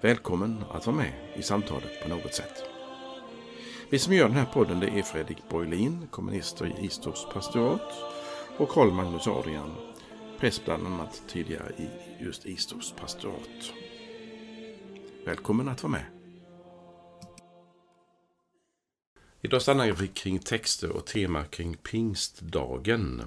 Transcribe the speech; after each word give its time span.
Välkommen 0.00 0.64
att 0.70 0.86
vara 0.86 0.96
med 0.96 1.12
i 1.36 1.42
samtalet 1.42 2.02
på 2.02 2.08
något 2.08 2.34
sätt. 2.34 2.64
Vi 3.90 3.98
som 3.98 4.14
gör 4.14 4.28
den 4.28 4.36
här 4.36 4.44
podden 4.44 4.80
det 4.80 4.86
är 4.86 5.02
Fredrik 5.02 5.48
Borglin, 5.48 6.08
kommunister 6.10 6.66
i 6.66 6.84
Istorps 6.86 7.26
pastorat 7.32 7.92
och 8.58 8.68
Karl 8.68 8.90
Magnus 8.90 9.26
Adrian, 9.26 9.70
präst 10.38 10.64
bland 10.64 10.86
annat 10.86 11.22
tidigare 11.28 11.72
i 11.78 11.88
just 12.24 12.46
Istorps 12.46 12.92
pastorat. 12.92 13.72
Välkommen 15.24 15.68
att 15.68 15.82
vara 15.82 15.92
med. 15.92 16.06
Idag 19.42 19.62
stannar 19.62 19.92
vi 19.92 20.08
kring 20.08 20.38
texter 20.38 20.90
och 20.90 21.06
tema 21.06 21.44
kring 21.44 21.76
pingstdagen. 21.76 23.22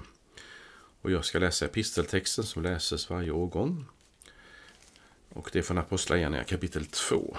Och 1.02 1.10
jag 1.10 1.24
ska 1.24 1.38
läsa 1.38 1.64
episteltexten 1.64 2.44
som 2.44 2.62
läses 2.62 3.10
varje 3.10 3.30
årgång. 3.30 3.84
Och 5.34 5.50
det 5.52 5.58
är 5.58 5.62
från 5.62 5.78
Apostlagärningarna 5.78 6.44
kapitel 6.44 6.86
2. 6.86 7.36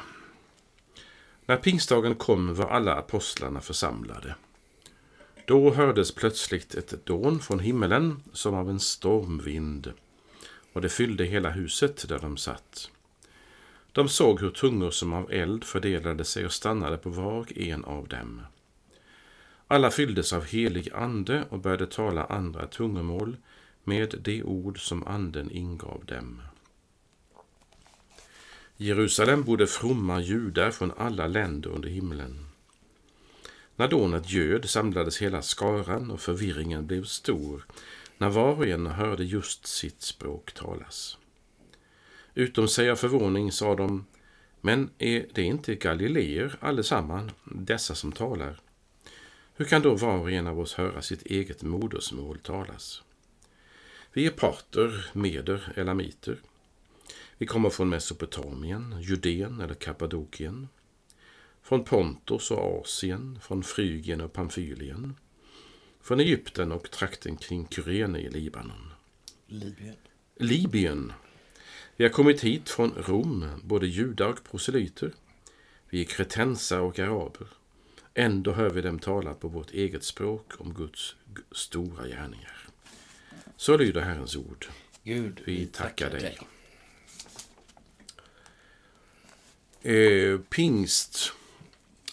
När 1.46 1.58
pingstdagen 1.58 2.16
kom 2.16 2.56
var 2.56 2.70
alla 2.70 2.96
apostlarna 2.96 3.62
församlade. 3.62 4.36
Då 5.46 5.74
hördes 5.74 6.16
plötsligt 6.16 6.76
ett 6.76 7.06
dån 7.06 7.40
från 7.40 7.60
himmelen 7.60 8.24
som 8.34 8.54
av 8.54 8.70
en 8.70 8.80
stormvind 8.80 9.94
och 10.74 10.82
det 10.82 10.90
fyllde 10.90 11.24
hela 11.24 11.50
huset 11.50 12.08
där 12.08 12.20
de 12.20 12.38
satt. 12.38 12.90
De 13.92 14.10
såg 14.10 14.42
hur 14.42 14.50
tungor 14.50 14.92
som 14.92 15.14
av 15.14 15.32
eld 15.32 15.64
fördelade 15.64 16.26
sig 16.26 16.46
och 16.46 16.54
stannade 16.54 16.98
på 16.98 17.10
var 17.10 17.40
och 17.40 17.58
en 17.58 17.86
av 17.86 18.08
dem. 18.08 18.42
Alla 19.68 19.92
fylldes 19.92 20.34
av 20.34 20.46
helig 20.46 20.90
ande 20.94 21.44
och 21.50 21.60
började 21.60 21.88
tala 21.88 22.26
andra 22.26 22.68
tungomål 22.68 23.38
med 23.84 24.16
de 24.22 24.44
ord 24.44 24.80
som 24.88 25.08
anden 25.08 25.52
ingav 25.52 26.06
dem. 26.06 26.42
I 28.84 28.86
Jerusalem 28.86 29.44
bodde 29.44 29.68
fromma 29.68 30.22
judar 30.22 30.72
från 30.72 30.92
alla 30.98 31.28
länder 31.28 31.70
under 31.70 31.90
himlen. 31.90 32.46
När 33.76 33.88
dånet 33.88 34.30
ljöd 34.30 34.70
samlades 34.70 35.22
hela 35.22 35.42
skaran 35.42 36.12
och 36.12 36.22
förvirringen 36.22 36.88
blev 36.88 37.04
stor 37.04 37.66
när 38.18 38.30
var 38.30 38.56
och 38.56 38.68
en 38.68 38.88
hörde 38.88 39.24
just 39.24 39.68
sitt 39.68 40.02
språk 40.02 40.52
talas. 40.54 41.18
Utom 42.34 42.68
sig 42.68 42.90
av 42.90 42.96
förvåning 42.96 43.52
sa 43.52 43.76
de, 43.76 44.06
men 44.62 44.90
är 44.98 45.26
det 45.34 45.42
inte 45.42 45.76
galileer 45.76 46.56
allesamman, 46.60 47.32
dessa 47.44 47.96
som 47.96 48.12
talar? 48.12 48.60
Hur 49.56 49.66
kan 49.66 49.82
då 49.82 49.96
var 49.96 50.18
och 50.18 50.32
en 50.32 50.48
av 50.48 50.60
oss 50.60 50.74
höra 50.74 51.02
sitt 51.02 51.26
eget 51.26 51.64
modersmål 51.64 52.40
talas? 52.40 53.04
Vi 54.14 54.26
är 54.26 54.32
parter, 54.32 55.10
meder, 55.14 55.74
elamiter. 55.76 56.38
Vi 57.44 57.48
kommer 57.48 57.70
från 57.70 57.90
Mesopotamien, 57.90 58.96
Judeen 59.02 59.62
eller 59.62 59.74
Kappadokien, 59.74 60.68
från 61.62 61.84
Pontus 61.84 62.52
och 62.52 62.82
Asien, 62.82 63.40
från 63.42 63.64
Frygien 63.64 64.22
och 64.22 64.34
Pamfylien, 64.34 65.16
från 66.02 66.20
Egypten 66.20 66.72
och 66.72 66.92
trakten 66.92 67.38
kring 67.38 67.68
Kyrene 67.68 68.20
i 68.20 68.30
Libanon. 68.30 68.92
Libyen. 69.48 69.96
Libyen. 70.36 71.14
Vi 71.96 72.04
har 72.04 72.12
kommit 72.12 72.42
hit 72.42 72.70
från 72.70 72.92
Rom, 72.92 73.46
både 73.64 73.88
judar 73.88 74.30
och 74.30 74.44
proselyter. 74.44 75.14
Vi 75.90 76.02
är 76.02 76.06
kretensare 76.06 76.82
och 76.82 77.00
araber. 77.00 77.48
Ändå 78.14 78.52
hör 78.52 78.70
vi 78.70 78.82
dem 78.82 79.00
tala 79.00 79.34
på 79.34 79.48
vårt 79.48 79.72
eget 79.72 80.04
språk 80.04 80.52
om 80.58 80.74
Guds 80.74 81.16
stora 81.52 82.08
gärningar. 82.08 82.68
Så 83.58 83.78
lyder 83.78 84.02
Herrens 84.02 84.36
ord. 84.36 84.68
Gud, 85.04 85.42
Vi 85.46 85.66
tackar 85.66 86.10
dig. 86.10 86.38
Eh, 89.84 90.40
pingst. 90.50 91.32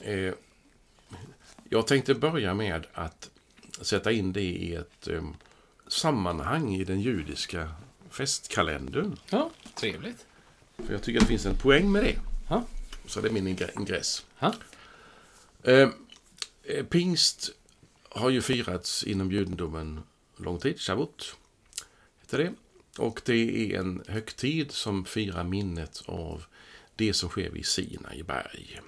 Eh, 0.00 0.34
jag 1.68 1.86
tänkte 1.86 2.14
börja 2.14 2.54
med 2.54 2.86
att 2.94 3.30
sätta 3.80 4.12
in 4.12 4.32
det 4.32 4.40
i 4.42 4.74
ett 4.74 5.08
eh, 5.08 5.30
sammanhang 5.88 6.74
i 6.74 6.84
den 6.84 7.00
judiska 7.00 7.72
festkalendern. 8.10 9.16
Ja, 9.30 9.50
trevligt. 9.74 10.26
För 10.76 10.92
jag 10.92 11.02
tycker 11.02 11.18
att 11.20 11.24
det 11.26 11.28
finns 11.28 11.46
en 11.46 11.58
poäng 11.58 11.92
med 11.92 12.04
det. 12.04 12.16
Ja. 12.48 12.64
Så 13.06 13.20
det 13.20 13.28
är 13.28 13.32
min 13.32 13.48
ingre- 13.48 13.70
ingress. 13.80 14.24
Eh, 15.62 15.88
eh, 16.64 16.84
pingst 16.88 17.50
har 18.08 18.30
ju 18.30 18.42
firats 18.42 19.04
inom 19.04 19.32
judendomen 19.32 20.00
lång 20.36 20.58
tid. 20.58 20.80
Shavuot 20.80 21.36
heter 22.20 22.38
det. 22.38 22.52
Och 23.02 23.20
det 23.24 23.72
är 23.74 23.78
en 23.80 24.02
högtid 24.08 24.70
som 24.72 25.04
firar 25.04 25.44
minnet 25.44 26.02
av 26.06 26.44
det 27.00 27.14
som 27.14 27.28
sker 27.28 27.50
vid 27.50 27.66
Sinai 27.66 28.22
berg. 28.22 28.80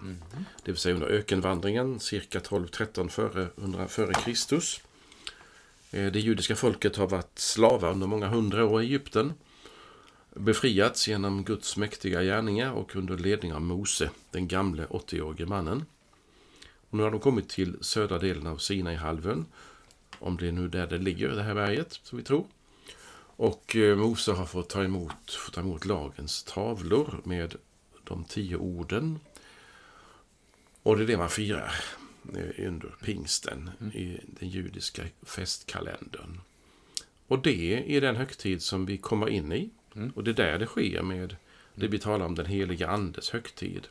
Det 0.64 0.72
vill 0.72 0.76
säga 0.76 0.94
under 0.94 1.06
ökenvandringen 1.06 2.00
cirka 2.00 2.38
12-13 2.38 3.08
före, 3.08 3.48
före 3.88 4.14
Kristus. 4.14 4.80
Eh, 5.90 6.12
det 6.12 6.20
judiska 6.20 6.56
folket 6.56 6.96
har 6.96 7.08
varit 7.08 7.38
slavar 7.38 7.90
under 7.90 8.06
många 8.06 8.28
hundra 8.28 8.64
år 8.64 8.82
i 8.82 8.84
Egypten. 8.84 9.32
Befriats 10.34 11.08
genom 11.08 11.44
Guds 11.44 11.76
mäktiga 11.76 12.22
gärningar 12.22 12.72
och 12.72 12.96
under 12.96 13.18
ledning 13.18 13.52
av 13.52 13.62
Mose, 13.62 14.10
den 14.30 14.48
gamle 14.48 14.86
80-årige 14.86 15.46
mannen. 15.46 15.84
Och 16.90 16.96
nu 16.96 17.02
har 17.02 17.10
de 17.10 17.20
kommit 17.20 17.48
till 17.48 17.76
södra 17.80 18.18
delen 18.18 18.46
av 18.46 18.56
Sinai-halvön. 18.56 19.46
Om 20.18 20.36
det 20.36 20.48
är 20.48 20.52
nu 20.52 20.68
där 20.68 20.86
det 20.86 20.98
ligger, 20.98 21.28
det 21.28 21.42
här 21.42 21.54
berget, 21.54 22.00
som 22.02 22.18
vi 22.18 22.24
tror. 22.24 22.46
Och 23.36 23.76
eh, 23.76 23.96
Mose 23.96 24.32
har 24.32 24.46
fått 24.46 24.68
ta 24.68 24.84
emot, 24.84 25.30
fått 25.30 25.54
ta 25.54 25.60
emot 25.60 25.84
lagens 25.84 26.42
tavlor 26.42 27.20
med 27.24 27.56
de 28.04 28.24
tio 28.24 28.56
orden. 28.56 29.18
Och 30.82 30.96
det 30.96 31.02
är 31.02 31.06
det 31.06 31.16
man 31.16 31.30
firar 31.30 31.74
eh, 32.36 32.66
under 32.66 32.94
pingsten 33.02 33.70
i 33.94 34.20
den 34.26 34.48
judiska 34.48 35.02
festkalendern. 35.22 36.40
Och 37.26 37.42
det 37.42 37.96
är 37.96 38.00
den 38.00 38.16
högtid 38.16 38.62
som 38.62 38.86
vi 38.86 38.98
kommer 38.98 39.28
in 39.28 39.52
i. 39.52 39.70
Och 40.14 40.24
det 40.24 40.30
är 40.30 40.34
där 40.34 40.58
det 40.58 40.66
sker 40.66 41.02
med 41.02 41.36
det 41.74 41.88
vi 41.88 41.98
talar 41.98 42.26
om 42.26 42.34
den 42.34 42.46
heliga 42.46 42.88
andes 42.88 43.30
högtid. 43.30 43.88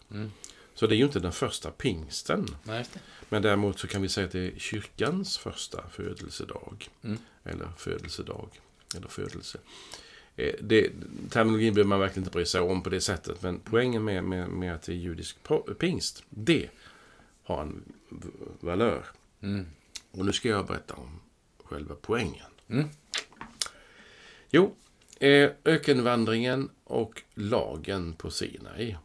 Så 0.74 0.88
det 0.88 0.96
är 0.96 0.98
ju 0.98 1.04
inte 1.04 1.20
den 1.20 1.32
första 1.32 1.72
pingsten. 1.72 2.48
Nej. 2.64 2.86
Men 3.30 3.42
däremot 3.42 3.80
så 3.80 3.88
kan 3.88 4.02
vi 4.02 4.10
säga 4.10 4.26
att 4.26 4.32
det 4.32 4.40
är 4.40 4.60
kyrkans 4.60 5.38
första 5.38 5.90
födelsedag. 5.90 6.90
Eller 7.44 7.72
födelsedag. 7.78 8.50
Eller 8.96 9.08
födelse. 9.08 9.60
Eh, 10.36 10.54
Det, 10.62 10.92
terminologin 11.30 11.74
behöver 11.74 11.90
man 11.90 12.00
verkligen 12.00 12.24
inte 12.24 12.34
bry 12.34 12.46
sig 12.46 12.62
om 12.62 12.84
på 12.84 12.90
det 12.90 13.02
sättet. 13.02 13.42
Men 13.42 13.60
poängen 13.60 14.04
med, 14.04 14.24
med, 14.24 14.50
med 14.50 14.76
att 14.76 14.82
det 14.82 14.92
är 14.92 14.96
judisk 14.96 15.38
pingst, 15.80 16.24
det 16.30 16.70
har 17.44 17.62
en 17.62 17.84
valör. 18.60 19.06
Och 20.12 20.26
nu 20.26 20.34
ska 20.34 20.50
jag 20.50 20.68
berätta 20.68 20.94
om 20.94 21.20
själva 21.64 21.96
poängen. 22.02 22.46
Jo, 24.50 24.76
eh, 25.20 25.52
ökenvandringen 25.66 26.70
och 26.84 27.22
lagen 27.34 28.14
på 28.14 28.32
Sinai. 28.32 28.98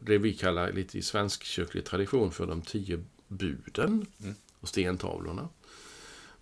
Det 0.00 0.18
vi 0.18 0.34
kallar 0.34 0.72
lite 0.72 0.98
i 0.98 1.02
svensk 1.02 1.44
kyrklig 1.44 1.84
tradition 1.84 2.32
för 2.32 2.46
de 2.46 2.62
tio 2.62 3.04
buden 3.28 4.06
och 4.60 4.68
stentavlorna. 4.68 5.48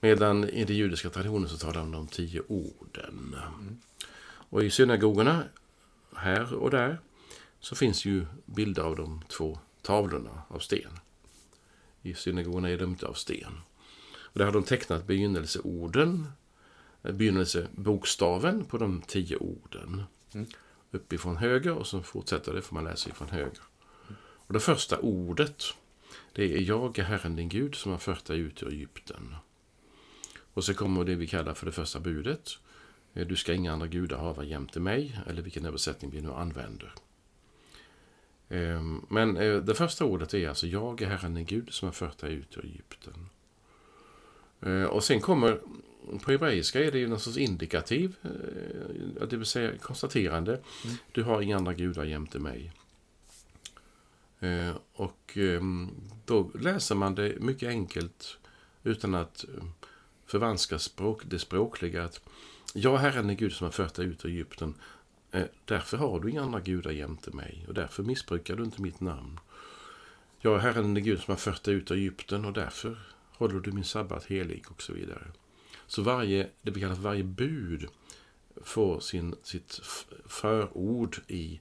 Medan 0.01 0.49
i 0.49 0.65
den 0.65 0.77
judiska 0.77 1.11
traditionen 1.11 1.49
så 1.49 1.57
talar 1.57 1.75
de 1.75 1.81
om 1.81 1.93
de 1.93 2.07
tio 2.07 2.43
orden. 2.49 3.37
Och 4.51 4.65
i 4.65 4.71
synagogorna, 4.71 5.45
här 6.17 6.55
och 6.55 6.71
där, 6.71 7.01
så 7.61 7.75
finns 7.75 8.05
ju 8.05 8.27
bilder 8.47 8.83
av 8.83 8.97
de 8.97 9.23
två 9.29 9.59
tavlorna 9.83 10.43
av 10.49 10.59
sten. 10.59 10.93
I 12.03 12.15
synagogorna 12.15 12.71
är 12.71 12.79
de 12.79 12.91
inte 12.91 13.07
av 13.07 13.15
sten. 13.15 13.61
Och 14.33 14.39
där 14.39 14.45
har 14.45 14.53
de 14.53 14.63
tecknat 14.63 15.07
begynnelseorden, 15.07 16.27
eh, 17.03 17.13
begynnelsebokstaven 17.13 18.65
på 18.65 18.79
de 18.79 19.03
tio 19.03 19.37
orden. 19.37 20.03
Uppifrån 20.91 21.37
höger 21.37 21.73
och 21.73 21.87
så 21.87 22.03
fortsätter 22.03 22.53
det, 22.53 22.63
får 22.63 22.75
man 22.75 22.85
läsa 22.85 23.11
ifrån 23.11 23.29
höger. 23.29 23.63
Och 24.19 24.53
det 24.53 24.61
första 24.61 24.99
ordet, 24.99 25.65
det 26.33 26.57
är 26.57 26.61
Jag 26.61 26.99
är 26.99 27.03
Herren 27.03 27.37
din 27.37 27.49
Gud 27.49 27.75
som 27.75 27.93
har 27.93 27.99
fört 27.99 28.25
dig 28.25 28.39
ut 28.39 28.63
ur 28.63 28.69
Egypten. 28.69 29.37
Och 30.55 30.65
så 30.65 30.75
kommer 30.75 31.05
det 31.05 31.15
vi 31.15 31.27
kallar 31.27 31.55
för 31.55 31.67
det 31.67 31.73
första 31.73 32.01
budet. 32.01 32.59
Eh, 33.15 33.27
Du 33.27 33.37
ska 33.37 33.55
inga 33.55 33.73
andra 33.73 33.87
gudar 33.87 34.19
hava 34.19 34.45
jämte 34.45 34.81
mig, 34.81 35.21
eller 35.27 35.43
vilken 35.43 35.67
översättning 35.67 36.11
vi 36.11 36.21
nu 36.21 36.33
använder. 36.33 36.95
Ehm, 38.49 39.07
Men 39.09 39.37
eh, 39.37 39.57
det 39.57 39.75
första 39.75 40.05
ordet 40.05 40.35
är 40.35 40.49
alltså 40.49 40.67
Jag 40.67 41.03
är 41.03 41.07
Herren 41.09 41.35
din 41.35 41.47
Gud 41.47 41.73
som 41.73 41.87
har 41.89 41.93
fört 41.93 42.19
dig 42.19 42.35
ut 42.35 42.57
ur 42.59 42.65
Egypten. 42.65 43.29
Eh, 44.61 44.85
Och 44.85 45.05
sen 45.05 45.21
kommer, 45.21 45.61
på 46.25 46.31
hebreiska 46.31 46.85
är 46.85 46.93
det 46.93 46.99
ju 46.99 47.09
någon 47.09 47.21
sorts 47.21 47.37
indikativ, 47.39 48.17
det 49.31 49.37
vill 49.37 49.47
säga 49.47 49.79
konstaterande. 49.79 50.61
Du 51.13 51.23
har 51.23 51.43
inga 51.43 51.57
andra 51.57 51.75
gudar 51.75 52.05
jämte 52.05 52.39
mig. 52.39 52.73
Och 54.93 55.37
ehm, 55.37 55.91
då 56.25 56.51
läser 56.61 56.95
man 56.95 57.15
det 57.15 57.41
mycket 57.41 57.69
enkelt 57.69 58.39
utan 58.83 59.15
att 59.15 59.45
förvanska 60.27 60.79
språk, 60.79 61.23
det 61.25 61.39
språkliga. 61.39 62.05
Att 62.05 62.21
jag 62.75 62.95
är 62.95 62.99
Herren 62.99 63.31
är 63.31 63.35
Gud 63.35 63.53
som 63.53 63.65
har 63.65 63.73
fört 63.73 63.95
dig 63.95 64.07
ut 64.07 64.25
ur 64.25 64.31
Egypten. 64.31 64.75
Eh, 65.31 65.45
Därför 65.65 65.97
har 65.97 66.21
du 66.21 66.31
inga 66.31 66.43
andra 66.43 66.61
gudar 66.61 66.91
jämte 66.91 67.31
mig 67.31 67.65
och 67.69 67.75
därför 67.75 68.03
missbrukar 68.03 68.57
du 68.57 68.63
inte 68.63 68.83
mitt 68.83 69.01
namn. 69.01 69.41
Jag 70.39 70.55
är 70.55 70.59
Herren 70.59 70.97
är 70.97 71.01
Gud 71.01 71.21
som 71.21 71.33
har 71.33 71.39
fört 71.39 71.63
dig 71.63 71.75
ut 71.75 71.91
ur 71.91 71.97
Egypten 71.97 72.45
och 72.45 72.53
därför 72.53 72.99
håller 73.33 73.61
du 73.61 73.73
min 73.73 73.85
sabbat 73.85 74.25
helig 74.25 74.65
och 74.69 74.83
så 74.83 74.93
vidare. 74.93 75.27
Så 75.87 76.03
varje, 76.03 76.51
det 76.63 76.71
vi 76.71 76.81
kallar 76.81 76.95
för 76.95 77.03
varje 77.03 77.25
bud 77.25 77.89
får 78.63 79.01
sin, 79.01 79.35
sitt 79.43 79.81
förord 80.27 81.21
i 81.29 81.61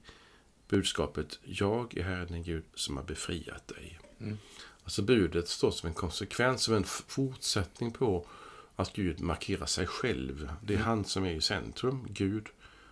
budskapet 0.68 1.38
Jag 1.42 1.96
är 1.96 2.02
Herren 2.02 2.32
din 2.32 2.42
Gud 2.42 2.64
som 2.74 2.96
har 2.96 3.04
befriat 3.04 3.68
dig. 3.68 3.98
Alltså 4.84 5.02
budet 5.02 5.48
står 5.48 5.70
som 5.70 5.88
en 5.88 5.94
konsekvens, 5.94 6.62
som 6.62 6.74
en 6.74 6.84
fortsättning 6.84 7.92
på 7.92 8.26
att 8.80 8.92
Gud 8.92 9.20
markerar 9.20 9.66
sig 9.66 9.86
själv. 9.86 10.50
Det 10.62 10.74
är 10.74 10.78
han 10.78 11.04
som 11.04 11.24
är 11.24 11.32
i 11.32 11.40
centrum, 11.40 12.06
Gud, 12.10 12.46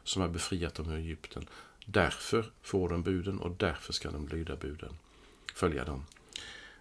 som 0.05 0.23
har 0.23 0.29
befriat 0.29 0.75
dem 0.75 0.91
ur 0.91 0.97
Egypten. 0.99 1.47
Därför 1.87 2.51
får 2.63 2.89
de 2.89 3.03
buden 3.03 3.39
och 3.39 3.51
därför 3.51 3.93
ska 3.93 4.11
de 4.11 4.29
lyda 4.29 4.57
buden, 4.57 4.93
följa 5.55 5.85
dem. 5.85 6.05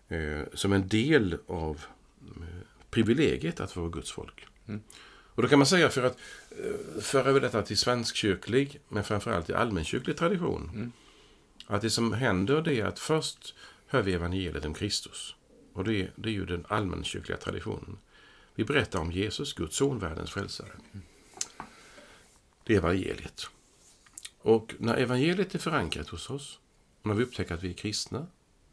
Eh, 0.07 0.41
som 0.53 0.73
en 0.73 0.87
del 0.87 1.37
av 1.47 1.85
eh, 2.21 2.43
privilegiet 2.89 3.59
att 3.59 3.75
vara 3.75 3.89
Guds 3.89 4.11
folk. 4.11 4.45
Och 5.07 5.43
då 5.43 5.49
kan 5.49 5.59
man 5.59 5.65
säga 5.65 5.89
för 5.89 6.03
att 6.03 6.17
eh, 6.51 7.01
föra 7.01 7.29
över 7.29 7.41
detta 7.41 7.61
till 7.61 7.77
svenskkyrklig, 7.77 8.79
men 8.89 9.03
framförallt 9.03 9.45
till 9.45 9.55
allmänkyrklig 9.55 10.17
tradition. 10.17 10.91
Att 11.67 11.81
det 11.81 11.89
som 11.89 12.13
händer 12.13 12.61
det 12.61 12.79
är 12.79 12.85
att 12.85 12.99
först 12.99 13.55
hör 13.87 14.01
vi 14.01 14.13
evangeliet 14.13 14.65
om 14.65 14.73
Kristus. 14.73 15.35
Och 15.73 15.83
det 15.83 16.01
är, 16.01 16.11
det 16.15 16.29
är 16.29 16.33
ju 16.33 16.45
den 16.45 16.65
allmänkyrkliga 16.67 17.37
traditionen. 17.37 17.97
Vi 18.57 18.63
berättar 18.63 18.99
om 18.99 19.11
Jesus, 19.11 19.53
Guds 19.53 19.75
son, 19.75 19.99
världens 19.99 20.31
frälsare. 20.31 20.71
Det 22.63 22.73
är 22.73 22.77
evangeliet. 22.77 23.49
Och 24.39 24.75
när 24.79 24.97
evangeliet 24.97 25.55
är 25.55 25.59
förankrat 25.59 26.09
hos 26.09 26.29
oss, 26.29 26.59
och 27.01 27.07
när 27.07 27.15
vi 27.15 27.23
upptäcker 27.23 27.55
att 27.55 27.63
vi 27.63 27.69
är 27.69 27.73
kristna, 27.73 28.27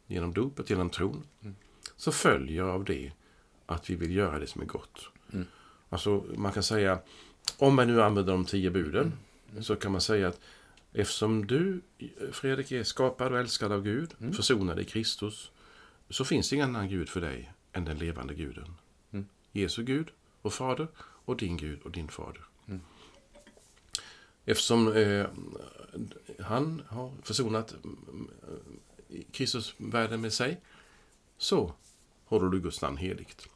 genom 0.07 0.33
dopet, 0.33 0.69
genom 0.69 0.89
tron, 0.89 1.27
så 1.95 2.11
följer 2.11 2.63
av 2.63 2.83
det 2.83 3.11
att 3.65 3.89
vi 3.89 3.95
vill 3.95 4.15
göra 4.15 4.39
det 4.39 4.47
som 4.47 4.61
är 4.61 4.65
gott. 4.65 5.09
Alltså, 5.89 6.25
man 6.35 6.51
kan 6.51 6.63
säga, 6.63 6.99
om 7.57 7.75
man 7.75 7.87
nu 7.87 8.01
använder 8.01 8.33
de 8.33 8.45
tio 8.45 8.71
buden, 8.71 9.13
så 9.61 9.75
kan 9.75 9.91
man 9.91 10.01
säga 10.01 10.27
att 10.27 10.39
eftersom 10.93 11.47
du, 11.47 11.81
Fredrik, 12.31 12.71
är 12.71 12.83
skapad 12.83 13.31
och 13.31 13.39
älskad 13.39 13.71
av 13.71 13.83
Gud, 13.83 14.13
försonad 14.35 14.79
i 14.79 14.83
Kristus, 14.83 15.51
så 16.09 16.25
finns 16.25 16.49
det 16.49 16.55
ingen 16.55 16.69
annan 16.69 16.89
Gud 16.89 17.09
för 17.09 17.21
dig 17.21 17.51
än 17.73 17.85
den 17.85 17.97
levande 17.97 18.33
guden. 18.33 18.75
Jesu 19.55 19.83
Gud 19.83 20.07
och 20.41 20.53
Fader 20.53 20.87
och 21.25 21.37
din 21.37 21.57
Gud 21.57 21.81
och 21.81 21.91
din 21.91 22.07
Fader. 22.07 22.41
Eftersom 24.45 24.93
eh, 24.93 25.25
han 26.39 26.81
har 26.87 27.13
försonat 27.23 27.75
mm, 27.83 28.29
eh, 28.47 29.21
Kristus 29.31 29.73
världen 29.77 30.21
med 30.21 30.33
sig, 30.33 30.61
så 31.37 31.73
håller 32.25 32.49
du 32.49 32.59
Guds 32.59 32.81
namn 32.81 32.97
heligt. 32.97 33.47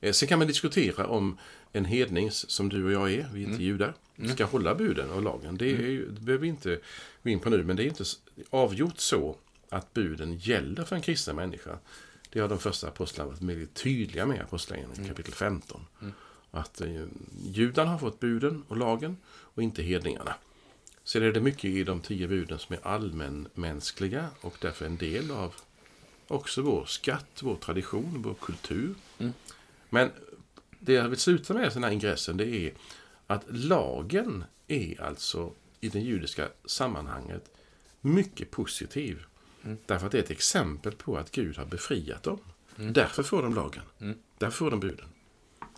Eh, 0.00 0.12
Sen 0.12 0.28
kan 0.28 0.38
man 0.38 0.48
diskutera 0.48 1.06
om 1.06 1.38
en 1.72 1.84
hednings, 1.84 2.50
som 2.50 2.68
du 2.68 2.84
och 2.84 2.92
jag 2.92 3.12
är, 3.12 3.28
vi 3.32 3.44
är 3.44 3.48
inte 3.48 3.62
judar, 3.62 3.94
ska 4.34 4.44
hålla 4.44 4.74
buden 4.74 5.10
och 5.10 5.22
lagen. 5.22 5.56
Det, 5.56 5.66
är 5.66 5.90
ju, 5.90 6.10
det 6.10 6.20
behöver 6.20 6.42
vi 6.42 6.48
inte 6.48 6.80
gå 7.22 7.30
in 7.30 7.40
på 7.40 7.50
nu, 7.50 7.64
men 7.64 7.76
det 7.76 7.84
är 7.84 7.86
inte 7.86 8.04
avgjort 8.50 8.98
så 8.98 9.36
att 9.68 9.94
buden 9.94 10.38
gäller 10.38 10.84
för 10.84 10.96
en 10.96 11.02
kristen 11.02 11.36
människa. 11.36 11.78
Det 12.34 12.40
har 12.40 12.48
de 12.48 12.58
första 12.58 12.88
apostlarna 12.88 13.30
varit 13.30 13.42
väldigt 13.42 13.74
tydliga 13.74 14.26
med, 14.26 14.40
apostlagärningarna 14.40 15.08
kapitel 15.08 15.34
15. 15.34 15.86
Att 16.50 16.80
eh, 16.80 17.04
judarna 17.44 17.90
har 17.90 17.98
fått 17.98 18.20
buden 18.20 18.64
och 18.68 18.76
lagen 18.76 19.16
och 19.26 19.62
inte 19.62 19.82
hedningarna. 19.82 20.34
Sen 21.04 21.22
är 21.22 21.32
det 21.32 21.40
mycket 21.40 21.64
i 21.64 21.84
de 21.84 22.00
tio 22.00 22.28
buden 22.28 22.58
som 22.58 22.74
är 22.74 22.86
allmänmänskliga 22.86 24.28
och 24.40 24.56
därför 24.60 24.86
en 24.86 24.96
del 24.96 25.30
av 25.30 25.54
också 26.28 26.62
vår 26.62 26.84
skatt, 26.84 27.40
vår 27.42 27.56
tradition, 27.56 28.22
vår 28.22 28.34
kultur. 28.34 28.94
Men 29.90 30.10
det 30.78 30.92
jag 30.92 31.08
vill 31.08 31.18
sluta 31.18 31.54
med 31.54 31.66
i 31.66 31.74
den 31.74 31.84
här 31.84 31.90
ingressen 31.90 32.36
det 32.36 32.46
är 32.46 32.72
att 33.26 33.44
lagen 33.48 34.44
är 34.68 35.02
alltså 35.02 35.52
i 35.80 35.88
det 35.88 36.00
judiska 36.00 36.48
sammanhanget 36.64 37.50
mycket 38.00 38.50
positiv. 38.50 39.24
Därför 39.86 40.06
att 40.06 40.12
det 40.12 40.18
är 40.18 40.22
ett 40.22 40.30
exempel 40.30 40.92
på 40.92 41.16
att 41.16 41.30
Gud 41.30 41.56
har 41.56 41.64
befriat 41.64 42.22
dem. 42.22 42.38
Därför 42.76 43.22
får 43.22 43.42
de 43.42 43.54
lagen. 43.54 43.82
Därför 44.38 44.56
får 44.56 44.70
de 44.70 44.80
buden. 44.80 45.06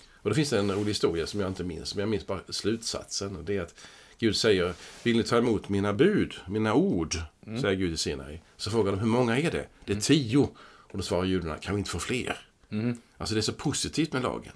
Och 0.07 0.31
det 0.31 0.35
finns 0.35 0.53
en 0.53 0.71
rolig 0.73 0.87
historia 0.91 1.27
som 1.27 1.41
jag 1.41 1.51
inte 1.51 1.65
minns, 1.65 1.95
men 1.95 2.01
jag 2.01 2.09
minns 2.09 2.27
bara 2.27 2.41
slutsatsen. 2.49 3.37
Och 3.37 3.45
det 3.45 3.57
är 3.57 3.63
att 3.63 3.75
Gud 4.19 4.37
säger, 4.37 4.75
vill 5.03 5.17
ni 5.17 5.23
ta 5.23 5.39
emot 5.39 5.69
mina 5.69 5.93
bud, 5.93 6.35
mina 6.49 6.75
ord? 6.75 7.17
Säger 7.61 7.75
Gud 7.77 7.93
i 7.93 7.97
Sinai. 7.97 8.41
Så 8.57 8.71
frågar 8.71 8.93
de, 8.93 8.99
hur 9.01 9.07
många 9.07 9.39
är 9.39 9.51
det? 9.51 9.67
Det 9.85 9.93
är 9.93 10.01
tio. 10.01 10.39
Och 10.65 10.99
då 10.99 11.03
svarar 11.03 11.25
judarna, 11.25 11.57
kan 11.57 11.75
vi 11.75 11.79
inte 11.79 11.91
få 11.91 11.99
fler? 11.99 12.39
Alltså 13.19 13.35
det 13.35 13.41
är 13.41 13.43
så 13.43 13.53
positivt 13.53 14.13
med 14.13 14.23
lagen. 14.23 14.53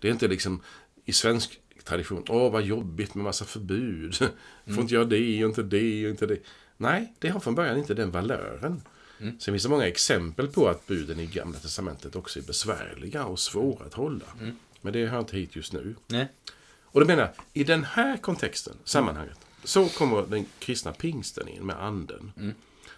Det 0.00 0.08
är 0.08 0.12
inte 0.12 0.28
liksom 0.28 0.62
i 1.04 1.12
svensk 1.12 1.60
tradition, 1.84 2.24
åh 2.28 2.52
vad 2.52 2.62
jobbigt 2.62 3.14
med 3.14 3.24
massa 3.24 3.44
förbud. 3.44 4.14
Får 4.66 4.80
inte 4.80 4.94
göra 4.94 5.04
det 5.04 5.44
och 5.44 5.48
inte 5.48 5.62
det 5.62 6.04
och 6.04 6.10
inte 6.10 6.26
det. 6.26 6.38
Nej, 6.80 7.12
det 7.18 7.28
har 7.28 7.40
från 7.40 7.54
början 7.54 7.78
inte 7.78 7.94
den 7.94 8.10
valören. 8.10 8.82
Sen 9.18 9.40
finns 9.40 9.62
det 9.62 9.68
många 9.68 9.86
exempel 9.86 10.48
på 10.48 10.68
att 10.68 10.86
buden 10.86 11.20
i 11.20 11.26
Gamla 11.26 11.58
Testamentet 11.58 12.16
också 12.16 12.38
är 12.38 12.42
besvärliga 12.42 13.24
och 13.24 13.38
svåra 13.38 13.86
att 13.86 13.94
hålla. 13.94 14.26
Men 14.80 14.92
det 14.92 15.06
hör 15.06 15.18
inte 15.18 15.36
hit 15.36 15.56
just 15.56 15.72
nu. 15.72 15.94
Nej. 16.06 16.28
Och 16.82 17.00
då 17.00 17.06
menar 17.06 17.22
jag, 17.22 17.32
i 17.52 17.64
den 17.64 17.84
här 17.84 18.16
kontexten, 18.16 18.76
sammanhanget, 18.84 19.38
så 19.64 19.88
kommer 19.88 20.26
den 20.26 20.46
kristna 20.58 20.92
pingsten 20.92 21.48
in 21.48 21.66
med 21.66 21.82
anden. 21.82 22.54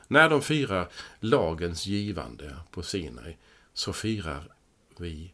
När 0.08 0.28
de 0.28 0.42
firar 0.42 0.88
lagens 1.20 1.86
givande 1.86 2.56
på 2.70 2.82
Sinai 2.82 3.36
så 3.74 3.92
firar 3.92 4.52
vi 4.96 5.32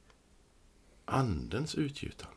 andens 1.04 1.75
utgjutande. 1.75 2.36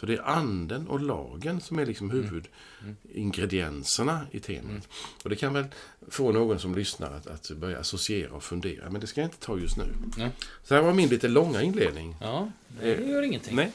Så 0.00 0.06
det 0.06 0.14
är 0.14 0.22
anden 0.22 0.88
och 0.88 1.00
lagen 1.00 1.60
som 1.60 1.78
är 1.78 1.86
liksom 1.86 2.10
huvudingredienserna 2.10 4.26
i 4.30 4.40
temat. 4.40 4.88
Och 5.24 5.30
det 5.30 5.36
kan 5.36 5.54
väl 5.54 5.64
få 6.08 6.32
någon 6.32 6.58
som 6.58 6.74
lyssnar 6.74 7.12
att, 7.12 7.26
att 7.26 7.50
börja 7.50 7.78
associera 7.78 8.32
och 8.32 8.42
fundera, 8.42 8.90
men 8.90 9.00
det 9.00 9.06
ska 9.06 9.20
jag 9.20 9.28
inte 9.28 9.46
ta 9.46 9.58
just 9.58 9.76
nu. 9.76 9.84
Nej. 10.16 10.30
Så 10.64 10.74
här 10.74 10.82
var 10.82 10.92
min 10.92 11.08
lite 11.08 11.28
långa 11.28 11.62
inledning. 11.62 12.16
Ja, 12.20 12.50
det 12.80 13.06
gör 13.06 13.22
ingenting. 13.22 13.56
Nej. 13.56 13.70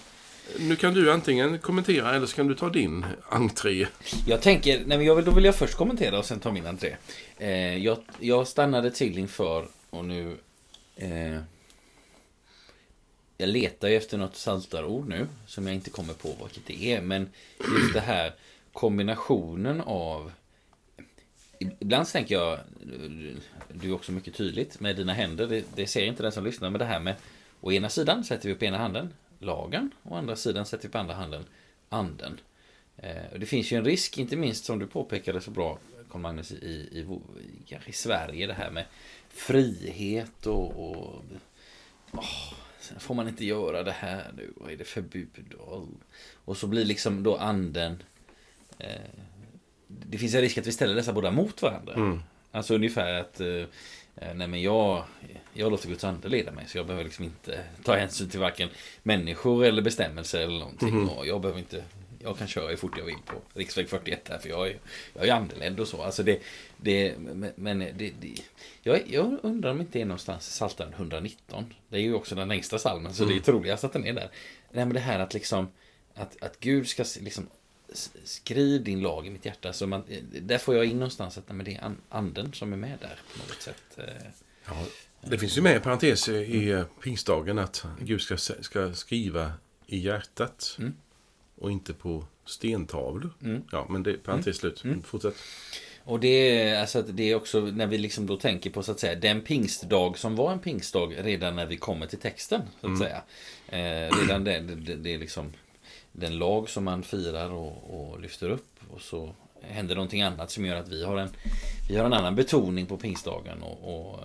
Nu 0.60 0.76
kan 0.76 0.94
du 0.94 1.12
antingen 1.12 1.60
kommentera 1.60 2.16
eller 2.16 2.28
så 2.28 2.36
kan 2.36 2.48
du 2.48 2.56
ta 2.56 2.70
din 2.70 3.06
entré. 3.30 3.88
Jag 4.28 4.42
tänker, 4.42 4.78
nej 4.78 4.98
men 4.98 5.06
jag 5.06 5.16
vill, 5.16 5.26
då 5.26 5.32
vill 5.32 5.46
jag 5.46 5.56
först 5.56 5.76
kommentera 5.76 6.20
och 6.20 6.26
sen 6.26 6.40
ta 6.40 6.52
min 6.52 6.68
entré. 6.68 6.96
Eh, 7.38 7.78
jag, 7.78 7.98
jag 8.20 8.48
stannade 8.48 8.92
till 8.92 9.18
inför 9.18 9.68
och 9.90 10.06
nu... 10.06 10.38
Eh, 10.96 11.40
jag 13.38 13.50
letar 13.50 13.88
ju 13.88 13.96
efter 13.96 14.18
något 14.18 14.36
saltarord 14.36 15.08
nu 15.08 15.28
som 15.48 15.68
jag 15.68 15.76
inte 15.76 15.90
kommer 15.90 16.14
på 16.14 16.36
vilket 16.44 16.66
det 16.66 16.94
är. 16.94 17.02
Men 17.02 17.30
just 17.60 17.94
det 17.94 18.00
här 18.00 18.34
kombinationen 18.74 19.82
av... 19.82 20.32
Ibland 21.60 22.08
tänker 22.08 22.36
jag, 22.36 22.60
du 23.74 23.90
är 23.90 23.94
också 23.94 24.12
mycket 24.12 24.36
tydligt 24.36 24.80
med 24.80 24.96
dina 24.96 25.14
händer, 25.14 25.48
det, 25.48 25.66
det 25.76 25.88
ser 25.88 26.06
inte 26.06 26.24
den 26.24 26.32
som 26.32 26.44
lyssnar, 26.44 26.70
men 26.70 26.80
det 26.80 26.86
här 26.86 27.00
med 27.00 27.16
å 27.62 27.72
ena 27.72 27.90
sidan 27.90 28.24
sätter 28.24 28.50
vi 28.50 28.56
på 28.56 28.66
ena 28.66 28.78
handen 28.78 29.14
lagen, 29.40 29.92
å 30.04 30.16
andra 30.16 30.36
sidan 30.36 30.66
sätter 30.66 30.88
vi 30.88 30.92
på 30.92 30.98
andra 30.98 31.14
handen 31.14 31.46
anden. 31.90 32.40
Eh, 32.98 33.32
och 33.32 33.40
det 33.40 33.46
finns 33.46 33.72
ju 33.72 33.78
en 33.78 33.86
risk, 33.86 34.18
inte 34.18 34.36
minst 34.36 34.66
som 34.66 34.80
du 34.80 34.88
påpekade 34.88 35.42
så 35.42 35.52
bra, 35.52 35.80
Carl 36.10 36.22
Magnus, 36.22 36.52
i, 36.52 36.56
i, 36.56 37.20
i, 37.68 37.78
i 37.86 37.92
Sverige, 37.92 38.48
det 38.48 38.54
här 38.54 38.72
med 38.72 38.86
frihet 39.30 40.46
och... 40.46 40.90
och 40.90 41.24
oh, 42.12 42.54
får 43.00 43.16
man 43.16 43.28
inte 43.28 43.46
göra 43.46 43.84
det 43.84 43.92
här 43.92 44.32
nu, 44.38 44.54
vad 44.56 44.72
är 44.72 44.78
det 44.78 44.84
förbud? 44.84 45.54
Och, 45.60 45.88
och 46.46 46.58
så 46.58 46.68
blir 46.68 46.86
liksom 46.86 47.24
då 47.24 47.36
anden... 47.38 48.04
Eh, 48.78 48.90
det 49.88 50.18
finns 50.18 50.36
en 50.36 50.42
risk 50.42 50.58
att 50.58 50.68
vi 50.68 50.72
ställer 50.72 50.96
dessa 50.96 51.14
båda 51.14 51.32
mot 51.32 51.62
varandra. 51.62 51.94
Alltså 52.52 52.76
ungefär 52.76 53.14
att... 53.14 53.40
Eh, 53.40 53.64
nej 54.36 54.48
men 54.48 54.62
jag, 54.62 55.04
jag 55.54 55.72
låter 55.72 55.90
Guds 55.90 56.04
ande 56.04 56.30
leda 56.30 56.52
mig 56.52 56.66
så 56.68 56.78
jag 56.78 56.86
behöver 56.86 57.04
liksom 57.04 57.26
inte 57.26 57.64
ta 57.84 57.96
hänsyn 57.96 58.30
till 58.30 58.40
varken 58.40 58.70
människor 59.04 59.66
eller 59.66 59.82
bestämmelser 59.82 60.40
eller 60.40 60.60
någonting. 60.60 60.94
Och 61.10 61.28
jag 61.28 61.42
behöver 61.42 61.60
inte 61.60 61.84
jag 62.26 62.38
kan 62.38 62.48
köra 62.48 62.70
hur 62.70 62.76
fort 62.76 62.98
jag 62.98 63.06
vill 63.06 63.18
på 63.26 63.34
riksväg 63.54 63.90
41 63.90 64.30
här, 64.30 64.38
för 64.38 64.50
jag 64.50 64.68
är, 64.68 64.80
jag 65.14 65.28
är 65.28 65.34
andeledd 65.34 65.80
och 65.80 65.88
så. 65.88 66.02
Alltså 66.02 66.24
det, 66.24 66.40
det, 66.78 67.16
men 67.56 67.80
det, 67.80 68.14
det, 68.20 68.42
jag, 68.82 69.02
jag 69.08 69.38
undrar 69.44 69.72
om 69.72 69.78
det 69.78 69.82
inte 69.84 70.00
är 70.00 70.06
någonstans 70.06 70.48
i 70.48 70.52
Psaltaren 70.52 70.94
119. 70.94 71.74
Det 71.90 71.98
är 71.98 72.02
ju 72.02 72.14
också 72.14 72.36
den 72.36 72.48
längsta 72.48 72.80
salmen, 72.80 73.14
så 73.14 73.24
mm. 73.24 73.36
det 73.36 73.42
är 73.42 73.44
troligast 73.44 73.84
att 73.84 73.94
den 73.94 74.06
är 74.06 74.14
där. 74.14 74.30
Nej, 74.72 74.86
men 74.86 74.94
det 74.94 75.00
här 75.00 75.20
att 75.20 75.34
liksom, 75.34 75.68
att, 76.16 76.44
att 76.44 76.60
Gud 76.60 76.88
ska 76.88 77.06
liksom 77.20 77.48
skriv 78.24 78.84
din 78.84 79.02
lag 79.02 79.28
i 79.28 79.30
mitt 79.30 79.46
hjärta. 79.46 79.74
Så 79.74 79.88
man, 79.88 80.04
där 80.42 80.58
får 80.58 80.76
jag 80.76 80.86
in 80.86 81.00
någonstans 81.00 81.38
att 81.38 81.48
nej, 81.48 81.56
men 81.56 81.66
det 81.66 81.76
är 81.76 81.92
anden 82.10 82.54
som 82.54 82.74
är 82.74 82.78
med 82.78 82.98
där 83.02 83.20
på 83.34 83.40
något 83.40 83.62
sätt. 83.62 83.98
Eh. 83.98 84.28
Ja, 84.66 84.86
det 85.22 85.38
finns 85.38 85.58
ju 85.58 85.62
med 85.62 85.78
i 85.78 85.80
parentes 85.80 86.30
i 86.30 86.72
mm. 86.72 86.86
pingstdagen 87.04 87.60
att 87.60 87.86
Gud 88.00 88.22
ska, 88.22 88.38
ska 88.38 88.94
skriva 88.94 89.54
i 89.88 89.98
hjärtat. 89.98 90.76
Mm. 90.80 90.94
Och 91.56 91.72
inte 91.72 91.94
på 91.94 92.24
stentavlor. 92.46 93.34
Mm. 93.44 93.62
Ja, 93.72 93.86
men 93.90 94.04
det 94.04 94.12
är 94.12 94.18
parentes 94.18 94.48
mm. 94.48 94.54
slut. 94.54 94.84
Mm. 94.84 95.04
Fortsätt. 95.04 95.36
Och 96.04 96.20
det 96.20 96.28
är, 96.28 96.80
alltså, 96.80 97.02
det 97.02 97.32
är 97.32 97.36
också 97.36 97.60
när 97.60 97.88
vi 97.88 97.98
liksom 97.98 98.28
då 98.28 98.38
tänker 98.38 98.70
på 98.70 98.84
så 98.84 98.92
att 98.92 99.00
säga 99.00 99.16
den 99.16 99.42
pingstdag 99.42 100.18
som 100.18 100.36
var 100.36 100.52
en 100.52 100.60
pingstdag 100.60 101.14
redan 101.18 101.56
när 101.56 101.66
vi 101.66 101.78
kommer 101.78 102.08
till 102.08 102.20
texten. 102.20 102.62
Så 102.82 102.88
att 102.88 103.00
mm. 103.00 103.00
säga. 103.00 103.22
Eh, 103.68 104.18
redan 104.18 104.44
det, 104.44 104.60
det, 104.60 104.96
det 104.96 105.14
är 105.14 105.18
liksom 105.18 105.54
den 106.12 106.38
lag 106.38 106.70
som 106.70 106.84
man 106.84 107.04
firar 107.04 107.50
och, 107.50 108.00
och, 108.00 108.20
lyfter 108.20 108.50
upp. 108.50 108.80
Och 108.92 109.02
så 109.02 109.36
händer 109.62 109.96
någonting 109.96 110.22
annat 110.22 110.52
som 110.52 110.66
gör 110.66 110.76
att 110.76 110.88
vi 110.88 111.06
har 111.06 111.18
en, 111.18 111.30
vi 111.90 111.98
har 111.98 112.06
en 112.06 112.14
annan 112.14 112.36
betoning 112.36 112.86
på 112.86 112.98
pingstdagen 112.98 113.64
och, 113.64 113.96
och, 113.96 114.20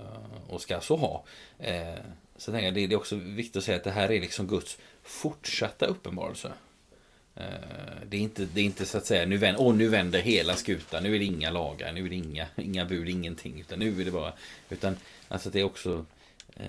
och 0.49 0.60
ska 0.60 0.80
så 0.80 0.96
ha. 0.96 1.25
Eh, 1.58 1.94
så 2.37 2.52
tänker 2.52 2.64
jag 2.64 2.75
det 2.75 2.94
är 2.94 2.96
också 2.96 3.16
viktigt 3.16 3.56
att 3.56 3.64
säga 3.64 3.76
att 3.76 3.84
det 3.84 3.90
här 3.90 4.10
är 4.10 4.20
liksom 4.20 4.46
Guds 4.46 4.78
fortsatta 5.02 5.87
uppenbarelse. 5.87 6.52
Eh, 7.40 8.06
det 8.09 8.16
är, 8.16 8.20
inte, 8.20 8.44
det 8.54 8.61
är 8.61 8.64
inte 8.64 8.87
så 8.87 8.99
att 8.99 9.06
säga 9.06 9.26
nu 9.26 9.37
vänder, 9.37 9.62
åh, 9.62 9.75
nu 9.75 9.88
vänder 9.88 10.20
hela 10.20 10.56
skutan, 10.56 11.02
nu 11.02 11.14
är 11.14 11.18
det 11.18 11.25
inga 11.25 11.50
lagar, 11.50 11.92
nu 11.92 12.06
är 12.06 12.09
det 12.09 12.16
inga, 12.16 12.47
inga 12.56 12.85
bud, 12.85 13.09
ingenting. 13.09 13.61
Utan 13.61 13.78
nu 13.78 14.00
är 14.00 14.04
det 14.04 14.11
bara, 14.11 14.32
utan 14.70 14.97
alltså 15.28 15.50
det 15.50 15.61
är 15.61 15.64
också 15.64 16.04
eh, 16.56 16.64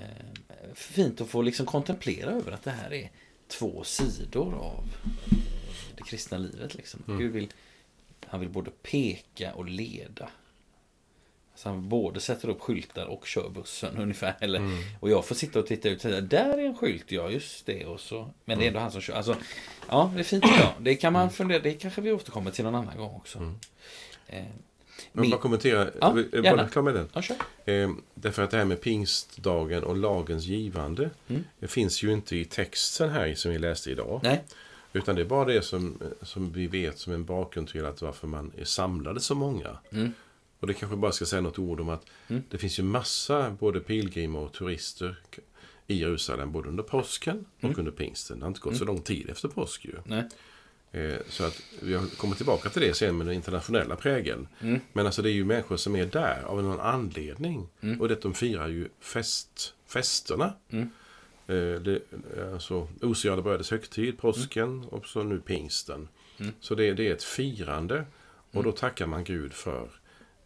fint 0.74 1.22
att 1.22 1.30
få 1.30 1.42
liksom 1.42 1.66
kontemplera 1.66 2.32
över 2.32 2.52
att 2.52 2.64
det 2.64 2.72
här 2.72 2.94
är 2.94 3.10
två 3.48 3.84
sidor 3.84 4.56
av 4.56 4.84
det 5.96 6.04
kristna 6.04 6.38
livet. 6.38 6.76
Liksom. 6.76 7.04
Mm. 7.08 7.20
Gud 7.20 7.32
vill, 7.32 7.48
han 8.26 8.40
vill 8.40 8.50
både 8.50 8.72
peka 8.72 9.54
och 9.54 9.66
leda. 9.66 10.30
Så 11.62 11.70
han 11.70 11.90
både 11.90 12.20
sätter 12.20 12.50
upp 12.50 12.62
skyltar 12.62 13.06
och 13.06 13.26
kör 13.28 13.50
bussen 13.50 13.98
ungefär. 14.02 14.36
Eller, 14.40 14.60
mm. 14.60 14.78
Och 15.00 15.10
jag 15.10 15.26
får 15.26 15.36
sitta 15.36 15.60
och 15.60 15.68
titta 15.68 15.90
ut. 15.90 16.06
Och 16.06 16.24
där 16.24 16.58
är 16.58 16.66
en 16.66 16.78
skylt, 16.78 17.12
ja 17.12 17.30
just 17.30 17.66
det. 17.66 17.86
Och 17.86 18.00
så, 18.00 18.30
men 18.46 18.60
det 18.60 18.66
är 18.66 18.68
ändå 18.68 18.80
han 18.80 18.92
som 18.92 19.02
kör. 19.02 19.14
Alltså, 19.14 19.36
ja, 19.90 20.12
det 20.14 20.20
är 20.20 20.24
fint 20.24 20.46
idag. 20.46 20.74
Det 20.80 20.96
kan 20.96 21.14
man 21.14 21.22
mm. 21.22 21.34
fundera, 21.34 21.60
det 21.60 21.74
kanske 21.74 22.02
vi 22.02 22.12
återkommer 22.12 22.52
till 22.52 22.64
någon 22.64 22.76
annan 22.76 22.98
gång 22.98 23.16
också. 23.16 23.38
Mm. 23.38 23.56
Eh, 24.28 24.44
vill 25.12 25.32
bara 25.32 25.42
kommentera. 25.42 25.90
Ja, 26.02 26.18
bara 26.44 26.68
klar 26.68 26.84
med 26.84 26.94
den. 26.94 27.10
Ja, 27.14 27.22
eh, 27.74 27.90
därför 28.14 28.44
att 28.44 28.52
det 28.52 28.58
här 28.58 28.66
med 28.66 28.82
pingstdagen 28.82 29.84
och 29.84 29.98
lagens 29.98 30.46
givande. 30.46 31.10
Mm. 31.28 31.44
Det 31.60 31.68
finns 31.68 32.04
ju 32.04 32.14
inte 32.14 32.36
i 32.36 32.46
texten 32.46 33.10
här 33.10 33.36
som 33.36 33.52
vi 33.52 33.60
läste 33.60 33.92
idag. 33.92 34.20
Nej. 34.24 34.44
Utan 34.94 35.16
det 35.16 35.22
är 35.22 35.26
bara 35.26 35.46
det 35.46 35.62
som, 35.62 35.98
som 36.22 36.52
vi 36.52 36.68
vet 36.68 37.00
som 37.00 37.14
en 37.14 37.26
bakgrund 37.26 37.70
till 37.70 37.86
att 37.86 38.02
varför 38.02 38.28
man 38.28 38.52
är 38.58 38.66
samlade 38.66 39.20
så 39.20 39.36
många. 39.36 39.78
Mm. 39.92 40.14
Och 40.62 40.68
det 40.68 40.74
kanske 40.74 40.96
bara 40.98 41.12
ska 41.12 41.26
säga 41.26 41.42
något 41.42 41.60
ord 41.60 41.80
om 41.80 41.90
att 41.90 42.06
mm. 42.28 42.44
det 42.50 42.58
finns 42.58 42.80
ju 42.80 42.84
massa 42.84 43.58
både 43.60 43.80
pilgrimer 43.80 44.40
och 44.40 44.54
turister 44.54 45.20
i 45.88 46.00
Jerusalem 46.00 46.52
både 46.52 46.70
under 46.70 46.84
påsken 46.84 47.46
och 47.58 47.64
mm. 47.64 47.80
under 47.80 47.92
pingsten. 47.92 48.40
Det 48.40 48.46
har 48.46 48.48
inte 48.48 48.60
gått 48.60 48.78
så 48.78 48.84
mm. 48.84 48.96
lång 48.96 49.04
tid 49.04 49.30
efter 49.30 49.48
påsk 49.48 49.86
ju. 49.86 49.94
Nej. 50.06 50.24
Eh, 50.92 51.20
så 51.30 51.44
att 51.44 51.62
vi 51.82 51.94
har 51.94 52.16
kommit 52.18 52.38
tillbaka 52.38 52.70
till 52.70 52.82
det 52.82 52.94
sen 52.94 53.18
med 53.18 53.28
den 53.28 53.36
internationella 53.36 53.96
prägeln. 53.96 54.48
Mm. 54.62 54.80
Men 54.94 55.06
alltså 55.06 55.22
det 55.22 55.30
är 55.30 55.34
ju 55.34 55.46
människor 55.46 55.78
som 55.78 55.96
är 55.96 56.06
där 56.06 56.44
av 56.46 56.64
någon 56.64 56.80
anledning. 56.80 57.68
Mm. 57.82 58.02
Och 58.02 58.08
det 58.08 58.22
de 58.22 58.34
firar 58.34 58.68
ju 58.68 58.90
fest, 59.00 59.74
festerna. 59.88 60.54
Mm. 60.70 60.90
Eh, 61.48 61.82
det, 61.82 62.02
alltså 62.54 62.88
osigade 63.02 63.42
brödets 63.42 63.72
högtid, 63.72 64.18
påsken 64.18 64.70
mm. 64.70 64.88
och 64.88 65.08
så 65.08 65.24
nu 65.24 65.40
pingsten. 65.40 66.08
Mm. 66.38 66.54
Så 66.60 66.76
det, 66.76 66.94
det, 66.94 67.08
är 67.08 67.14
ett 67.14 67.24
firande. 67.24 68.06
Och 68.52 68.64
då 68.64 68.72
tackar 68.72 69.08
man 69.08 69.24
Gud 69.24 69.54
för 69.54 69.90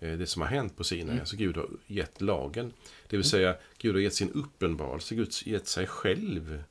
det 0.06 0.28
som 0.28 0.42
har 0.42 0.50
hänt 0.50 0.78
på 0.78 0.84
Sinai. 0.84 1.04
Mm. 1.04 1.20
Alltså 1.20 1.36
Gud 1.36 1.58
har 1.58 1.70
gett 1.88 2.22
lagen. 2.22 2.74
Det 3.08 3.18
vill 3.18 3.30
säga 3.30 3.56
Gud 3.78 3.96
har 3.96 4.02
gett 4.02 4.14
sin 4.14 4.32
uppenbarelse, 4.32 5.16
Gud 5.16 5.28
har 5.46 5.52
gett 5.52 5.68
sig 5.68 5.88
själv 5.88 6.64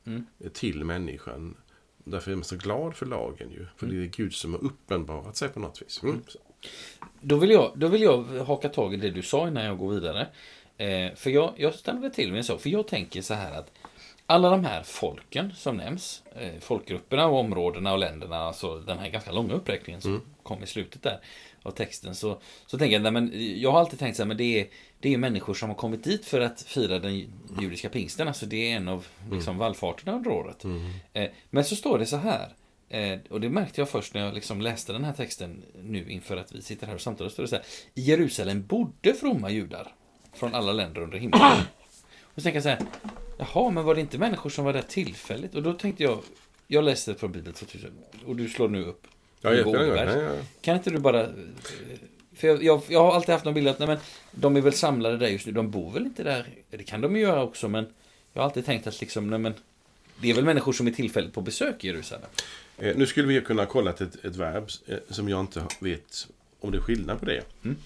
till 0.52 0.84
människan. 0.84 1.56
Därför 2.04 2.30
är 2.30 2.36
man 2.36 2.44
så 2.44 2.56
glad 2.56 2.96
för 2.96 3.06
lagen 3.06 3.50
ju. 3.50 3.66
För 3.76 3.86
mm. 3.86 3.98
det 3.98 4.04
är 4.04 4.08
Gud 4.08 4.34
som 4.34 4.52
har 4.52 4.64
uppenbarat 4.64 5.36
sig 5.36 5.48
på 5.48 5.60
något 5.60 5.82
vis. 5.82 6.02
Mm. 6.02 6.22
Då, 7.20 7.36
vill 7.36 7.50
jag, 7.50 7.72
då 7.76 7.88
vill 7.88 8.02
jag 8.02 8.22
haka 8.22 8.68
tag 8.68 8.94
i 8.94 8.96
det 8.96 9.10
du 9.10 9.22
sa 9.22 9.48
innan 9.48 9.64
jag 9.64 9.78
går 9.78 9.94
vidare. 9.94 10.28
Eh, 10.76 11.14
för 11.14 11.30
jag, 11.30 11.54
jag 11.56 11.74
stannar 11.74 12.10
till 12.10 12.30
med 12.30 12.38
en 12.38 12.44
sak. 12.44 12.60
För 12.60 12.70
jag 12.70 12.88
tänker 12.88 13.22
så 13.22 13.34
här 13.34 13.58
att 13.58 13.72
alla 14.26 14.50
de 14.50 14.64
här 14.64 14.82
folken 14.82 15.52
som 15.56 15.76
nämns, 15.76 16.22
eh, 16.36 16.60
folkgrupperna 16.60 17.26
och 17.26 17.38
områdena 17.38 17.92
och 17.92 17.98
länderna, 17.98 18.36
alltså 18.36 18.80
den 18.80 18.98
här 18.98 19.08
ganska 19.08 19.32
långa 19.32 19.54
uppräkningen 19.54 20.00
som 20.00 20.10
mm. 20.10 20.22
kom 20.42 20.62
i 20.62 20.66
slutet 20.66 21.02
där 21.02 21.20
av 21.64 21.70
texten. 21.70 22.14
Så, 22.14 22.40
så 22.66 22.78
tänker 22.78 22.92
jag, 22.92 23.02
nej, 23.02 23.12
men 23.12 23.30
jag 23.60 23.72
har 23.72 23.80
alltid 23.80 23.98
tänkt 23.98 24.16
så 24.16 24.22
här, 24.22 24.28
men 24.28 24.36
det 24.36 24.60
är, 24.60 24.66
det 25.00 25.14
är 25.14 25.18
människor 25.18 25.54
som 25.54 25.68
har 25.68 25.76
kommit 25.76 26.04
dit 26.04 26.24
för 26.24 26.40
att 26.40 26.62
fira 26.62 26.98
den 26.98 27.26
judiska 27.60 27.88
pingsten. 27.88 28.28
Alltså 28.28 28.46
det 28.46 28.72
är 28.72 28.76
en 28.76 28.88
av 28.88 29.06
liksom, 29.30 29.50
mm. 29.50 29.58
vallfarterna 29.58 30.12
under 30.12 30.30
året. 30.30 30.64
Mm. 30.64 30.90
Eh, 31.12 31.30
men 31.50 31.64
så 31.64 31.76
står 31.76 31.98
det 31.98 32.06
så 32.06 32.16
här. 32.16 32.48
Eh, 32.88 33.18
och 33.30 33.40
det 33.40 33.48
märkte 33.48 33.80
jag 33.80 33.88
först 33.88 34.14
när 34.14 34.24
jag 34.24 34.34
liksom 34.34 34.60
läste 34.60 34.92
den 34.92 35.04
här 35.04 35.12
texten 35.12 35.62
nu 35.82 36.10
inför 36.10 36.36
att 36.36 36.52
vi 36.52 36.62
sitter 36.62 36.86
här 36.86 36.94
och 36.94 37.00
samtalar. 37.00 37.30
Står 37.30 37.42
det 37.42 37.48
så 37.48 37.56
här. 37.56 37.64
I 37.94 38.00
Jerusalem 38.00 38.66
bodde 38.66 39.14
fromma 39.14 39.50
judar 39.50 39.94
från 40.32 40.54
alla 40.54 40.72
länder 40.72 41.00
under 41.00 41.18
himlen. 41.18 41.40
Och 42.22 42.36
så 42.36 42.42
tänker 42.42 42.56
jag 42.56 42.62
så 42.62 42.68
här. 42.68 42.78
Jaha, 43.38 43.70
men 43.70 43.84
var 43.84 43.94
det 43.94 44.00
inte 44.00 44.18
människor 44.18 44.50
som 44.50 44.64
var 44.64 44.72
där 44.72 44.82
tillfälligt? 44.82 45.54
Och 45.54 45.62
då 45.62 45.72
tänkte 45.72 46.02
jag. 46.02 46.18
Jag 46.66 46.84
läste 46.84 47.14
från 47.14 47.32
Bibeln 47.32 47.54
2000 47.54 47.90
och 48.26 48.36
du 48.36 48.48
slår 48.48 48.68
nu 48.68 48.84
upp 48.84 49.06
Ja, 49.44 50.22
ja. 50.22 50.36
Kan 50.60 50.76
inte 50.76 50.90
du 50.90 50.98
bara... 50.98 51.28
För 52.36 52.48
jag, 52.48 52.62
jag, 52.62 52.82
jag, 52.88 53.00
har 53.00 53.14
alltid 53.14 53.32
haft 53.32 53.44
någon 53.44 53.54
bild 53.54 53.68
att 53.68 53.78
nej, 53.78 53.88
men, 53.88 53.98
de 54.30 54.56
är 54.56 54.60
väl 54.60 54.72
samlade 54.72 55.16
där 55.16 55.28
just 55.28 55.46
nu. 55.46 55.52
De 55.52 55.70
bor 55.70 55.92
väl 55.92 56.06
inte 56.06 56.22
där? 56.22 56.46
Det 56.70 56.82
kan 56.84 57.00
de 57.00 57.16
ju 57.16 57.22
göra 57.22 57.42
också, 57.42 57.68
men 57.68 57.86
jag 58.32 58.42
har 58.42 58.44
alltid 58.44 58.64
tänkt 58.64 58.86
att 58.86 59.00
liksom, 59.00 59.30
nej, 59.30 59.38
men, 59.38 59.54
det 60.20 60.30
är 60.30 60.34
väl 60.34 60.44
människor 60.44 60.72
som 60.72 60.86
är 60.86 60.90
tillfälligt 60.90 61.34
på 61.34 61.40
besök 61.40 61.84
i 61.84 61.86
Jerusalem. 61.86 62.28
Eh, 62.78 62.96
nu 62.96 63.06
skulle 63.06 63.28
vi 63.28 63.40
kunna 63.40 63.66
kolla 63.66 63.90
ett, 63.90 64.00
ett 64.00 64.36
verb 64.36 64.68
eh, 64.86 64.96
som 65.08 65.28
jag 65.28 65.40
inte 65.40 65.64
vet 65.80 66.28
om 66.60 66.70
det 66.70 66.78
är 66.78 66.82
skillnad 66.82 67.20
på 67.20 67.26
det. 67.26 67.42
Mm. 67.64 67.76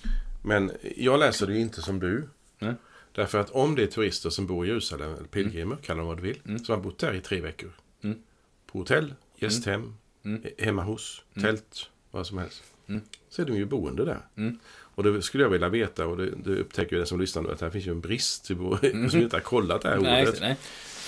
Men 0.44 0.72
jag 0.96 1.20
läser 1.20 1.46
det 1.46 1.58
inte 1.58 1.82
som 1.82 2.00
du. 2.00 2.28
Mm. 2.60 2.74
Därför 3.12 3.38
att 3.38 3.50
om 3.50 3.74
det 3.74 3.82
är 3.82 3.86
turister 3.86 4.30
som 4.30 4.46
bor 4.46 4.66
i 4.66 4.68
Jerusalem, 4.68 5.14
eller 5.14 5.24
pilgrimer, 5.24 5.72
mm. 5.72 5.78
kalla 5.82 5.98
dem 5.98 6.06
vad 6.06 6.16
du 6.16 6.22
vill, 6.22 6.40
mm. 6.44 6.64
som 6.64 6.74
har 6.74 6.82
bott 6.82 6.98
där 6.98 7.14
i 7.14 7.20
tre 7.20 7.40
veckor. 7.40 7.70
Mm. 8.02 8.18
På 8.66 8.78
hotell, 8.78 9.14
gästhem, 9.36 9.94
Mm. 10.28 10.42
Hemma 10.58 10.82
hos, 10.82 11.22
mm. 11.34 11.44
tält, 11.44 11.90
vad 12.10 12.26
som 12.26 12.38
helst. 12.38 12.62
Mm. 12.88 13.00
Så 13.28 13.42
är 13.42 13.46
de 13.46 13.56
ju 13.56 13.64
boende 13.64 14.04
där. 14.04 14.20
Mm. 14.36 14.58
Och 14.68 15.04
det 15.04 15.22
skulle 15.22 15.44
jag 15.44 15.50
vilja 15.50 15.68
veta, 15.68 16.06
och 16.06 16.16
det, 16.16 16.30
det 16.44 16.60
upptäcker 16.60 16.92
ju 16.92 16.98
den 16.98 17.06
som 17.06 17.20
lyssnar 17.20 17.42
nu, 17.42 17.50
att 17.50 17.60
här 17.60 17.70
finns 17.70 17.86
ju 17.86 17.90
en 17.90 18.00
brist 18.00 18.50
mm. 18.82 19.10
som 19.10 19.20
inte 19.20 19.36
har 19.36 19.40
kollat 19.40 19.82
det 19.82 19.88
här 19.88 19.98
nej, 19.98 20.28
ordet. 20.28 20.40
Nej. 20.40 20.56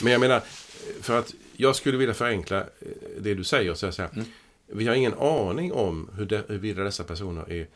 Men 0.03 0.13
jag 0.13 0.21
menar, 0.21 0.41
för 1.01 1.19
att 1.19 1.35
jag 1.57 1.77
skulle 1.77 1.99
vilja 1.99 2.15
förenkla 2.15 2.61
eh, 2.61 2.67
det 3.21 3.35
du 3.35 3.45
säger 3.45 3.71
och 3.71 3.79
säga 3.79 3.93
så 3.93 4.03
här. 4.03 4.11
Mm. 4.13 4.25
Vi 4.67 4.87
har 4.87 4.95
ingen 4.95 5.15
aning 5.15 5.73
om 5.73 6.11
hur 6.17 6.27
de, 6.27 6.37
huruvida 6.37 6.85
dessa 6.85 7.05
personer 7.05 7.53
är 7.53 7.67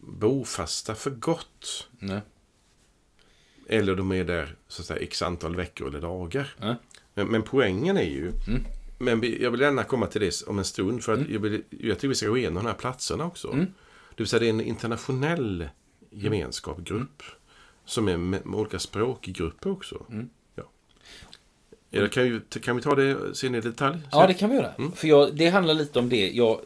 bofasta 0.00 0.94
för 0.94 1.10
gott. 1.10 1.88
Nej. 1.98 2.20
Eller 3.68 3.94
de 3.94 4.12
är 4.12 4.24
där 4.24 4.56
så 4.68 4.82
att 4.82 4.86
säga, 4.86 5.00
x 5.00 5.22
antal 5.22 5.56
veckor 5.56 5.88
eller 5.88 6.00
dagar. 6.00 6.54
Men, 7.14 7.26
men, 7.26 7.42
poängen 7.42 7.96
är 7.96 8.02
ju 8.02 8.32
mm. 8.46 8.64
Men 9.02 9.36
jag 9.40 9.50
vill 9.50 9.60
gärna 9.60 9.84
komma 9.84 10.06
till 10.06 10.20
det 10.20 10.42
om 10.46 10.58
en 10.58 10.64
stund. 10.64 11.04
För 11.04 11.12
att 11.12 11.18
mm. 11.18 11.32
jag, 11.32 11.40
vill, 11.40 11.62
jag 11.70 11.96
tycker 11.96 12.08
vi 12.08 12.14
ska 12.14 12.28
gå 12.28 12.38
igenom 12.38 12.64
de 12.64 12.68
här 12.68 12.76
platserna 12.76 13.24
också. 13.24 13.52
Mm. 13.52 13.64
Det 14.10 14.16
vill 14.16 14.26
säga 14.26 14.40
det 14.40 14.46
är 14.46 14.50
en 14.50 14.60
internationell 14.60 15.68
gemenskap, 16.10 16.78
mm. 16.78 16.84
grupp. 16.84 17.22
Som 17.84 18.08
är 18.08 18.16
med, 18.16 18.46
med 18.46 18.60
olika 18.60 18.78
språkgrupper 18.78 19.70
också. 19.70 20.06
Mm. 20.10 20.30
Ja. 20.54 20.62
Eller 21.90 22.08
kan, 22.08 22.24
vi, 22.24 22.60
kan 22.60 22.76
vi 22.76 22.82
ta 22.82 22.94
det 22.94 23.34
sen 23.34 23.54
i 23.54 23.60
detalj? 23.60 23.98
Så? 24.02 24.18
Ja, 24.18 24.26
det 24.26 24.34
kan 24.34 24.50
vi 24.50 24.56
göra. 24.56 24.72
Mm. 24.74 24.92
För 24.92 25.08
jag, 25.08 25.36
det 25.36 25.48
handlar 25.48 25.74
lite 25.74 25.98
om 25.98 26.08
det, 26.08 26.30
jag, 26.30 26.60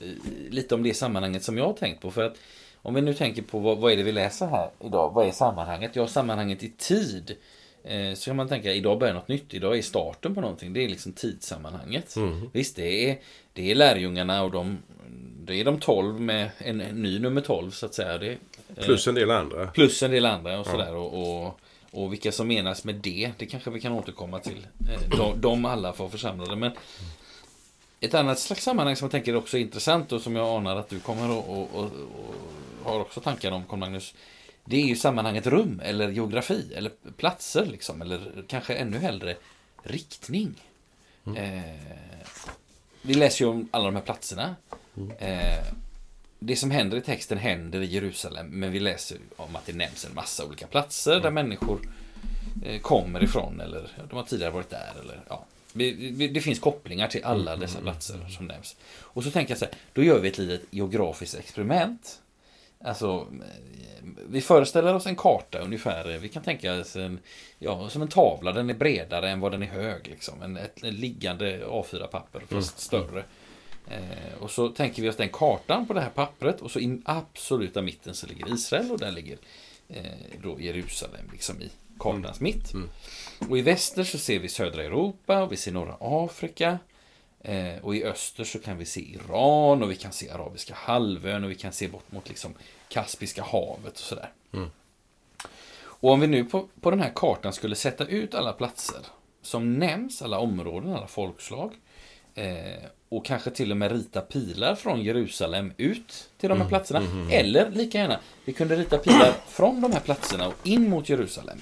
lite 0.50 0.74
om 0.74 0.82
det 0.82 0.94
sammanhanget 0.94 1.44
som 1.44 1.58
jag 1.58 1.66
har 1.66 1.72
tänkt 1.72 2.02
på. 2.02 2.10
För 2.10 2.22
att 2.22 2.36
om 2.82 2.94
vi 2.94 3.00
nu 3.00 3.14
tänker 3.14 3.42
på 3.42 3.58
vad, 3.58 3.78
vad 3.78 3.92
är 3.92 3.96
det 3.96 4.02
vi 4.02 4.12
läser 4.12 4.46
här 4.46 4.70
idag? 4.84 5.12
Vad 5.14 5.26
är 5.26 5.32
sammanhanget? 5.32 5.96
Ja, 5.96 6.06
sammanhanget 6.06 6.62
i 6.62 6.72
tid 6.78 7.36
så 8.14 8.24
kan 8.24 8.36
man 8.36 8.48
tänka, 8.48 8.72
idag 8.72 8.98
börjar 8.98 9.14
något 9.14 9.28
nytt. 9.28 9.54
Idag 9.54 9.78
är 9.78 9.82
starten 9.82 10.34
på 10.34 10.40
någonting. 10.40 10.72
Det 10.72 10.84
är 10.84 10.88
liksom 10.88 11.12
tidssammanhanget. 11.12 12.16
Mm. 12.16 12.50
Visst, 12.52 12.76
det 12.76 13.10
är, 13.10 13.18
det 13.52 13.70
är 13.70 13.74
lärjungarna 13.74 14.42
och 14.42 14.50
de, 14.50 14.78
det 15.44 15.60
är 15.60 15.64
de 15.64 15.80
tolv 15.80 16.20
med 16.20 16.50
en, 16.58 16.80
en 16.80 17.02
ny 17.02 17.18
nummer 17.18 17.40
tolv 17.40 17.70
så 17.70 17.86
att 17.86 17.94
säga. 17.94 18.18
Det, 18.18 18.30
eh, 18.76 18.84
plus 18.84 19.06
en 19.06 19.14
del 19.14 19.30
andra. 19.30 19.66
Plus 19.66 20.02
en 20.02 20.10
del 20.10 20.26
andra 20.26 20.60
och 20.60 20.66
sådär. 20.66 20.92
Ja. 20.92 20.98
Och, 20.98 21.46
och, 21.46 21.60
och, 21.90 22.12
vilka 22.12 22.32
som 22.32 22.48
menas 22.48 22.84
med 22.84 22.94
det, 22.94 23.30
det 23.38 23.46
kanske 23.46 23.70
vi 23.70 23.80
kan 23.80 23.92
återkomma 23.92 24.38
till. 24.38 24.66
Eh, 24.90 25.18
de, 25.18 25.40
de 25.40 25.64
alla 25.64 25.92
får 25.92 26.08
församlade. 26.08 26.56
Men 26.56 26.72
ett 28.00 28.14
annat 28.14 28.38
slags 28.38 28.62
sammanhang 28.64 28.96
som 28.96 29.04
jag 29.06 29.12
tänker 29.12 29.36
också 29.36 29.56
är 29.56 29.60
intressant 29.60 30.12
och 30.12 30.20
som 30.20 30.36
jag 30.36 30.48
anar 30.48 30.76
att 30.76 30.88
du 30.88 31.00
kommer 31.00 31.30
och, 31.30 31.48
och, 31.48 31.74
och, 31.74 31.84
och 31.84 32.34
har 32.92 33.00
också 33.00 33.20
tankar 33.20 33.52
om, 33.52 33.64
Carl 33.64 33.78
Magnus. 33.78 34.14
Det 34.64 34.76
är 34.76 34.86
ju 34.86 34.96
sammanhanget 34.96 35.46
rum 35.46 35.80
eller 35.84 36.08
geografi 36.08 36.72
eller 36.74 36.92
platser 37.16 37.66
liksom. 37.66 38.02
Eller 38.02 38.44
kanske 38.48 38.74
ännu 38.74 38.98
hellre 38.98 39.36
riktning. 39.82 40.54
Mm. 41.26 41.58
Eh, 41.58 41.74
vi 43.02 43.14
läser 43.14 43.44
ju 43.44 43.50
om 43.50 43.68
alla 43.70 43.84
de 43.84 43.94
här 43.94 44.02
platserna. 44.02 44.56
Mm. 44.96 45.10
Eh, 45.18 45.64
det 46.38 46.56
som 46.56 46.70
händer 46.70 46.96
i 46.96 47.00
texten 47.00 47.38
händer 47.38 47.80
i 47.80 47.84
Jerusalem. 47.84 48.46
Men 48.46 48.72
vi 48.72 48.80
läser 48.80 49.18
om 49.36 49.56
att 49.56 49.66
det 49.66 49.72
nämns 49.72 50.04
en 50.04 50.14
massa 50.14 50.46
olika 50.46 50.66
platser 50.66 51.12
mm. 51.12 51.22
där 51.22 51.30
människor 51.30 51.80
eh, 52.64 52.80
kommer 52.80 53.24
ifrån. 53.24 53.60
Eller 53.60 53.90
de 54.10 54.16
har 54.16 54.24
tidigare 54.24 54.52
varit 54.52 54.70
där. 54.70 54.92
Eller, 55.00 55.20
ja. 55.28 55.44
Det 56.32 56.40
finns 56.40 56.58
kopplingar 56.58 57.08
till 57.08 57.24
alla 57.24 57.50
mm, 57.50 57.60
dessa 57.60 57.80
platser 57.80 58.26
som 58.28 58.46
nämns. 58.46 58.76
Och 59.00 59.24
så 59.24 59.30
tänker 59.30 59.50
jag 59.50 59.58
så 59.58 59.64
här, 59.64 59.74
då 59.92 60.02
gör 60.02 60.18
vi 60.20 60.28
ett 60.28 60.38
litet 60.38 60.66
geografiskt 60.70 61.34
experiment. 61.34 62.20
Alltså, 62.84 63.26
vi 64.28 64.40
föreställer 64.40 64.94
oss 64.94 65.06
en 65.06 65.16
karta 65.16 65.58
ungefär. 65.58 66.18
Vi 66.18 66.28
kan 66.28 66.42
tänka 66.42 66.80
oss 66.80 66.96
en, 66.96 67.18
ja, 67.58 67.88
som 67.88 68.02
en 68.02 68.08
tavla. 68.08 68.52
Den 68.52 68.70
är 68.70 68.74
bredare 68.74 69.30
än 69.30 69.40
vad 69.40 69.52
den 69.52 69.62
är 69.62 69.66
hög. 69.66 70.06
Liksom. 70.06 70.42
En, 70.42 70.56
ett, 70.56 70.82
en 70.82 70.94
liggande 70.94 71.64
A4-papper, 71.66 72.40
fast 72.40 72.50
mm. 72.50 72.60
större. 72.76 73.24
Eh, 73.88 74.42
och 74.42 74.50
så 74.50 74.68
tänker 74.68 75.02
vi 75.02 75.08
oss 75.08 75.16
den 75.16 75.28
kartan 75.28 75.86
på 75.86 75.92
det 75.92 76.00
här 76.00 76.10
pappret. 76.10 76.60
Och 76.60 76.70
så 76.70 76.80
i 76.80 77.00
absoluta 77.04 77.82
mitten 77.82 78.14
så 78.14 78.26
ligger 78.26 78.54
Israel 78.54 78.90
och 78.90 78.98
där 78.98 79.12
ligger 79.12 79.38
eh, 79.88 80.02
då 80.42 80.60
Jerusalem 80.60 81.28
liksom 81.32 81.62
i 81.62 81.70
kartans 81.98 82.40
mm. 82.40 82.52
mitt. 82.52 82.72
Mm. 82.72 82.88
Och 83.50 83.58
i 83.58 83.62
väster 83.62 84.04
så 84.04 84.18
ser 84.18 84.38
vi 84.38 84.48
södra 84.48 84.82
Europa 84.82 85.42
och 85.42 85.52
vi 85.52 85.56
ser 85.56 85.72
norra 85.72 85.96
Afrika. 86.00 86.78
Eh, 87.40 87.78
och 87.82 87.96
i 87.96 88.04
öster 88.04 88.44
så 88.44 88.58
kan 88.58 88.78
vi 88.78 88.84
se 88.84 89.00
Iran 89.00 89.82
och 89.82 89.90
vi 89.90 89.96
kan 89.96 90.12
se 90.12 90.30
Arabiska 90.30 90.74
halvön 90.74 91.44
och 91.44 91.50
vi 91.50 91.54
kan 91.54 91.72
se 91.72 91.88
bort 91.88 92.12
mot 92.12 92.28
liksom 92.28 92.54
Kaspiska 92.88 93.42
havet 93.42 93.92
och 93.92 93.98
sådär. 93.98 94.32
Mm. 94.52 94.70
Och 96.04 96.10
om 96.10 96.20
vi 96.20 96.26
nu 96.26 96.44
på, 96.44 96.68
på 96.80 96.90
den 96.90 97.00
här 97.00 97.12
kartan 97.14 97.52
skulle 97.52 97.76
sätta 97.76 98.06
ut 98.06 98.34
alla 98.34 98.52
platser 98.52 99.00
som 99.42 99.78
nämns, 99.78 100.22
alla 100.22 100.38
områden, 100.38 100.94
alla 100.94 101.06
folkslag. 101.06 101.72
Eh, 102.34 102.84
och 103.08 103.24
kanske 103.24 103.50
till 103.50 103.70
och 103.70 103.76
med 103.76 103.92
rita 103.92 104.20
pilar 104.20 104.74
från 104.74 105.02
Jerusalem 105.02 105.72
ut 105.76 106.30
till 106.38 106.48
de 106.48 106.54
här 106.54 106.66
mm. 106.66 106.68
platserna. 106.68 107.00
Mm, 107.00 107.12
mm, 107.12 107.30
Eller 107.30 107.70
lika 107.70 107.98
gärna, 107.98 108.20
vi 108.44 108.52
kunde 108.52 108.76
rita 108.76 108.98
pilar 108.98 109.32
från 109.48 109.80
de 109.80 109.92
här 109.92 110.00
platserna 110.00 110.48
och 110.48 110.54
in 110.62 110.90
mot 110.90 111.08
Jerusalem. 111.08 111.58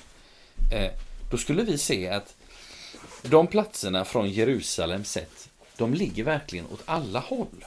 Eh, 0.72 0.90
då 1.30 1.36
skulle 1.36 1.62
vi 1.62 1.78
se 1.78 2.08
att 2.08 2.34
de 3.22 3.46
platserna 3.46 4.04
från 4.04 4.30
Jerusalem 4.30 5.04
sett 5.04 5.50
de 5.76 5.94
ligger 5.94 6.24
verkligen 6.24 6.66
åt 6.66 6.82
alla 6.84 7.18
håll. 7.18 7.64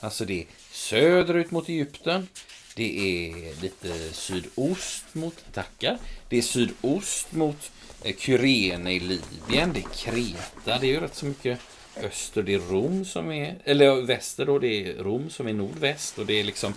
Alltså 0.00 0.24
det 0.24 0.40
är 0.40 0.46
söderut 0.88 1.50
mot 1.50 1.68
Egypten. 1.68 2.28
Det 2.76 2.98
är 2.98 3.62
lite 3.62 4.12
sydost 4.12 5.04
mot, 5.12 5.44
tackar. 5.52 5.98
Det 6.28 6.38
är 6.38 6.42
sydost 6.42 7.32
mot 7.32 7.70
eh, 8.02 8.16
Kyrene 8.16 8.92
i 8.92 9.00
Libyen. 9.00 9.72
Det 9.72 9.80
är 9.80 9.94
Kreta. 9.94 10.78
Det 10.80 10.86
är 10.86 10.90
ju 10.90 11.00
rätt 11.00 11.14
så 11.14 11.26
mycket 11.26 11.60
öster. 11.96 12.42
Det 12.42 12.54
är 12.54 12.58
Rom 12.58 13.04
som 13.04 13.30
är, 13.30 13.58
eller 13.64 14.02
väster 14.02 14.46
då. 14.46 14.58
Det 14.58 14.68
är 14.68 14.94
Rom 14.94 15.30
som 15.30 15.48
är 15.48 15.52
nordväst. 15.52 16.18
Och 16.18 16.26
det 16.26 16.40
är 16.40 16.44
liksom 16.44 16.74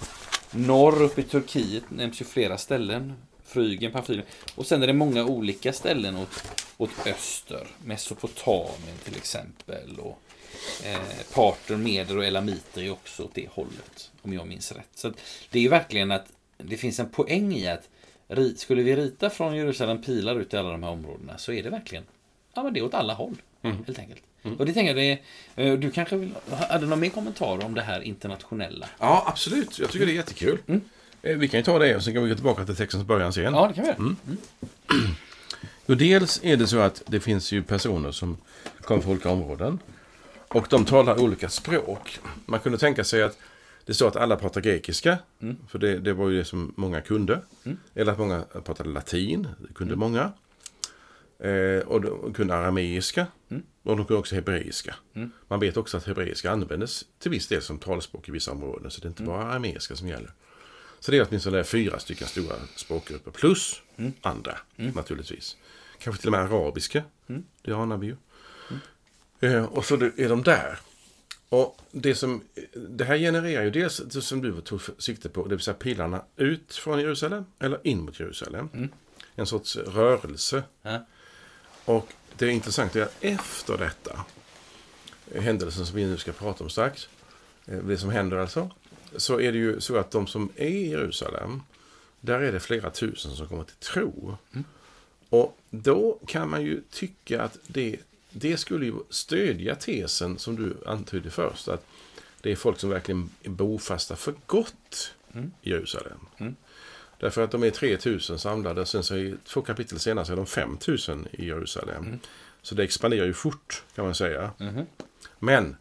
norr 0.52 1.02
upp 1.02 1.20
i 1.20 1.24
Turkiet 1.24 1.84
nämns 1.90 2.22
ju 2.22 2.26
flera 2.26 2.58
ställen. 2.58 3.14
Frygen, 3.46 3.92
Parfymen, 3.92 4.26
Och 4.56 4.66
sen 4.66 4.84
är 4.84 4.88
det 4.88 4.94
många 4.94 5.26
olika 5.26 5.74
ställen 5.74 6.18
åt, 6.18 6.44
åt 6.78 7.08
öster. 7.08 7.68
Mesopotamien 7.86 8.98
till 9.04 9.16
exempel. 9.16 10.00
Och 10.00 10.22
eh, 10.86 11.34
Parter, 11.34 11.76
Meder 11.76 12.18
och 12.18 12.26
Elamiter 12.26 12.82
är 12.82 12.92
också 12.92 13.24
åt 13.24 13.36
det 13.36 13.50
hållet. 13.52 14.12
Om 14.22 14.34
jag 14.34 14.48
minns 14.48 14.72
rätt. 14.72 14.90
Så 14.96 15.14
det 15.50 15.60
är 15.60 15.64
ju 15.64 15.70
verkligen 15.70 16.12
att 16.12 16.26
det 16.58 16.78
finns 16.78 17.00
en 17.00 17.10
poäng 17.10 17.54
i 17.54 17.68
att 17.68 17.90
skulle 18.56 18.84
vi 18.84 18.96
rita 18.96 19.30
från 19.30 19.56
Jerusalem 19.56 20.02
pilar 20.02 20.40
ut 20.40 20.54
i 20.54 20.58
alla 20.58 20.72
de 20.72 20.84
här 20.84 20.92
områdena 20.92 21.38
så 21.38 21.52
är 21.52 21.64
det 21.64 21.70
verkligen 21.70 22.04
ja, 22.54 22.64
men 22.64 22.74
det 22.74 22.80
är 22.80 22.84
åt 22.84 22.94
alla 22.94 23.14
håll. 23.14 23.36
Mm. 23.62 23.78
Helt 23.86 24.00
enkelt. 24.00 24.22
Mm. 24.44 24.58
Och 24.58 24.66
det 24.66 24.74
tänker 24.74 24.96
jag, 24.96 25.20
det, 25.56 25.64
eh, 25.64 25.80
du 25.80 25.92
kanske 25.92 26.16
vill, 26.16 26.34
hade 26.70 26.86
någon 26.86 27.00
mer 27.00 27.10
kommentar 27.10 27.66
om 27.66 27.74
det 27.74 27.82
här 27.82 28.02
internationella? 28.02 28.90
Ja, 29.00 29.24
absolut. 29.28 29.80
Jag 29.80 29.90
tycker 29.90 30.06
det 30.06 30.12
är 30.12 30.16
jättekul. 30.16 30.58
Mm. 30.68 30.82
Eh, 31.22 31.38
vi 31.38 31.48
kan 31.48 31.60
ju 31.60 31.64
ta 31.64 31.80
det 31.80 31.96
och 31.96 32.04
sen 32.04 32.14
kan 32.14 32.24
vi 32.24 32.30
gå 32.30 32.36
tillbaka 32.36 32.66
till 32.66 32.76
textens 32.76 33.04
början 33.04 33.34
sen. 33.34 33.54
Ja, 33.54 33.68
det 33.68 33.74
kan 33.74 33.84
vi. 33.84 33.92
Mm. 33.92 34.16
mm. 34.26 34.38
Jo, 35.86 35.96
dels 35.96 36.40
är 36.44 36.58
det 36.58 36.68
så 36.68 36.80
att 36.80 37.04
det 37.08 37.20
finns 37.20 37.52
ju 37.52 37.64
personer 37.64 38.12
som 38.12 38.38
kommer 38.82 39.02
från 39.02 39.12
olika 39.12 39.30
områden. 39.30 39.80
Och 40.54 40.68
de 40.70 40.86
talar 40.86 41.22
olika 41.22 41.50
språk. 41.50 42.20
Man 42.46 42.60
kunde 42.60 42.78
tänka 42.78 43.04
sig 43.04 43.24
att 43.24 43.38
det 43.86 43.94
står 43.94 44.08
att 44.08 44.16
alla 44.16 44.36
pratar 44.36 44.62
grekiska. 44.62 45.18
Mm. 45.40 45.58
För 45.68 45.80
det, 45.80 46.00
det, 46.00 46.14
var 46.14 46.30
ju 46.30 46.38
det 46.38 46.46
som 46.46 46.74
många 46.78 47.02
kunde. 47.02 47.42
Mm. 47.64 47.78
Eller 47.96 48.12
att 48.12 48.18
många 48.18 48.44
pratade 48.64 48.90
latin. 48.90 49.48
Det 49.60 49.74
kunde 49.74 49.94
mm. 49.94 50.00
många. 50.00 50.32
Eh, 51.40 51.88
och 51.88 52.02
de 52.02 52.34
kunde 52.34 52.56
arameiska. 52.56 53.28
Mm. 53.50 53.64
Och 53.84 53.98
de 53.98 54.06
kunde 54.06 54.20
också 54.20 54.36
hebreiska. 54.36 54.96
Mm. 55.14 55.32
Man 55.48 55.60
vet 55.60 55.78
också 55.78 55.98
att 55.98 56.06
hebreiska 56.06 56.52
användes 56.52 57.06
till 57.20 57.32
viss 57.32 57.48
del 57.48 57.62
som 57.62 57.78
talspråk 57.80 58.30
i 58.30 58.32
vissa 58.32 58.52
områden. 58.52 58.92
Så 58.92 59.02
det 59.02 59.08
är 59.08 59.10
inte 59.10 59.24
bara 59.24 59.44
arameiska 59.44 59.96
som 59.96 60.08
gäller. 60.08 60.32
Så 61.00 61.12
det 61.12 61.18
är 61.18 61.28
åtminstone 61.30 61.64
fyra 61.64 62.00
stycken 62.00 62.28
stora 62.28 62.56
språkgrupper. 62.76 63.32
Plus 63.32 63.82
mm. 63.98 64.14
andra 64.22 64.58
mm. 64.78 64.92
naturligtvis. 64.96 65.58
Kanske 66.00 66.22
till 66.22 66.30
och 66.30 66.32
med 66.32 66.42
arabiska. 66.42 67.04
Mm. 67.28 67.44
Det 67.62 67.74
anar 67.74 67.98
vi 67.98 68.08
ju. 68.08 68.16
Eh, 69.42 69.64
och 69.64 69.86
så 69.86 69.96
är 69.96 70.30
de 70.30 70.44
där. 70.44 70.80
Och 71.50 71.78
det 71.92 72.16
som 72.16 72.44
det 72.74 73.06
här 73.06 73.18
genererar 73.18 73.64
ju 73.64 73.70
dels 73.70 73.98
det 73.98 74.22
som 74.22 74.42
du 74.42 74.62
tog 74.62 74.82
sikte 74.98 75.30
på, 75.30 75.44
det 75.44 75.56
vill 75.56 75.60
säga 75.60 75.76
pilarna 75.76 76.26
ut 76.36 76.76
från 76.76 77.00
Jerusalem 77.00 77.46
eller 77.60 77.80
in 77.84 78.02
mot 78.02 78.20
Jerusalem. 78.20 78.70
Mm. 78.74 78.90
En 79.36 79.46
sorts 79.46 79.78
rörelse. 79.78 80.64
Ja. 80.82 81.06
Och 81.86 82.08
det 82.38 82.46
är 82.46 82.50
intressant 82.50 82.96
att 82.96 83.16
efter 83.22 83.78
detta, 83.78 84.26
händelsen 85.36 85.86
som 85.86 85.96
vi 85.96 86.06
nu 86.06 86.18
ska 86.18 86.32
prata 86.32 86.64
om 86.64 86.70
strax, 86.70 87.10
eh, 87.66 87.78
det 87.78 87.98
som 87.98 88.10
händer 88.10 88.38
alltså, 88.38 88.70
så 89.16 89.40
är 89.42 89.52
det 89.52 89.58
ju 89.58 89.82
så 89.82 89.98
att 89.98 90.12
de 90.12 90.28
som 90.28 90.50
är 90.56 90.68
i 90.68 90.90
Jerusalem, 90.90 91.62
där 92.22 92.40
är 92.40 92.52
det 92.52 92.60
flera 92.60 92.90
tusen 92.90 93.32
som 93.32 93.48
kommer 93.48 93.64
till 93.64 93.76
tro. 93.76 94.38
Mm. 94.54 94.64
Och 95.30 95.58
då 95.70 96.20
kan 96.28 96.50
man 96.50 96.62
ju 96.62 96.82
tycka 96.92 97.42
att 97.42 97.58
det, 97.68 97.98
det 98.32 98.58
skulle 98.58 98.86
ju 98.86 98.94
stödja 99.10 99.76
tesen 99.76 100.40
som 100.40 100.56
du 100.56 100.78
antydde 100.86 101.30
först, 101.30 101.68
att 101.68 101.86
det 102.42 102.52
är 102.52 102.56
folk 102.56 102.80
som 102.80 102.90
verkligen 102.90 103.30
är 103.44 103.50
bofasta 103.50 104.16
för 104.16 104.34
gott 104.46 105.14
mm. 105.34 105.52
i 105.62 105.70
Jerusalem. 105.70 106.20
Mm. 106.38 106.56
Därför 107.20 107.44
att 107.44 107.52
de 107.52 107.64
är 107.64 107.70
3000 107.70 108.40
samlade, 108.40 108.86
sen 108.86 109.04
så 109.04 109.16
är 109.16 109.38
två 109.46 109.62
kapitel 109.62 110.00
senare 110.00 110.26
så 110.26 110.32
är 110.32 110.38
de 110.38 110.46
5000 110.46 111.28
i 111.32 111.46
Jerusalem. 111.46 112.06
Mm. 112.06 112.20
Så 112.62 112.76
det 112.76 112.84
expanderar 112.84 113.26
ju 113.26 113.34
fort 113.34 113.84
kan 113.96 114.06
man 114.06 114.16
säga. 114.16 114.52
Mm. 114.60 114.86
Men 115.40 115.76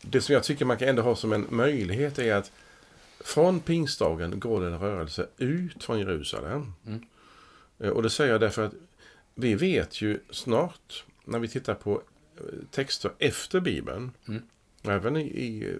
det 0.00 0.20
som 0.20 0.32
jag 0.32 0.44
tycker 0.44 0.64
man 0.64 0.76
kan 0.76 0.88
ändå 0.88 1.02
ha 1.02 1.16
som 1.16 1.32
en 1.32 1.46
möjlighet 1.50 2.18
är 2.18 2.34
att 2.34 2.52
från 3.20 3.60
pingstdagen 3.60 4.40
går 4.40 4.60
det 4.60 4.66
en 4.66 4.78
rörelse 4.78 5.26
ut 5.38 5.84
från 5.84 5.98
Jerusalem. 5.98 6.72
Mm. 6.86 7.04
Eh, 7.78 7.88
och 7.88 8.02
det 8.02 8.10
säger 8.10 8.32
jag 8.32 8.40
därför 8.40 8.64
att 8.64 8.74
vi 9.34 9.54
vet 9.54 10.02
ju 10.02 10.20
snart 10.30 11.04
när 11.26 11.38
vi 11.38 11.48
tittar 11.48 11.74
på 11.74 12.02
eh, 12.36 12.42
texter 12.70 13.12
efter 13.18 13.60
Bibeln, 13.60 14.10
mm. 14.28 14.42
även 14.82 15.16
i, 15.16 15.20
i, 15.20 15.76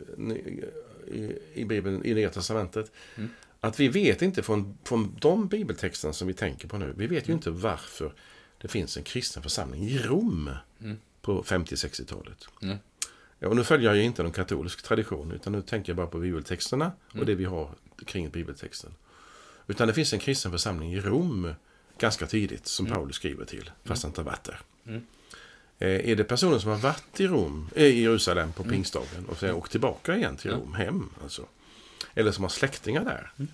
i, 1.07 1.39
i 1.55 1.65
Bibeln, 1.65 2.05
i 2.05 2.15
Nya 2.15 2.31
Testamentet, 2.31 2.93
mm. 3.17 3.31
att 3.61 3.81
vi 3.81 3.89
vet 3.89 4.23
inte 4.23 4.43
från, 4.43 4.79
från 4.85 5.17
de 5.21 5.49
bibeltexterna 5.49 6.13
som 6.13 6.29
vi 6.29 6.35
tänker 6.35 6.69
på 6.69 6.79
nu, 6.79 6.95
vi 6.97 7.07
vet 7.07 7.29
ju 7.29 7.33
mm. 7.33 7.39
inte 7.39 7.51
varför 7.51 8.13
det 8.59 8.69
finns 8.69 8.97
en 8.97 9.03
kristen 9.03 9.43
församling 9.43 9.85
i 9.85 9.99
Rom 9.99 10.51
mm. 10.81 10.97
på 11.23 11.43
50-60-talet. 11.43 12.49
Ja, 13.39 13.49
och 13.49 13.57
nu 13.57 13.65
följer 13.65 13.91
jag 13.91 13.97
ju 13.97 14.03
inte 14.03 14.23
någon 14.23 14.33
katolisk 14.33 14.83
tradition, 14.83 15.33
utan 15.33 15.53
nu 15.53 15.63
tänker 15.63 15.91
jag 15.91 15.97
bara 15.97 16.07
på 16.07 16.19
bibeltexterna 16.19 16.93
och 17.09 17.15
mm. 17.15 17.27
det 17.27 17.35
vi 17.35 17.45
har 17.45 17.71
kring 18.07 18.31
bibeltexten. 18.31 18.95
Utan 19.67 19.89
det 19.89 19.95
finns 19.95 20.13
en 20.13 20.19
kristen 20.19 20.53
församling 20.53 20.95
i 20.95 21.01
Rom 21.01 21.55
ganska 21.99 22.27
tidigt 22.27 22.67
som 22.67 22.87
mm. 22.87 22.97
Paulus 22.97 23.17
skriver 23.17 23.45
till, 23.45 23.71
fast 23.85 24.03
han 24.03 24.11
inte 24.11 24.21
har 24.21 24.27
varit 24.27 24.45
där. 24.45 24.61
Mm. 24.87 25.07
Eh, 25.79 26.11
är 26.11 26.17
det 26.17 26.25
personer 26.25 26.59
som 26.59 26.71
har 26.71 26.79
varit 26.79 27.21
i 27.21 27.27
Rom, 27.27 27.71
eh, 27.75 27.85
i 27.85 28.03
Jerusalem 28.03 28.53
på 28.53 28.63
mm. 28.63 28.75
pingstdagen 28.75 29.27
och 29.29 29.39
sen 29.39 29.55
åkt 29.55 29.73
tillbaka 29.73 30.17
igen 30.17 30.37
till 30.37 30.51
Rom, 30.51 30.75
hem 30.75 31.11
alltså. 31.23 31.43
Eller 32.15 32.33
som 32.33 32.45
har 32.45 32.49
släktingar 32.49 33.05
där. 33.05 33.33
Mm. 33.39 33.49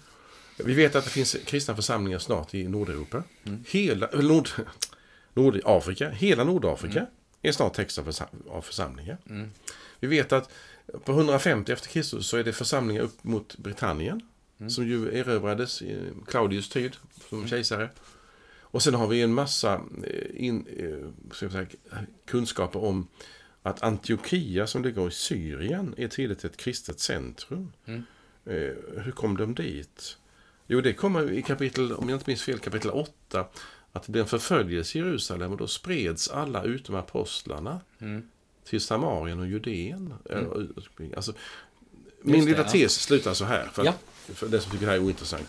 Vi 0.56 0.74
vet 0.74 0.94
att 0.94 1.04
det 1.04 1.10
finns 1.10 1.36
kristna 1.46 1.76
församlingar 1.76 2.18
snart 2.18 2.54
i 2.54 2.68
Nordeuropa. 2.68 3.22
Mm. 3.44 3.64
Hela, 3.68 4.08
Nord, 4.12 4.48
Nordafrika, 5.34 6.10
hela 6.10 6.44
Nordafrika 6.44 6.98
mm 6.98 7.10
är 7.42 7.52
snart 7.52 7.74
text 7.74 7.98
av 8.48 8.62
församlingar. 8.62 9.18
Mm. 9.30 9.50
Vi 10.00 10.08
vet 10.08 10.32
att 10.32 10.50
på 11.04 11.12
150 11.12 11.72
efter 11.72 11.88
Kristus 11.88 12.26
så 12.26 12.36
är 12.36 12.44
det 12.44 12.52
församlingar 12.52 13.02
upp 13.02 13.24
mot 13.24 13.56
Britannien. 13.58 14.20
Mm. 14.60 14.70
Som 14.70 14.88
ju 14.88 15.18
erövrades 15.18 15.82
i 15.82 16.12
Claudius 16.26 16.68
tid 16.68 16.96
som 17.28 17.38
mm. 17.38 17.50
kejsare. 17.50 17.90
Och 18.72 18.82
sen 18.82 18.94
har 18.94 19.06
vi 19.06 19.22
en 19.22 19.34
massa 19.34 19.80
eh, 20.04 20.44
in, 20.44 20.66
eh, 20.76 21.48
säga, 21.50 21.66
kunskaper 22.26 22.84
om, 22.84 23.08
att 23.62 23.82
Antiochia 23.82 24.66
som 24.66 24.82
ligger 24.82 25.08
i 25.08 25.10
Syrien 25.10 25.94
är 25.96 26.08
tidigt 26.08 26.44
ett 26.44 26.56
kristet 26.56 27.00
centrum. 27.00 27.72
Mm. 27.84 28.02
Eh, 28.46 29.02
hur 29.02 29.12
kom 29.12 29.36
de 29.36 29.54
dit? 29.54 30.16
Jo, 30.66 30.80
det 30.80 30.92
kommer 30.92 31.30
i 31.30 31.42
kapitel, 31.42 31.92
om 31.92 32.08
jag 32.08 32.16
inte 32.16 32.30
minns 32.30 32.42
fel, 32.42 32.58
kapitel 32.58 32.90
8. 32.90 33.46
Att 33.92 34.02
det 34.02 34.12
blev 34.12 34.22
en 34.22 34.28
förföljelse 34.28 34.98
i 34.98 35.00
Jerusalem 35.00 35.52
och 35.52 35.58
då 35.58 35.66
spreds 35.66 36.28
alla 36.28 36.62
utom 36.62 36.94
apostlarna 36.94 37.80
Mm. 37.98 38.28
till 38.64 38.80
Samarien 38.80 39.40
och 39.40 39.46
Judeen. 39.46 40.14
Alltså, 41.16 41.32
det, 41.32 41.38
min 42.32 42.44
lilla 42.44 42.58
ja. 42.58 42.68
tes 42.68 42.92
slutar 43.02 43.34
så 43.34 43.44
här, 43.44 43.66
för, 43.72 43.84
Ja. 43.84 43.94
för 44.28 44.48
den 44.48 44.60
som 44.60 44.72
tycker 44.72 44.86
det 44.86 44.92
här 44.92 44.98
är 44.98 45.04
ointressant. 45.04 45.48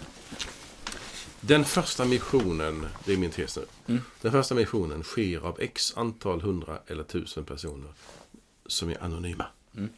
Den 1.45 1.65
första 1.65 2.06
missionen, 2.06 2.88
det 3.06 3.13
är 3.13 3.17
min 3.17 3.32
tes 3.32 3.58
nu. 3.58 3.65
Mm. 3.88 4.01
Den 4.21 4.32
första 4.32 4.56
missionen 4.56 5.03
sker 5.03 5.39
av 5.39 5.62
x 5.62 5.93
antal 5.95 6.41
hundra 6.41 6.79
eller 6.88 7.03
tusen 7.03 7.45
personer 7.45 7.89
som 8.65 8.89
är 8.89 9.03
anonyma. 9.03 9.45
Mm. 9.77 9.89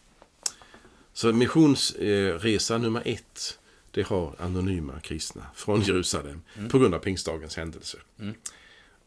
Så 1.14 1.34
missionsresa 1.34 2.78
nummer 2.78 3.02
ett, 3.06 3.60
det 3.92 4.08
har 4.08 4.36
anonyma 4.40 5.00
kristna 5.00 5.46
från 5.56 5.82
Jerusalem 5.82 6.42
på 6.70 6.80
grund 6.80 6.94
av 6.94 7.00
pingstdagens 7.00 7.58
händelser. 7.58 8.00
Mm. 8.20 8.36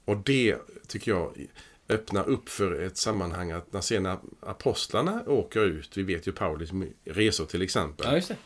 Och 0.05 0.16
det 0.16 0.57
tycker 0.87 1.11
jag 1.11 1.46
öppnar 1.88 2.29
upp 2.29 2.48
för 2.48 2.81
ett 2.81 2.96
sammanhang 2.96 3.51
att 3.51 3.72
när 3.72 3.81
sen 3.81 4.18
apostlarna 4.40 5.22
åker 5.27 5.64
ut, 5.64 5.96
vi 5.96 6.03
vet 6.03 6.29
ju 6.29 6.33
Paulus 6.33 6.70
resor 7.05 7.44
till 7.44 7.62
exempel. 7.62 8.22
Ja. 8.29 8.37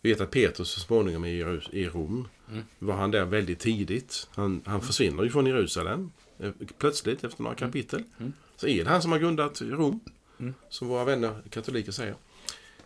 Vi 0.00 0.12
vet 0.12 0.20
att 0.20 0.30
Petrus 0.30 0.68
så 0.68 0.80
småningom 0.80 1.24
är 1.24 1.74
i 1.74 1.88
Rom. 1.88 2.28
Mm. 2.50 2.64
Var 2.78 2.94
han 2.94 3.10
där 3.10 3.24
väldigt 3.24 3.58
tidigt. 3.58 4.28
Han, 4.30 4.62
han 4.64 4.80
försvinner 4.80 5.22
ju 5.22 5.30
från 5.30 5.46
Jerusalem. 5.46 6.12
eh, 6.38 6.50
Plötsligt 6.78 7.24
efter 7.24 7.42
några 7.42 7.56
kapitel. 7.56 8.02
Mm. 8.18 8.32
Så 8.56 8.66
är 8.66 8.84
det 8.84 8.90
han 8.90 9.02
som 9.02 9.12
har 9.12 9.18
grundat 9.18 9.60
Rom. 9.62 10.00
Mm. 10.40 10.54
Som 10.68 10.88
våra 10.88 11.04
vänner 11.04 11.42
katoliker 11.50 11.92
säger. 11.92 12.14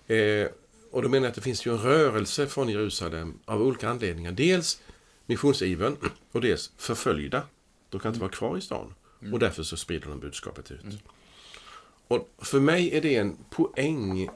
Eh, 0.07 0.49
och 0.91 1.03
då 1.03 1.09
menar 1.09 1.25
jag 1.25 1.29
att 1.29 1.35
det 1.35 1.41
finns 1.41 1.67
ju 1.67 1.73
en 1.73 1.79
rörelse 1.79 2.47
från 2.47 2.69
Jerusalem 2.69 3.39
av 3.45 3.63
olika 3.63 3.89
anledningar. 3.89 4.33
Dels 4.33 4.81
missionsivern 5.27 5.97
och 6.33 6.41
dels 6.41 6.73
förföljda. 6.77 7.43
De 7.89 8.01
kan 8.01 8.09
inte 8.09 8.21
vara 8.21 8.31
kvar 8.31 8.57
i 8.57 8.61
stan. 8.61 8.95
Och 9.33 9.39
därför 9.39 9.63
så 9.63 9.77
sprider 9.77 10.09
de 10.09 10.21
budskapet 10.21 10.71
ut. 10.71 10.85
Och 12.09 12.29
för 12.39 12.61
mig 12.61 12.97
är 12.97 13.01
det 13.01 13.17
en 13.17 13.37
poäng 13.51 14.29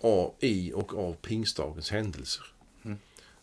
av, 0.00 0.34
i 0.40 0.72
och 0.72 0.94
av 0.98 1.12
pingstdagens 1.12 1.90
händelser. 1.90 2.44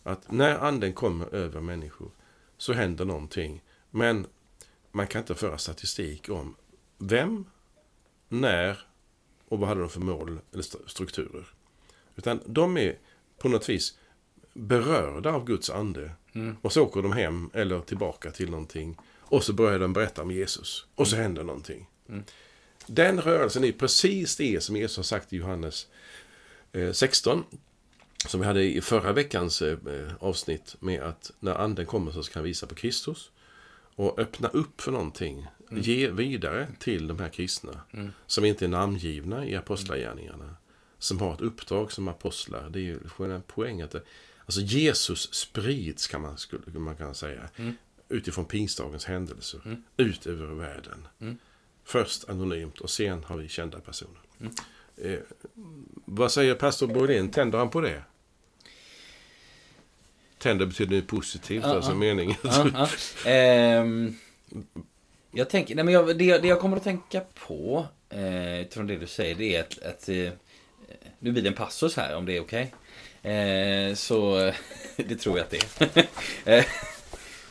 Att 0.09 0.31
när 0.31 0.55
anden 0.59 0.93
kommer 0.93 1.35
över 1.35 1.61
människor 1.61 2.11
så 2.57 2.73
händer 2.73 3.05
någonting. 3.05 3.63
Men 3.91 4.27
man 4.91 5.07
kan 5.07 5.21
inte 5.21 5.35
föra 5.35 5.57
statistik 5.57 6.29
om 6.29 6.55
vem, 6.97 7.45
när 8.29 8.79
och 9.47 9.59
vad 9.59 9.69
hade 9.69 9.81
de 9.81 9.89
för 9.89 9.99
mål 9.99 10.39
eller 10.51 10.63
st- 10.63 10.79
strukturer. 10.87 11.47
Utan 12.15 12.39
de 12.45 12.77
är 12.77 12.97
på 13.37 13.49
något 13.49 13.69
vis 13.69 13.97
berörda 14.53 15.31
av 15.31 15.45
Guds 15.45 15.69
ande. 15.69 16.11
Och 16.61 16.73
så 16.73 16.83
åker 16.83 17.01
de 17.01 17.11
hem 17.11 17.49
eller 17.53 17.79
tillbaka 17.79 18.31
till 18.31 18.49
någonting. 18.49 18.97
Och 19.19 19.43
så 19.43 19.53
börjar 19.53 19.79
de 19.79 19.93
berätta 19.93 20.21
om 20.21 20.31
Jesus. 20.31 20.85
Och 20.95 21.07
så 21.07 21.15
händer 21.15 21.43
någonting. 21.43 21.89
Den 22.87 23.21
rörelsen 23.21 23.63
är 23.63 23.71
precis 23.71 24.35
det 24.35 24.63
som 24.63 24.75
Jesus 24.75 24.97
har 24.97 25.03
sagt 25.03 25.33
i 25.33 25.37
Johannes 25.37 25.87
eh, 26.71 26.91
16. 26.91 27.43
Som 28.27 28.39
vi 28.39 28.45
hade 28.45 28.63
i 28.63 28.82
förra 28.82 29.13
veckans 29.13 29.62
eh, 29.62 29.77
avsnitt 30.19 30.75
med 30.79 31.01
att 31.01 31.32
när 31.39 31.55
anden 31.55 31.86
kommer 31.86 32.12
så 32.12 32.23
ska 32.23 32.39
han 32.39 32.43
visa 32.43 32.67
på 32.67 32.75
Kristus. 32.75 33.32
Och 33.95 34.19
öppna 34.19 34.47
upp 34.47 34.82
för 34.82 34.91
någonting. 34.91 35.47
Ge 35.71 36.08
vidare 36.10 36.67
till 36.79 37.08
de 37.08 37.19
här 37.19 37.29
kristna. 37.29 37.82
Som 38.27 38.45
inte 38.45 38.65
är 38.65 38.69
namngivna 38.69 39.45
i 39.45 39.55
apostlagärningarna. 39.55 40.55
Som 40.99 41.19
har 41.19 41.34
ett 41.34 41.41
uppdrag 41.41 41.91
som 41.91 42.08
apostlar. 42.08 42.69
Det 42.69 42.79
är 42.79 42.84
ju 42.84 42.99
en 43.19 43.41
poäng 43.41 43.82
att 43.82 43.91
det, 43.91 44.01
Alltså 44.45 44.62
Jesus 44.62 45.34
sprids 45.34 46.08
kan 46.08 46.21
man, 46.21 46.38
skulle, 46.38 46.79
man 46.79 46.95
kan 46.95 47.15
säga. 47.15 47.49
Utifrån 48.10 48.45
pingstdagens 48.45 49.05
händelser. 49.05 49.77
Ut 49.97 50.27
över 50.27 50.45
världen. 50.45 51.08
Först 51.84 52.29
anonymt 52.29 52.79
och 52.79 52.89
sen 52.89 53.23
har 53.23 53.38
vi 53.38 53.47
kända 53.47 53.79
personer. 53.79 54.21
Eh, 55.03 55.19
vad 56.05 56.31
säger 56.31 56.55
pastor 56.55 56.88
Borlén? 56.88 57.31
Tänder 57.31 57.57
han 57.59 57.69
på 57.69 57.81
det? 57.81 58.01
Tänder 60.38 60.65
betyder 60.65 60.95
ju 60.95 61.01
positivt, 61.01 61.63
Ja, 61.63 61.75
alltså 61.75 61.91
ja. 61.91 61.95
meningen. 61.95 62.35
Ja, 62.43 62.67
ja. 62.73 63.29
Ehm, 63.31 64.15
jag 65.31 65.49
tänker, 65.49 65.75
nej 65.75 65.85
men 65.85 65.93
jag, 65.93 66.17
det, 66.17 66.23
jag- 66.25 66.41
det 66.41 66.47
jag 66.47 66.59
kommer 66.59 66.77
att 66.77 66.83
tänka 66.83 67.21
på 67.47 67.85
eh, 68.09 68.59
utifrån 68.62 68.88
det 68.88 68.97
du 68.97 69.07
säger 69.07 69.35
det 69.35 69.55
är 69.55 69.59
att, 69.62 69.79
att 69.83 70.09
eh, 70.09 70.29
nu 71.19 71.31
blir 71.31 71.41
det 71.43 71.47
en 71.49 71.53
passus 71.55 71.95
här 71.95 72.15
om 72.15 72.25
det 72.25 72.38
är 72.38 72.41
okej. 72.41 72.73
Eh, 73.33 73.93
så 73.95 74.35
det 74.95 75.15
tror 75.15 75.38
jag 75.38 75.43
att 75.45 75.49
det 75.51 75.95
är. 75.95 76.05
Eh, 76.59 76.65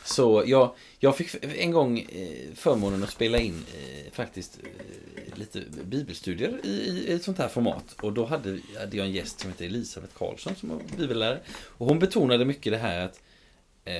så 0.03 0.43
jag, 0.45 0.75
jag 0.99 1.17
fick 1.17 1.35
en 1.57 1.71
gång 1.71 1.99
eh, 1.99 2.53
förmånen 2.55 3.03
att 3.03 3.09
spela 3.09 3.37
in 3.37 3.65
eh, 3.73 4.11
faktiskt 4.11 4.59
eh, 4.63 5.37
lite 5.37 5.61
bibelstudier 5.83 6.65
i, 6.65 7.13
ett 7.13 7.23
sånt 7.23 7.37
här 7.37 7.47
format. 7.47 7.95
Och 8.01 8.13
då 8.13 8.25
hade, 8.25 8.59
jag 8.91 8.95
en 8.95 9.11
gäst 9.11 9.39
som 9.39 9.49
heter 9.51 9.65
Elisabeth 9.65 10.13
Karlsson 10.13 10.55
som 10.55 10.69
var 10.69 10.81
bibellärare. 10.97 11.39
Och 11.49 11.87
hon 11.87 11.99
betonade 11.99 12.45
mycket 12.45 12.73
det 12.73 12.77
här 12.77 13.05
att 13.05 13.21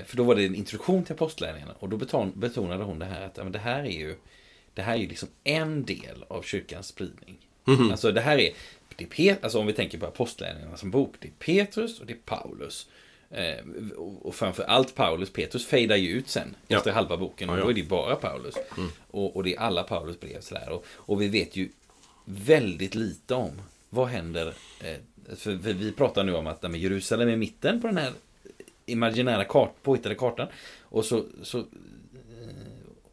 För 0.06 0.18
då 0.18 0.24
var 0.24 0.36
det 0.36 0.46
en 0.46 0.56
introduktion 0.56 1.04
till 1.04 1.14
apostlärningarna 1.14 1.74
och 1.80 1.90
då 1.90 1.98
beton, 1.98 2.32
betonade 2.36 2.84
hon 2.84 3.00
det 3.00 3.06
här 3.06 3.22
att 3.22 3.38
ja, 3.38 3.44
men 3.44 3.52
det 3.52 3.60
här 3.60 3.84
är 3.84 4.00
ju 4.00 4.16
Det 4.74 4.82
här 4.82 4.94
är 4.94 4.98
ju 4.98 5.08
liksom 5.08 5.30
en 5.44 5.86
del 5.86 6.26
av 6.28 6.42
kyrkans 6.42 6.88
spridning. 6.88 7.38
Alltså 7.92 8.12
det 8.12 8.22
här 8.22 8.38
är, 8.38 8.54
det 8.96 9.04
är 9.04 9.08
Pet, 9.08 9.44
alltså 9.44 9.60
om 9.60 9.68
vi 9.68 9.74
tänker 9.74 9.98
på 9.98 10.06
apostlärningarna 10.06 10.78
som 10.78 10.92
bok, 10.92 11.16
det 11.20 11.28
är 11.28 11.32
Petrus 11.40 12.00
och 12.00 12.06
det 12.06 12.14
är 12.14 12.18
Paulus. 12.26 12.88
Eh, 13.32 13.66
och 14.22 14.36
framför 14.36 14.64
allt 14.64 14.96
Paulus, 14.96 15.30
Petrus 15.34 15.66
fejdar 15.66 15.96
ju 15.96 16.10
ut 16.10 16.30
sen 16.30 16.56
Ja. 16.68 16.78
efter 16.78 16.92
halva 16.92 17.18
boken 17.18 17.50
och 17.50 17.56
Ja, 17.56 17.60
ja. 17.60 17.64
då 17.66 17.70
är 17.72 17.74
det 17.74 17.84
bara 17.84 18.16
Paulus. 18.16 18.56
Och, 19.12 19.36
och 19.36 19.44
det 19.44 19.56
är 19.56 19.60
alla 19.60 19.84
Paulus 19.84 20.20
brev 20.20 20.42
sådär. 20.42 20.70
Och, 20.70 20.86
och 20.90 21.22
vi 21.22 21.28
vet 21.28 21.56
ju 21.56 21.70
väldigt 22.26 22.96
lite 22.96 23.34
om 23.36 23.52
vad 23.90 24.08
händer. 24.08 24.54
Eh, 24.84 24.98
för, 25.36 25.58
för 25.58 25.74
vi 25.74 25.92
pratar 25.92 26.24
nu 26.24 26.36
om 26.36 26.48
att 26.48 26.62
men 26.62 26.76
Jerusalem 26.80 27.30
är 27.30 27.36
mitten 27.36 27.82
på 27.82 27.88
den 27.88 27.98
här 27.98 28.14
imaginära 28.86 29.44
kart, 29.46 29.74
påhittade 29.84 30.16
kartan. 30.16 30.48
Och 30.82 31.06
så, 31.06 31.24
så 31.44 31.58
eh, 31.58 31.66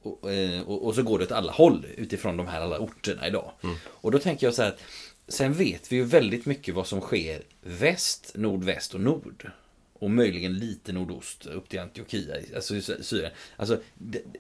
och, 0.02 0.24
och, 0.66 0.86
och 0.86 0.94
så 0.94 1.02
går 1.02 1.18
det 1.18 1.24
åt 1.24 1.32
alla 1.32 1.52
håll 1.52 1.86
utifrån 1.96 2.36
de 2.36 2.46
här 2.46 2.60
alla 2.60 2.78
orterna 2.78 3.26
idag. 3.28 3.50
Och 3.84 4.10
då 4.10 4.18
tänker 4.18 4.46
jag 4.46 4.54
så 4.54 4.62
här 4.62 4.68
att 4.68 4.80
sen 5.28 5.52
vet 5.52 5.92
vi 5.92 5.96
ju 5.96 6.04
väldigt 6.04 6.46
mycket 6.46 6.74
vad 6.74 6.86
som 6.86 7.00
sker 7.00 7.42
väst, 7.60 8.32
nordväst 8.34 8.94
och 8.94 9.00
nord. 9.00 9.50
Och 9.98 10.10
möjligen 10.10 10.58
lite 10.58 10.92
nordost 10.92 11.46
upp 11.46 11.68
till 11.68 11.80
Antiochia, 11.80 12.34
alltså 12.54 12.80
Syrien. 12.80 13.30
Alltså, 13.56 13.80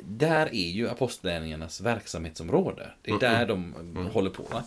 där 0.02 0.46
är 0.46 0.70
ju 0.70 0.88
apostlärningarnas 0.88 1.80
verksamhetsområde. 1.80 2.90
Det 3.02 3.10
är 3.10 3.18
där 3.18 3.46
de 3.46 3.74
håller 4.12 4.30
på. 4.30 4.42
Va? 4.42 4.64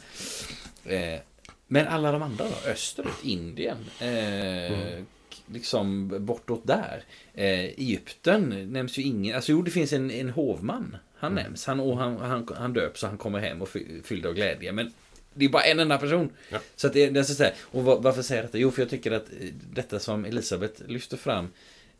Eh, 0.94 1.20
men 1.68 1.88
alla 1.88 2.12
de 2.12 2.22
andra 2.22 2.46
då? 2.46 2.70
Österut, 2.72 3.24
Indien, 3.24 3.78
eh, 4.00 5.00
k- 5.30 5.42
liksom 5.46 6.14
bortåt 6.26 6.68
där. 6.68 7.04
Eh, 7.34 7.50
Egypten 7.60 8.74
nämns 8.74 8.98
ju 8.98 9.02
ingen. 9.04 9.36
Alltså 9.36 9.52
jo, 9.52 9.62
det 9.62 9.72
finns 9.72 9.94
en, 9.94 10.12
en 10.12 10.30
hovman. 10.30 10.98
Han 11.18 11.36
nämns. 11.36 11.66
Han, 11.66 11.80
och 11.80 11.98
han, 11.98 12.18
han, 12.18 12.48
han 12.58 12.74
döps 12.74 13.04
och 13.04 13.10
han 13.10 13.18
kommer 13.18 13.40
hem 13.40 13.62
och 13.62 13.70
fy- 13.70 14.02
fylld 14.04 14.26
av 14.26 14.34
glädje. 14.34 14.72
Men 14.72 14.92
det 15.40 15.46
är 15.46 15.50
bara 15.50 15.64
en 15.64 15.80
enda 15.80 15.98
person. 15.98 16.30
Ja. 16.50 16.60
Så 16.76 16.88
att 16.88 16.94
det, 16.94 17.10
det 17.10 17.20
är 17.20 17.24
så 17.24 17.44
här, 17.44 17.54
och 17.62 17.84
va- 17.84 18.00
varför 18.00 18.22
säger 18.22 18.42
jag 18.42 18.48
detta? 18.50 18.58
Jo, 18.58 18.72
för 18.72 18.82
jag 18.82 18.90
tycker 18.90 19.12
att 19.12 19.30
eh, 19.30 19.48
detta 19.74 20.00
som 20.00 20.26
Elisabeth 20.26 20.84
lyfter 20.88 21.18
fram 21.18 21.48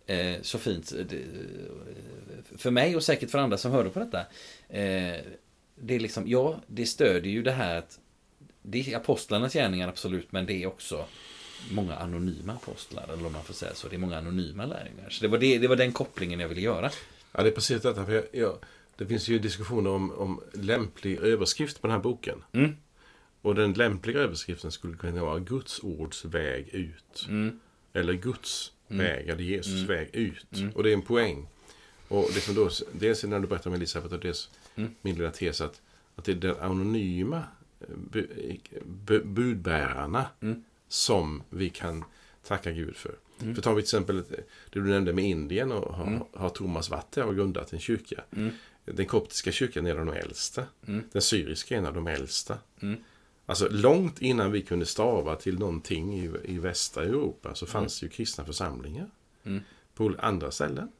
eh, 0.06 0.36
så 0.42 0.58
fint. 0.58 0.92
eh, 0.92 1.06
Det, 1.06 1.24
för 2.58 2.72
mig 2.72 2.96
och 2.96 3.04
säkert 3.04 3.32
för 3.32 3.38
andra 3.38 3.58
som 3.58 3.72
hörde 3.72 3.90
på 3.90 4.00
detta. 4.00 4.20
Eh, 4.70 5.16
det 5.82 5.96
är 5.96 6.00
liksom, 6.00 6.28
ja, 6.28 6.62
det 6.68 6.86
stödjer 6.86 7.34
ju 7.34 7.42
det 7.44 7.52
här 7.52 7.76
att 7.78 8.00
det 8.62 8.80
är 8.94 8.98
apostlarnas 8.98 9.54
gärningar 9.54 9.88
absolut, 9.88 10.32
men 10.32 10.46
det 10.46 10.54
är 10.64 10.68
också 10.68 11.06
många 11.72 11.96
anonyma 11.96 12.54
apostlar, 12.54 13.04
eller 13.14 13.26
om 13.26 13.34
man 13.34 13.44
får 13.44 13.54
säga 13.54 13.74
så. 13.74 13.88
Det 13.88 13.96
är 13.96 14.00
många 14.00 14.18
anonyma 14.18 14.66
lärjungar. 14.66 15.10
Så 15.10 15.22
det 15.22 15.28
var, 15.28 15.38
det, 15.38 15.58
det 15.58 15.68
var 15.68 15.76
den 15.76 15.92
kopplingen 15.92 16.40
jag 16.40 16.48
ville 16.48 16.62
göra. 16.62 16.92
Ja, 17.32 17.44
det 17.44 17.50
är 17.50 17.54
precis 17.54 17.82
detta. 17.82 18.06
För 18.06 18.14
jag, 18.14 18.24
jag, 18.32 18.58
det 18.96 19.06
finns 19.06 19.28
ju 19.28 19.40
diskussioner 19.40 19.90
om, 19.90 20.12
om 20.12 20.42
lämplig 20.54 21.18
överskrift 21.20 21.82
på 21.82 21.88
den 21.88 21.96
här 21.96 22.04
boken. 22.04 22.44
Mm. 22.52 22.78
Och 23.42 23.56
den 23.56 23.74
lämpliga 23.74 24.20
överskriften 24.20 24.72
skulle 24.72 24.98
kunna 24.98 25.24
vara 25.24 25.40
Guds 25.40 25.80
ords 25.84 26.26
väg 26.26 26.68
ut. 26.70 27.26
Mm. 27.30 27.60
Eller 27.94 28.14
Guds 28.14 28.72
väg, 28.88 29.30
eller 29.30 29.44
Jesus 29.44 29.82
väg 29.90 30.10
ut. 30.14 30.46
Och 30.76 30.84
det 30.84 30.90
är 30.90 30.94
en 30.94 31.02
poäng. 31.02 31.48
Och 32.08 32.30
det 32.34 32.42
som 32.42 32.56
då, 32.56 32.70
dels 32.92 33.24
när 33.24 33.40
du 33.40 33.48
berättar 33.48 33.70
om 33.70 33.74
Elisabeth 33.76 34.14
och 34.14 34.20
dels 34.20 34.50
Mm. 34.76 34.96
min 35.02 35.16
lilla 35.16 35.32
tes 35.32 35.62
att, 35.62 35.82
att 36.16 36.26
det 36.26 36.32
är 36.32 36.36
den 36.36 36.56
anonyma 36.60 37.44
eh, 37.80 37.88
bu, 38.12 38.28
bu, 38.86 39.24
budbärarna 39.24 40.26
Mm. 40.42 40.64
som 40.88 41.44
vi 41.50 41.70
kan 41.70 42.04
tacka 42.48 42.72
Gud 42.72 42.96
för. 42.96 43.16
För 43.56 43.62
tar 43.62 43.74
vi 43.76 43.82
till 43.82 43.86
exempel 43.86 44.24
det 44.30 44.44
du 44.70 44.84
nämnde 44.84 45.14
med 45.14 45.26
Indien 45.26 45.72
och 45.72 45.94
har, 45.96 46.08
Mm. 46.08 46.24
har 46.34 46.50
Thomas 46.50 46.90
Vatte 46.90 47.22
har 47.22 47.34
grundat 47.34 47.74
en 47.74 47.80
kyrka. 47.80 48.24
Den 48.86 49.06
koptiska 49.06 49.52
kyrkan 49.52 49.86
är 49.86 49.92
en 49.92 50.00
av 50.00 50.06
de 50.06 50.14
äldsta. 50.16 50.64
Den 51.12 51.22
syriska 51.22 51.76
är 51.76 51.80
en 51.80 51.86
av 51.86 51.94
de 51.94 52.08
äldsta. 52.08 52.58
Alltså 53.50 53.68
långt 53.72 54.22
innan 54.22 54.52
vi 54.52 54.62
kunde 54.62 54.86
stava 54.86 55.36
till 55.36 55.60
någonting 55.60 56.20
i, 56.20 56.32
i 56.44 56.58
västra 56.58 57.04
Europa 57.04 57.56
så 57.56 57.66
fanns 57.66 58.02
Mm. 58.04 58.10
ju 58.12 58.16
kristna 58.16 58.46
församlingar 58.46 59.10
på 59.96 60.14
andra 60.20 60.52
ställen. 60.52 60.92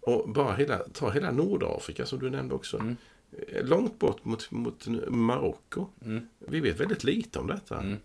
Och 0.00 0.28
bara 0.30 0.54
hela, 0.56 0.78
ta 0.78 1.10
hela 1.10 1.30
Nordafrika 1.30 2.06
som 2.06 2.18
du 2.18 2.30
nämnde 2.30 2.54
också. 2.54 2.76
Mm. 2.78 2.96
Eh, 3.48 3.64
Långt 3.64 3.98
bort 3.98 4.24
mot, 4.24 4.50
mot 4.50 4.86
Marocko. 5.08 5.86
Mm. 6.04 6.28
Vi 6.38 6.60
vet 6.60 6.80
väldigt 6.80 7.04
lite 7.04 7.38
om 7.38 7.46
detta. 7.46 7.96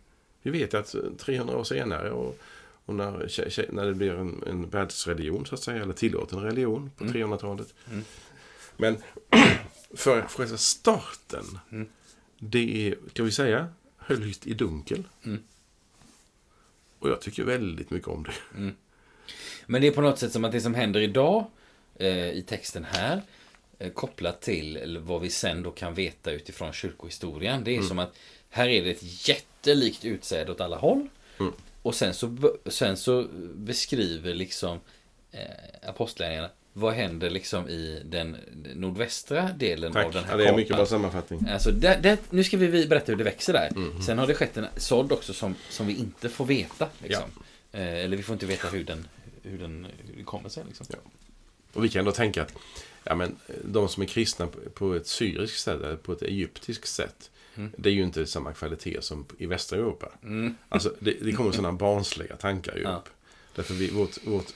Vi 0.41 0.51
vet 0.51 0.73
att 0.73 0.95
300 1.17 1.57
år 1.57 1.63
senare 1.63 2.11
och, 2.11 2.39
och 2.85 2.95
när, 2.95 3.71
när 3.73 3.85
det 3.85 3.93
blir 3.93 4.13
en, 4.13 4.43
en 4.47 4.69
världsreligion 4.69 5.45
så 5.45 5.55
att 5.55 5.61
säga, 5.61 5.83
eller 5.83 5.93
tillåten 5.93 6.39
religion 6.39 6.91
på 6.97 7.03
300-talet. 7.03 7.73
Men 8.77 8.97
för 9.95 10.21
själva 10.21 10.57
starten, 10.57 11.43
det 12.39 12.87
är, 12.87 12.95
ska 13.09 13.23
vi 13.23 13.31
säga, 13.31 13.67
höljt 13.97 14.47
i 14.47 14.53
dunkel. 14.53 15.03
Och 16.99 17.09
jag 17.09 17.21
tycker 17.21 17.43
väldigt 17.43 17.89
mycket 17.89 18.07
om 18.07 18.23
det. 18.23 18.33
Men 19.65 19.81
det 19.81 19.87
är 19.87 19.91
på 19.91 20.01
något 20.01 20.19
sätt 20.19 20.31
som 20.31 20.45
att 20.45 20.51
det 20.51 20.61
som 20.61 20.73
händer 20.73 20.99
idag 20.99 21.45
eh, 21.95 22.29
i 22.29 22.43
texten 22.47 22.83
här 22.83 23.21
eh, 23.79 23.91
kopplat 23.91 24.41
till 24.41 24.97
vad 25.01 25.21
vi 25.21 25.29
sen 25.29 25.63
då 25.63 25.71
kan 25.71 25.93
veta 25.93 26.31
utifrån 26.31 26.73
kyrkohistorien. 26.73 27.63
Det 27.63 27.71
är 27.71 27.81
som 27.81 27.99
att 27.99 28.15
här 28.49 28.67
är 28.67 28.83
det 28.83 28.91
ett 28.91 29.27
jättelikt 29.27 30.05
utsäde 30.05 30.51
åt 30.51 30.61
alla 30.61 30.77
håll. 30.77 31.07
Och 31.81 31.95
sen 31.95 32.13
så, 32.13 32.57
sen 32.65 32.97
så 32.97 33.27
beskriver 33.55 34.33
liksom 34.33 34.79
eh, 35.31 35.89
vad 36.77 36.93
händer 36.93 37.29
liksom 37.29 37.69
i 37.69 38.01
den 38.05 38.37
nordvästra 38.75 39.49
delen 39.57 39.93
Tack. 39.93 40.05
av 40.05 40.11
den 40.11 40.23
här 40.23 40.31
Ja, 40.31 40.37
det 40.37 40.43
är 40.43 40.45
kartan. 40.45 40.59
mycket 40.59 40.75
bra 40.75 40.85
sammanfattning. 40.85 41.47
Alltså, 41.49 41.71
det, 41.71 41.99
det, 42.03 42.19
nu 42.29 42.43
ska 42.43 42.57
vi 42.57 42.87
berätta 42.87 43.11
hur 43.11 43.17
det 43.17 43.23
växer 43.23 43.53
där. 43.53 43.71
Mhm. 43.75 44.01
Sen 44.01 44.17
har 44.17 44.27
det 44.27 44.33
skett 44.35 44.57
en 44.57 44.65
sådd 44.77 45.11
också 45.11 45.33
som, 45.33 45.55
som 45.69 45.87
vi 45.87 45.93
inte 45.95 46.29
får 46.29 46.45
veta. 46.45 46.87
Liksom. 47.03 47.23
Eh, 47.71 47.81
eller 47.93 48.17
vi 48.17 48.23
får 48.23 48.33
inte 48.33 48.45
veta 48.45 48.67
hur 48.67 48.83
den, 48.83 49.07
hur 49.43 49.57
den 49.59 49.87
kommer 50.25 50.49
sig. 50.49 50.63
Liksom. 50.67 50.85
Ja. 50.89 50.97
Och 51.73 51.83
vi 51.83 51.89
kan 51.89 52.05
då 52.05 52.11
tänka 52.11 52.41
att 52.41 52.53
ja, 53.03 53.15
men, 53.15 53.35
de 53.63 53.89
som 53.89 54.03
är 54.03 54.07
kristna 54.07 54.47
på- 54.73 54.95
ett 54.95 55.07
syriskt 55.07 55.59
sätt 55.59 55.81
eller 55.81 55.95
på 55.95 56.11
ett 56.13 56.21
egyptiskt 56.21 56.87
sätt 56.87 57.31
det 57.77 57.89
är 57.89 57.93
ju 57.93 58.03
inte 58.03 58.25
samma 58.25 58.53
kvalitet 58.53 58.97
som 59.01 59.25
i 59.37 59.45
västra 59.45 59.79
Europa. 59.79 60.11
Alltså, 60.69 60.93
det, 60.99 61.11
det 61.21 61.31
kommer 61.31 61.51
sådana 61.51 61.71
barnsliga 61.73 62.35
tankar 62.35 62.75
ju 62.75 62.81
Ja. 62.83 62.95
upp. 62.95 63.09
Därför 63.55 63.73
vi, 63.73 63.87
vårt, 63.89 64.23
vårt, 64.27 64.53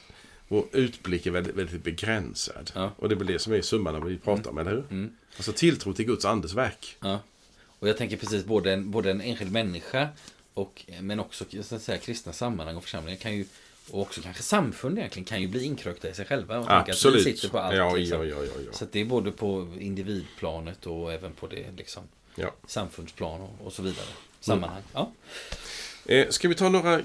vår 0.50 0.66
utblick 0.72 1.26
är 1.26 1.32
väldigt, 1.32 1.56
väldigt 1.56 1.84
begränsad. 1.84 2.72
Ja. 2.76 2.92
Och 2.98 3.10
det 3.10 3.16
är 3.16 3.18
väl 3.18 3.28
det 3.28 3.40
som 3.40 3.54
är 3.54 3.62
summan 3.62 3.96
av 3.96 4.02
vad 4.02 4.12
vi 4.12 4.18
pratar 4.18 4.52
om, 4.52 4.58
eller 4.58 4.72
hur? 4.72 5.10
Alltså 5.36 5.54
tilltro 5.54 5.94
till 5.94 6.06
Guds 6.06 6.26
andes 6.26 6.54
verk. 6.54 6.98
Ja. 7.00 7.20
Och 7.80 7.90
jag 7.90 7.98
tänker 7.98 8.18
precis 8.18 8.46
både 8.46 8.74
en, 8.74 8.92
både 8.92 9.12
en 9.12 9.22
enskild 9.22 9.52
människa 9.52 10.10
och, 10.54 10.86
men 11.02 11.20
också 11.20 11.46
så 11.64 11.76
att 11.76 11.82
säga, 11.82 11.98
kristna 11.98 12.34
sammanhang 12.34 12.76
och 12.76 12.84
församlingar 12.84 13.20
kan 13.20 13.36
ju 13.36 13.46
och 13.92 14.02
också 14.02 14.22
kanske 14.22 14.44
samfund 14.44 14.98
egentligen 14.98 15.26
kan 15.26 15.42
ju 15.42 15.48
bli 15.48 15.64
inkrökta 15.64 16.10
i 16.10 16.14
sig 16.14 16.26
själva. 16.26 16.60
Och 16.60 16.66
tänka 16.66 16.80
att 16.80 16.88
vi 16.88 16.92
Absolut. 16.92 17.24
sitter 17.24 17.50
på 17.50 17.60
allt. 17.60 17.76
ja, 17.76 17.96
liksom. 17.96 18.28
ja. 18.28 18.38
Så 18.72 18.86
det 18.92 19.00
är 19.00 19.06
både 19.06 19.32
på 19.32 19.68
individplanet 19.80 20.86
och 20.86 21.14
även 21.14 21.34
på 21.34 21.48
det 21.48 21.66
liksom, 21.78 22.04
ja. 22.36 22.54
samfundsplan 22.68 23.42
och, 23.42 23.66
och 23.66 23.74
så 23.74 23.82
vidare. 23.82 24.06
Sammanhang. 24.40 24.82
Ja. 24.94 25.12
Eh, 26.10 26.28
ska 26.30 26.48
vi 26.48 26.56
ta 26.56 26.69
några 26.69 26.93
eh, 27.00 27.04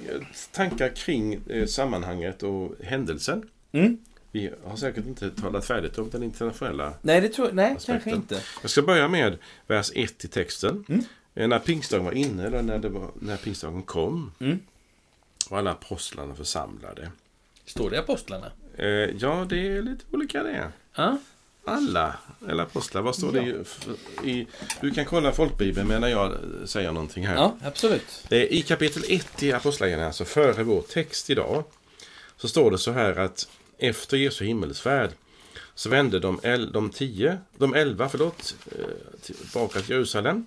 tankar 0.53 0.89
kring 0.89 1.41
eh, 1.49 1.67
sammanhanget 1.67 2.43
och 2.43 2.73
händelsen? 2.85 3.49
Mm. 3.73 3.99
Vi 4.33 4.51
har 4.65 4.77
säkert 4.77 5.07
inte 5.07 5.31
talat 5.31 5.65
färdigt 5.67 5.99
om 5.99 6.11
den 6.11 6.23
internationella 6.23 6.95
Nej, 7.03 7.21
det 7.21 7.29
tror 7.29 7.53
nej, 7.53 7.73
Aspekten. 7.77 7.95
kanske 8.01 8.11
inte. 8.11 8.41
Jag 8.63 8.71
ska 8.71 8.83
börja 8.83 9.09
med 9.09 9.39
vers 9.67 9.91
1 9.95 10.25
i 10.25 10.29
texten. 10.29 10.85
Mm. 10.89 11.05
Eh, 11.35 11.49
När 11.49 11.59
pingstdagen 11.59 12.05
var 12.05 12.13
inne, 12.13 12.47
eller 12.47 12.63
när, 12.63 12.79
det 12.79 12.89
var, 12.89 13.11
när 13.21 13.37
pingstdagen 13.37 13.83
kom, 13.83 14.33
Mm. 14.41 14.59
var 15.51 15.59
alla 15.59 15.71
apostlarna 15.73 16.35
församlade. 16.35 17.11
Står 17.65 17.91
det 17.91 17.99
apostlarna? 17.99 18.53
Ja, 19.19 19.47
det 19.49 19.59
är 19.77 19.83
lite 19.83 20.05
olika 20.11 20.43
det. 20.43 20.71
Ja. 20.95 21.19
Alla, 21.67 22.17
eller 22.49 22.63
apostlar. 22.63 23.03
Vad 23.03 23.17
står 23.17 23.33
det 23.33 23.39
Ja. 23.39 23.45
i, 23.47 23.61
f- 23.63 23.87
i... 24.25 24.47
Du 24.81 24.91
kan 24.91 25.05
kolla 25.05 25.33
folkbibeln 25.33 25.89
medan 25.89 26.11
jag 26.11 26.35
säger 26.65 26.93
någonting 26.93 27.27
här. 27.27 27.35
ja, 27.35 27.57
absolut. 27.65 28.25
Eh, 28.31 28.43
I 28.43 28.63
kapitel 28.63 29.03
1 29.09 29.43
i 29.43 29.53
Apostlagärningarna, 29.53 30.07
alltså 30.07 30.25
före 30.25 30.63
vår 30.63 30.83
text 30.83 31.31
idag, 31.31 31.65
så 32.37 32.49
står 32.49 32.71
det 32.71 32.79
så 32.79 32.91
här 32.93 33.17
att 33.19 33.49
efter 33.79 34.17
Jesu 34.17 34.45
himmelsfärd 34.45 35.11
så 35.75 35.89
vände 35.89 36.19
de, 36.21 36.41
el, 36.43 36.73
de, 36.73 36.91
tio, 36.91 37.39
de 37.57 37.75
elva 37.75 38.09
förlåt, 38.09 38.57
eh, 38.73 39.21
tillbaka 39.23 39.81
till 39.81 39.91
Jerusalem 39.91 40.45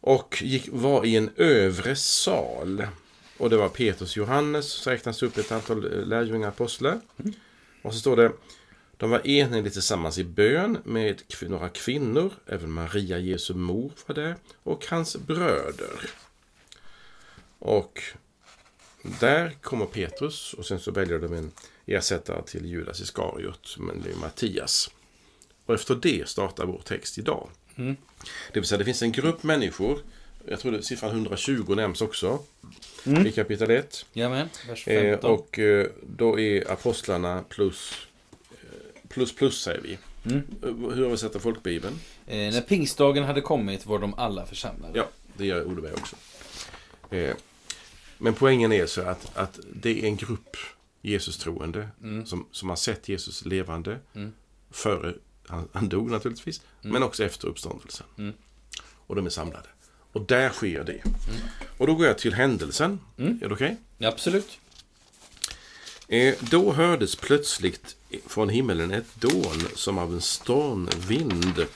och 0.00 0.42
gick, 0.42 0.68
var 0.72 1.04
i 1.04 1.16
en 1.16 1.30
övre 1.36 1.96
sal. 1.96 2.86
Och 3.38 3.50
det 3.50 3.56
var 3.56 3.68
Petrus 3.68 4.10
och 4.10 4.16
Johannes, 4.16 4.66
så 4.72 4.90
räknas 4.90 5.22
upp 5.22 5.38
ett 5.38 5.52
antal 5.52 5.84
eh, 5.98 6.06
lärjungar 6.06 6.48
apostlar. 6.48 7.00
Och 7.82 7.94
så 7.94 8.00
står 8.00 8.16
det 8.16 8.32
de 8.98 9.10
var 9.10 9.26
enhälligt 9.26 9.72
tillsammans 9.72 10.18
i 10.18 10.24
bön 10.24 10.78
med 10.84 11.22
några 11.42 11.68
kvinnor, 11.68 12.32
även 12.46 12.72
Maria 12.72 13.18
Jesu 13.18 13.54
mor 13.54 13.92
var 14.06 14.14
där, 14.14 14.36
och 14.62 14.86
hans 14.86 15.16
bröder. 15.16 16.10
Och 17.58 18.02
där 19.20 19.50
kommer 19.60 19.86
Petrus 19.86 20.54
och 20.54 20.66
sen 20.66 20.80
så 20.80 20.90
väljer 20.90 21.18
de 21.18 21.32
en 21.32 21.52
ersättare 21.86 22.42
till 22.42 22.66
Judas 22.66 23.00
Iskariot, 23.00 23.76
men 23.78 24.02
det 24.02 24.10
är 24.10 24.16
Mattias. 24.16 24.90
Och 25.66 25.74
efter 25.74 25.94
det 25.94 26.28
startar 26.28 26.66
vår 26.66 26.82
text 26.84 27.18
idag. 27.18 27.48
Det 28.52 28.60
vill 28.60 28.64
säga 28.64 28.78
det 28.78 28.84
finns 28.84 29.02
en 29.02 29.12
grupp 29.12 29.42
människor, 29.42 29.98
jag 30.48 30.60
tror 30.60 30.72
det 30.72 30.82
siffran 30.82 31.10
120 31.10 31.74
nämns 31.74 32.02
också 32.02 32.38
i 33.26 33.32
kapitel 33.32 33.70
1. 33.70 34.06
Jajamän, 34.12 34.48
vers 34.68 34.88
Eh, 34.88 35.10
15. 35.10 35.30
och 35.30 35.58
eh, 35.58 35.86
då 36.02 36.40
är 36.40 36.70
apostlarna 36.72 37.44
plus, 37.48 37.92
eh, 37.92 38.07
plus 39.08 39.32
plus 39.34 39.60
säger 39.62 39.80
vi. 39.80 39.98
Mm. 40.24 40.42
Eh, 40.62 40.94
Hur 40.94 41.04
översätter 41.06 41.38
folkbibeln? 41.38 42.00
eh, 42.26 42.36
när 42.36 42.60
pingstdagen 42.60 43.24
hade 43.24 43.40
kommit 43.40 43.86
var 43.86 43.98
de 43.98 44.14
alla 44.14 44.46
församlade. 44.46 44.98
Ja, 44.98 45.08
det 45.36 45.46
gör 45.46 45.64
Odeberg 45.64 45.92
också. 45.92 46.16
Eh, 47.10 47.36
men 48.18 48.34
poängen 48.34 48.72
är 48.72 48.86
så 48.86 49.02
att, 49.02 49.36
att 49.36 49.58
det 49.72 50.00
är 50.02 50.04
en 50.06 50.16
grupp 50.16 50.56
Jesus-troende 51.02 51.88
som, 52.26 52.46
som 52.52 52.68
har 52.68 52.76
sett 52.76 53.08
Jesus 53.08 53.44
levande 53.44 53.98
före 54.70 55.14
han, 55.48 55.68
han 55.72 55.88
dog 55.88 56.10
naturligtvis, 56.10 56.60
men 56.80 57.02
också 57.02 57.24
efter 57.24 57.48
uppståndelsen. 57.48 58.06
Och 59.06 59.16
de 59.16 59.26
är 59.26 59.30
samlade. 59.30 59.68
Och 60.12 60.22
där 60.22 60.50
sker 60.50 60.84
det. 60.84 61.02
Och 61.78 61.86
då 61.86 61.94
går 61.94 62.06
jag 62.06 62.18
till 62.18 62.34
händelsen. 62.34 63.00
Är 63.16 63.48
det 63.48 63.54
okej? 63.54 63.76
Ja, 63.98 64.08
absolut. 64.08 64.58
Eh, 66.08 66.34
då 66.50 66.72
hördes 66.72 67.16
plötsligt 67.16 67.96
från 68.26 68.48
himmelen 68.48 68.90
ett 68.90 69.14
dån 69.20 69.60
som 69.74 69.98
av 69.98 70.12
en 70.12 70.20
stormvind 70.20 71.66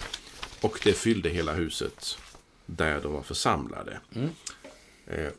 och 0.61 0.81
det 0.85 0.92
fyllde 0.92 1.29
hela 1.29 1.53
huset 1.53 2.18
där 2.66 3.01
de 3.01 3.12
var 3.12 3.23
församlade. 3.23 4.01
Eh, 5.07 5.31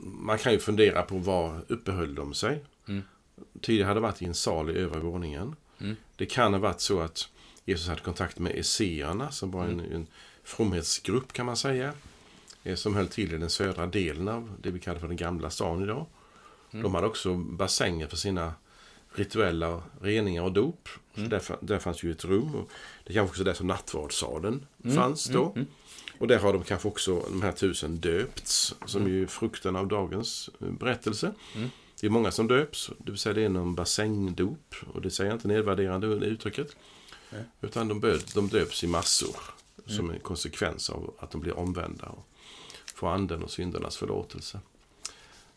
man 0.00 0.38
kan 0.38 0.52
ju 0.52 0.58
fundera 0.58 1.02
på 1.02 1.18
var 1.18 1.60
uppehöll 1.68 2.14
de 2.14 2.34
sig. 2.34 2.64
Tidigare 3.60 3.86
hade 3.86 4.00
det 4.00 4.02
varit 4.02 4.22
i 4.22 4.24
en 4.24 4.34
sal 4.34 4.70
i 4.70 4.78
övre 4.78 5.00
våningen. 5.00 5.56
Det 6.16 6.26
kan 6.26 6.52
ha 6.52 6.60
varit 6.60 6.80
så 6.80 7.00
att 7.00 7.28
Jesus 7.64 7.88
hade 7.88 8.00
kontakt 8.00 8.38
med 8.38 8.52
esséerna 8.58 9.30
som 9.30 9.50
var 9.50 9.64
en, 9.64 9.80
en 9.80 10.06
fromhetsgrupp 10.44 11.32
kan 11.32 11.46
man 11.46 11.56
säga. 11.56 11.92
eh, 12.64 12.74
Som 12.74 12.94
höll 12.96 13.08
till 13.08 13.34
i 13.34 13.38
den 13.38 13.50
södra 13.50 13.86
delen 13.86 14.28
av 14.28 14.52
det 14.62 14.70
vi 14.70 14.78
kallar 14.80 15.00
för 15.00 15.08
den 15.08 15.16
gamla 15.16 15.50
stan 15.50 15.82
idag. 15.82 16.06
De 16.70 16.94
hade 16.94 17.06
också 17.06 17.34
bassänger 17.34 18.06
för 18.06 18.16
sina 18.16 18.52
rituella 19.14 19.82
reningar 20.00 20.42
och 20.42 20.52
dop. 20.52 20.88
Så 21.14 21.20
där, 21.20 21.42
där 21.60 21.78
fanns 21.78 22.02
ju 22.02 22.12
ett 22.12 22.24
rum. 22.24 22.54
Och 22.54 22.70
det 23.04 23.12
kanske 23.12 23.30
också 23.30 23.44
där 23.44 23.54
som 23.54 23.66
nattvardssalen 23.66 24.66
fanns 24.94 25.24
då. 25.24 25.54
Och 26.18 26.28
där 26.28 26.38
har 26.38 26.52
de 26.52 26.64
kanske 26.64 26.88
också 26.88 27.20
de 27.28 27.42
här 27.42 27.52
tusen 27.52 27.96
döpts, 27.96 28.74
som 28.86 29.08
ju 29.08 29.22
är 29.22 29.26
frukten 29.26 29.76
av 29.76 29.88
dagens 29.88 30.50
eh, 30.60 30.68
berättelse. 30.70 31.32
Det 32.00 32.06
är 32.06 32.10
många 32.10 32.30
som 32.30 32.48
döps, 32.48 32.90
det 32.98 33.10
vill 33.10 33.18
säga 33.20 33.32
det 33.34 33.42
är 33.44 33.48
någon 33.48 33.74
bassängdop. 33.74 34.74
Och 34.94 35.02
det 35.02 35.10
säger 35.10 35.30
jag 35.30 35.36
inte 35.36 35.48
nedvärderande 35.48 36.06
uttrycket. 36.06 36.76
Utan 37.60 37.88
de, 37.88 38.00
bö- 38.02 38.34
de 38.34 38.48
döps 38.48 38.84
i 38.84 38.86
massor. 38.86 39.36
Som 39.86 40.10
en 40.10 40.20
konsekvens 40.20 40.90
av 40.90 41.14
att 41.18 41.30
de 41.30 41.40
blir 41.40 41.58
omvända 41.58 42.06
och 42.06 42.26
får 42.94 43.08
anden 43.08 43.42
och 43.42 43.50
syndernas 43.50 43.96
förlåtelse. 43.96 44.60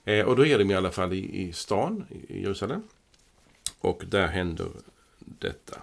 Eh, 0.06 0.26
och 0.26 0.36
då 0.36 0.46
är 0.46 0.58
de 0.58 0.72
i 0.72 0.76
alla 0.76 0.92
fall 0.92 1.14
i, 1.14 1.42
i 1.42 1.54
stan, 1.54 2.06
i 2.30 2.42
Jerusalem. 2.42 2.84
Och 3.80 4.04
där 4.08 4.28
händer 4.28 4.68
detta. 5.20 5.82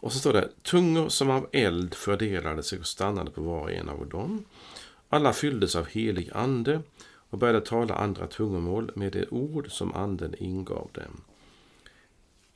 Och 0.00 0.12
så 0.12 0.18
står 0.18 0.32
det, 0.32 0.48
tungor 0.62 1.08
som 1.08 1.30
av 1.30 1.48
eld 1.52 1.94
fördelade 1.94 2.62
sig 2.62 2.78
och 2.78 2.86
stannade 2.86 3.30
på 3.30 3.42
var 3.42 3.60
och 3.60 3.72
en 3.72 3.88
av 3.88 4.08
dem. 4.08 4.44
Alla 5.08 5.32
fylldes 5.32 5.76
av 5.76 5.86
helig 5.86 6.30
ande 6.34 6.80
och 7.30 7.38
började 7.38 7.60
tala 7.60 7.94
andra 7.94 8.26
tungomål 8.26 8.90
med 8.94 9.12
det 9.12 9.28
ord 9.28 9.70
som 9.70 9.94
anden 9.94 10.34
ingav 10.38 10.90
dem. 10.92 11.20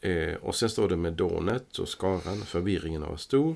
Eh, 0.01 0.35
och 0.35 0.55
sen 0.55 0.71
står 0.71 0.89
det 0.89 0.97
med 0.97 1.13
dånet 1.13 1.79
och 1.79 1.89
skaran, 1.89 2.43
förvirringen 2.43 3.03
var 3.03 3.17
stor. 3.17 3.55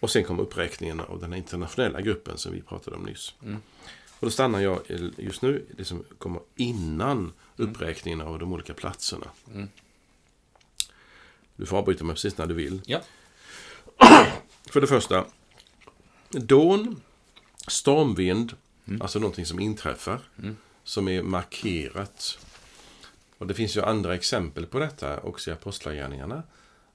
Och 0.00 0.10
sen 0.10 0.24
kom 0.24 0.40
uppräkningen 0.40 1.00
av 1.00 1.20
den 1.20 1.34
internationella 1.34 2.00
gruppen 2.00 2.38
som 2.38 2.52
vi 2.52 2.62
pratade 2.62 2.96
om 2.96 3.02
nyss. 3.02 3.34
Mm. 3.42 3.62
Och 4.20 4.26
då 4.26 4.30
stannar 4.30 4.60
jag 4.60 4.80
just 5.16 5.42
nu, 5.42 5.66
det 5.76 5.84
som 5.84 6.04
kommer 6.18 6.40
innan 6.56 7.32
uppräkningen 7.56 8.20
av 8.20 8.38
de 8.38 8.52
olika 8.52 8.74
platserna. 8.74 9.26
Du 11.56 11.66
får 11.66 11.76
avbryta 11.76 12.04
mig 12.04 12.14
precis 12.14 12.38
när 12.38 12.46
du 12.46 12.54
vill. 12.54 12.80
Ja. 12.86 13.00
För 14.70 14.80
det 14.80 14.86
första, 14.86 15.26
dån, 16.30 17.00
stormvind, 17.68 18.56
alltså 19.00 19.18
någonting 19.18 19.46
som 19.46 19.60
inträffar, 19.60 20.20
som 20.84 21.08
är 21.08 21.22
markerat. 21.22 22.38
Och 23.38 23.46
det 23.46 23.54
finns 23.54 23.76
ju 23.76 23.82
andra 23.82 24.14
exempel 24.14 24.66
på 24.66 24.78
detta 24.78 25.20
också 25.20 25.50
i 25.50 25.52
Apostlagärningarna. 25.52 26.42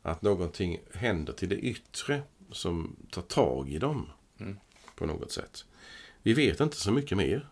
Att 0.02 0.22
någonting 0.22 0.80
händer 0.94 1.34
till 1.34 1.50
det 1.50 1.56
yttre 1.56 2.22
som 2.52 2.96
tar 3.12 3.22
tag 3.22 3.70
i 3.70 3.80
dem 3.80 4.10
på 4.96 5.06
något 5.06 5.32
sätt. 5.32 5.66
Vi 6.24 6.34
vet 6.34 6.60
inte 6.60 6.78
så 6.78 6.92
mycket 6.92 7.18
mer. 7.18 7.48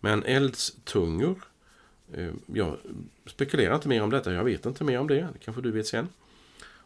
Men 0.00 0.24
eldstungor, 0.24 1.42
eh, 2.12 2.32
jag 2.46 2.76
spekulerar 3.26 3.74
inte 3.74 3.88
mer 3.88 4.02
om 4.02 4.10
detta, 4.10 4.32
jag 4.32 4.44
vet 4.44 4.66
inte 4.66 4.84
mer 4.84 4.98
om 4.98 5.08
det, 5.08 5.14
det 5.14 5.38
kanske 5.40 5.62
du 5.62 5.70
vet 5.70 5.86
sen. 5.86 6.08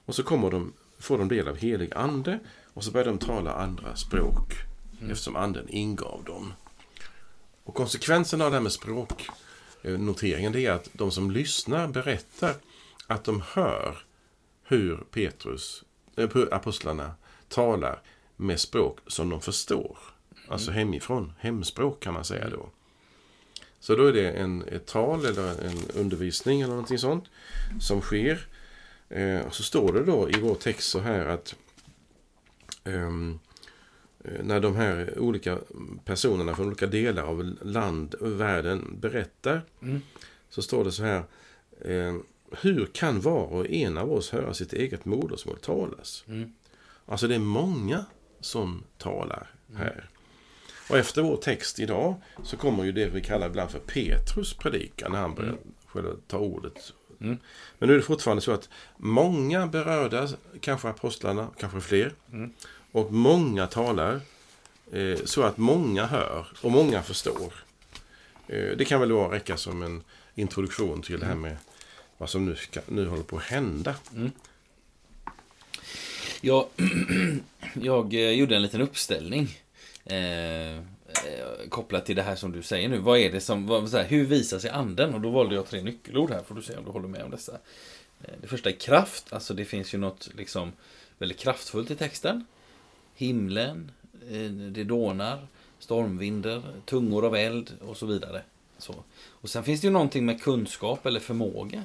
Och 0.04 0.14
så 0.14 0.22
kommer 0.22 0.50
de, 0.50 0.72
får 0.98 1.18
de 1.18 1.28
del 1.28 1.48
av 1.48 1.56
helig 1.56 1.94
ande 1.94 2.38
och 2.74 2.84
så 2.84 2.90
börjar 2.90 3.06
de 3.06 3.18
tala 3.18 3.52
andra 3.52 3.96
språk 3.96 4.54
eftersom 5.10 5.36
anden 5.36 5.68
ingav 5.68 6.24
dem. 6.24 6.52
Och 7.64 7.74
konsekvensen 7.74 8.42
av 8.42 8.50
det 8.50 8.56
här 8.56 8.62
med 8.62 8.72
språknoteringen 8.72 10.52
det 10.52 10.66
är 10.66 10.72
att 10.72 10.88
de 10.92 11.10
som 11.10 11.30
lyssnar 11.30 11.88
berättar 11.88 12.54
att 13.06 13.24
de 13.24 13.42
hör 13.46 13.98
hur 14.62 14.96
Petrus, 14.96 15.84
äh, 16.16 16.28
apostlarna 16.50 17.14
talar 17.48 18.02
med 18.36 18.60
språk 18.60 18.98
som 19.06 19.28
de 19.28 19.40
förstår. 19.40 19.98
Alltså 20.52 20.70
hemifrån, 20.70 21.32
hemspråk 21.38 22.02
kan 22.02 22.14
man 22.14 22.24
säga 22.24 22.50
då. 22.50 22.68
Så 23.80 23.96
då 23.96 24.06
är 24.06 24.12
det 24.12 24.30
en, 24.30 24.62
ett 24.68 24.86
tal 24.86 25.24
eller 25.24 25.64
en 25.64 25.90
undervisning 25.94 26.60
eller 26.60 26.70
någonting 26.70 26.98
sånt 26.98 27.24
som 27.80 28.00
sker. 28.00 28.46
Eh, 29.08 29.40
och 29.46 29.54
så 29.54 29.62
står 29.62 29.92
det 29.92 30.04
då 30.04 30.30
i 30.30 30.40
vår 30.40 30.54
text 30.54 30.88
så 30.90 31.00
här 31.00 31.26
att 31.26 31.54
ehm, 32.84 33.38
eh, 34.24 34.44
när 34.44 34.60
de 34.60 34.76
här 34.76 35.18
olika 35.18 35.58
personerna 36.04 36.54
från 36.54 36.66
olika 36.66 36.86
delar 36.86 37.22
av 37.22 37.56
land 37.62 38.14
och 38.14 38.40
världen 38.40 38.96
berättar 39.00 39.62
så 40.50 40.62
står 40.62 40.84
det 40.84 40.92
så 40.92 41.02
här 41.02 41.22
eh, 41.80 42.16
Hur 42.60 42.86
kan 42.86 43.20
var 43.20 43.46
och 43.46 43.70
en 43.70 43.98
av 43.98 44.12
oss 44.12 44.30
höra 44.30 44.54
sitt 44.54 44.72
eget 44.72 45.04
modersmål 45.04 45.58
talas? 45.58 46.24
Alltså 47.06 47.28
det 47.28 47.34
är 47.34 47.38
många 47.38 48.04
som 48.40 48.82
talar 48.98 49.50
här. 49.74 50.08
Och 50.92 50.98
efter 50.98 51.22
vår 51.22 51.36
text 51.36 51.78
idag 51.78 52.14
så 52.42 52.56
kommer 52.56 52.84
ju 52.84 52.92
det 52.92 53.06
vi 53.06 53.20
kallar 53.20 53.46
ibland 53.46 53.70
för 53.70 53.78
Petrus 53.78 54.54
predikan 54.54 55.12
när 55.12 55.18
han 55.18 55.34
börjar 55.34 55.56
själva 55.86 56.10
ta 56.26 56.38
ordet. 56.38 56.92
Men 57.18 57.38
nu 57.78 57.92
är 57.92 57.96
det 57.96 58.02
fortfarande 58.02 58.42
så 58.42 58.52
att 58.52 58.68
många 58.96 59.66
berörda, 59.66 60.28
kanske 60.60 60.88
apostlarna, 60.88 61.48
kanske 61.58 61.80
fler, 61.80 62.12
och 62.92 63.12
många 63.12 63.66
talar 63.66 64.20
eh, 64.92 65.18
så 65.24 65.42
att 65.42 65.58
många 65.58 66.06
hör 66.06 66.46
och 66.60 66.70
många 66.70 67.02
förstår. 67.02 67.52
Eh, 68.48 68.76
det 68.76 68.84
kan 68.84 69.00
väl 69.00 69.08
då 69.08 69.28
räcka 69.28 69.56
som 69.56 69.82
en 69.82 70.02
introduktion 70.34 71.02
till 71.02 71.20
det 71.20 71.26
här 71.26 71.34
med 71.34 71.56
vad 72.18 72.30
som 72.30 72.46
nu, 72.46 72.56
ska, 72.56 72.80
nu 72.88 73.06
håller 73.06 73.22
på 73.22 73.36
att 73.36 73.42
hända. 73.42 73.94
Jag, 76.40 76.66
jag 77.74 78.14
eh, 78.14 78.30
gjorde 78.30 78.56
en 78.56 78.62
liten 78.62 78.80
uppställning. 78.80 79.58
Eh, 80.04 80.76
eh, 80.76 80.82
kopplat 81.68 82.06
till 82.06 82.16
det 82.16 82.22
här 82.22 82.36
som 82.36 82.52
du 82.52 82.62
säger 82.62 82.88
nu. 82.88 82.98
Vad 82.98 83.18
är 83.18 83.32
det 83.32 83.40
som, 83.40 83.66
vad, 83.66 83.90
så 83.90 83.96
här, 83.96 84.04
hur 84.04 84.24
visar 84.24 84.58
sig 84.58 84.70
anden? 84.70 85.14
Och 85.14 85.20
då 85.20 85.30
valde 85.30 85.54
jag 85.54 85.66
tre 85.66 85.82
nyckelord 85.82 86.30
här. 86.30 86.42
Får 86.42 86.54
du 86.54 86.62
se 86.62 86.76
om 86.76 86.84
du 86.84 86.90
håller 86.90 87.08
med 87.08 87.22
om 87.22 87.30
dessa. 87.30 87.52
Eh, 88.22 88.34
det 88.40 88.46
första 88.46 88.68
är 88.68 88.74
kraft. 88.74 89.32
Alltså 89.32 89.54
det 89.54 89.64
finns 89.64 89.94
ju 89.94 89.98
något 89.98 90.30
liksom 90.36 90.72
väldigt 91.18 91.38
kraftfullt 91.38 91.90
i 91.90 91.96
texten. 91.96 92.44
Himlen, 93.14 93.90
eh, 94.30 94.50
det 94.50 94.84
dånar, 94.84 95.46
stormvinder, 95.78 96.62
tungor 96.84 97.26
av 97.26 97.36
eld 97.36 97.72
och 97.80 97.96
så 97.96 98.06
vidare. 98.06 98.42
Så. 98.78 98.94
Och 99.28 99.50
sen 99.50 99.64
finns 99.64 99.80
det 99.80 99.86
ju 99.86 99.92
någonting 99.92 100.26
med 100.26 100.42
kunskap 100.42 101.06
eller 101.06 101.20
förmåga. 101.20 101.84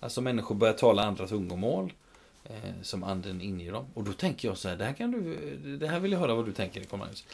Alltså 0.00 0.20
människor 0.20 0.54
börjar 0.54 0.74
tala 0.74 1.02
andra 1.02 1.26
tungomål 1.26 1.92
eh, 2.48 2.82
som 2.82 3.04
anden 3.04 3.40
inger 3.40 3.72
dem. 3.72 3.86
Och 3.94 4.04
då 4.04 4.12
tänker 4.12 4.48
jag 4.48 4.58
så 4.58 4.68
här, 4.68 4.76
det 4.76 4.84
här, 4.84 4.92
kan 4.92 5.10
du, 5.10 5.76
det 5.80 5.88
här 5.88 6.00
vill 6.00 6.12
jag 6.12 6.18
höra 6.18 6.34
vad 6.34 6.46
du 6.46 6.52
tänker 6.52 6.84
Cornelius. 6.84 7.24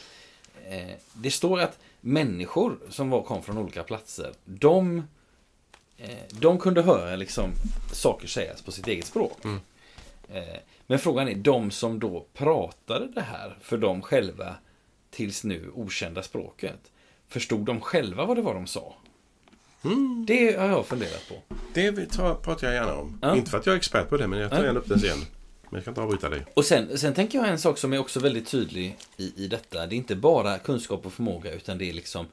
Eh, 0.69 0.95
det 1.13 1.31
står 1.31 1.59
att 1.59 1.79
människor 2.01 2.79
som 2.89 3.09
var, 3.09 3.21
kom 3.21 3.43
från 3.43 3.57
olika 3.57 3.83
platser, 3.83 4.33
de, 4.45 5.03
eh, 5.97 6.09
de 6.31 6.59
kunde 6.59 6.81
höra 6.81 7.15
liksom 7.15 7.51
saker 7.93 8.27
sägas 8.27 8.61
på 8.61 8.71
sitt 8.71 8.87
eget 8.87 9.05
språk. 9.05 9.45
Eh, 10.29 10.57
men 10.87 10.99
frågan 10.99 11.27
är, 11.27 11.35
de 11.35 11.71
som 11.71 11.99
då 11.99 12.25
pratade 12.33 13.07
det 13.07 13.21
här 13.21 13.57
för 13.61 13.77
dem 13.77 14.01
själva 14.01 14.55
tills 15.09 15.43
nu 15.43 15.71
okända 15.75 16.23
språket, 16.23 16.91
förstod 17.27 17.65
de 17.65 17.81
själva 17.81 18.25
vad 18.25 18.37
det 18.37 18.41
var 18.41 18.53
de 18.53 18.67
sa? 18.67 18.95
Det 20.27 20.59
har 20.59 20.67
jag 20.67 20.85
funderat 20.85 21.29
på. 21.29 21.55
Det 21.73 22.05
tar, 22.05 22.35
pratar 22.35 22.67
jag 22.67 22.73
gärna 22.75 22.93
om. 22.95 23.19
Ja. 23.21 23.35
Inte 23.35 23.51
för 23.51 23.57
att 23.57 23.65
jag 23.65 23.73
är 23.73 23.77
expert 23.77 24.09
på 24.09 24.17
det, 24.17 24.27
men 24.27 24.39
jag 24.39 24.51
tar 24.51 24.57
Ja. 24.57 24.63
gärna 24.65 24.79
upp 24.79 24.89
den 24.89 24.99
sen. 24.99 25.17
Men 25.19 25.27
jag 25.71 25.83
kan 25.83 25.91
inte 25.91 26.01
avbryta 26.01 26.29
dig. 26.29 26.45
Och 26.53 26.65
sen, 26.65 26.97
sen 26.97 27.13
tänker 27.13 27.37
jag 27.39 27.47
en 27.47 27.59
sak 27.59 27.77
som 27.77 27.93
är 27.93 27.97
också 27.99 28.19
väldigt 28.19 28.47
tydlig 28.47 28.97
i, 29.17 29.43
i 29.43 29.47
detta. 29.47 29.87
Det 29.87 29.95
är 29.95 29.97
inte 29.97 30.15
bara 30.15 30.57
kunskap 30.59 31.05
och 31.05 31.13
förmåga 31.13 31.51
utan 31.51 31.77
det 31.77 31.89
är 31.89 31.93
liksom 31.93 32.25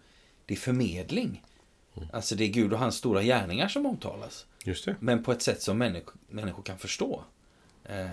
det 0.47 0.55
är 0.55 0.59
förmedling. 0.59 1.43
Alltså 2.13 2.35
det 2.35 2.45
är 2.45 2.49
Gud 2.49 2.73
och 2.73 2.79
hans 2.79 2.97
stora 2.97 3.23
gärningar 3.23 3.69
som 3.69 3.87
omtalas. 3.87 4.47
Just 4.65 4.85
det. 4.85 4.97
Men 5.01 5.23
på 5.25 5.33
ett 5.33 5.43
sätt 5.43 5.63
som 5.63 5.79
människor, 5.79 6.15
människor 6.29 6.63
kan 6.63 6.79
förstå. 6.79 7.25
Eh, 7.85 8.07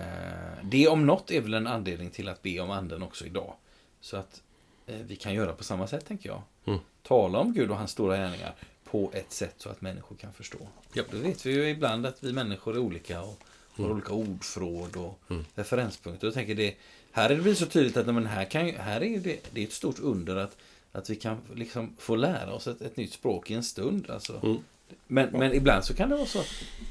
det 0.62 0.88
om 0.88 1.06
något 1.06 1.30
är 1.30 1.40
väl 1.40 1.54
en 1.54 1.66
anledning 1.66 2.10
till 2.10 2.28
att 2.28 2.42
be 2.42 2.60
om 2.60 2.70
anden 2.70 3.02
också 3.02 3.26
idag. 3.26 3.54
Så 4.00 4.16
att 4.16 4.42
eh, 4.86 4.96
vi 4.96 5.16
kan 5.16 5.34
göra 5.34 5.52
på 5.52 5.64
samma 5.64 5.86
sätt 5.86 6.06
tänker 6.06 6.28
jag. 6.28 6.42
Mm. 6.64 6.78
Tala 7.02 7.38
om 7.38 7.52
Gud 7.54 7.70
och 7.70 7.76
hans 7.76 7.90
stora 7.90 8.16
gärningar 8.16 8.54
på 8.90 9.10
ett 9.14 9.32
sätt 9.32 9.54
så 9.58 9.68
att 9.68 9.80
människor 9.80 10.16
kan 10.16 10.32
förstå. 10.32 10.58
Japp. 10.94 11.06
Då 11.10 11.18
vet 11.18 11.46
vi 11.46 11.52
ju 11.52 11.68
ibland 11.68 12.06
att 12.06 12.24
vi 12.24 12.32
människor 12.32 12.74
är 12.74 12.78
olika 12.78 13.20
och 13.22 13.38
har 13.70 13.84
Mm. 13.84 13.92
olika 13.96 14.12
ordfråd 14.12 14.96
och 14.96 15.20
referenspunkter. 15.54 16.26
Jag 16.26 16.34
tänker 16.34 16.54
det, 16.54 16.74
här 17.12 17.30
är 17.30 17.36
det 17.36 17.54
så 17.54 17.66
tydligt 17.66 17.96
att 17.96 18.06
men 18.06 18.26
här, 18.26 18.44
kan, 18.44 18.70
här 18.70 19.02
är 19.02 19.18
det, 19.18 19.38
det 19.50 19.60
är 19.60 19.64
ett 19.66 19.72
stort 19.72 19.98
under 19.98 20.36
att, 20.36 20.56
att 20.92 21.10
vi 21.10 21.16
kan 21.16 21.38
liksom 21.54 21.96
få 21.98 22.16
lära 22.16 22.52
oss 22.52 22.66
ett, 22.66 22.82
ett 22.82 22.96
nytt 22.96 23.12
språk 23.12 23.50
i 23.50 23.54
en 23.54 23.64
stund. 23.64 24.10
Alltså. 24.10 24.40
Mm. 24.42 24.58
Men, 25.06 25.28
men 25.32 25.52
ibland 25.52 25.84
så 25.84 25.94
kan 25.94 26.08
det 26.10 26.16
vara 26.16 26.26
så 26.26 26.40
att 26.40 26.48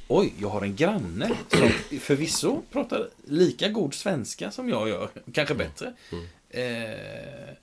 oj, 0.07 0.33
jag 0.38 0.49
har 0.49 0.62
en 0.62 0.75
granne 0.75 1.31
som 1.49 1.69
förvisso 1.99 2.62
pratar 2.71 3.09
lika 3.25 3.69
god 3.69 3.93
svenska 3.93 4.51
som 4.51 4.69
jag 4.69 4.89
gör, 4.89 5.09
kanske 5.33 5.55
bättre. 5.55 5.93
Eh, 6.49 7.55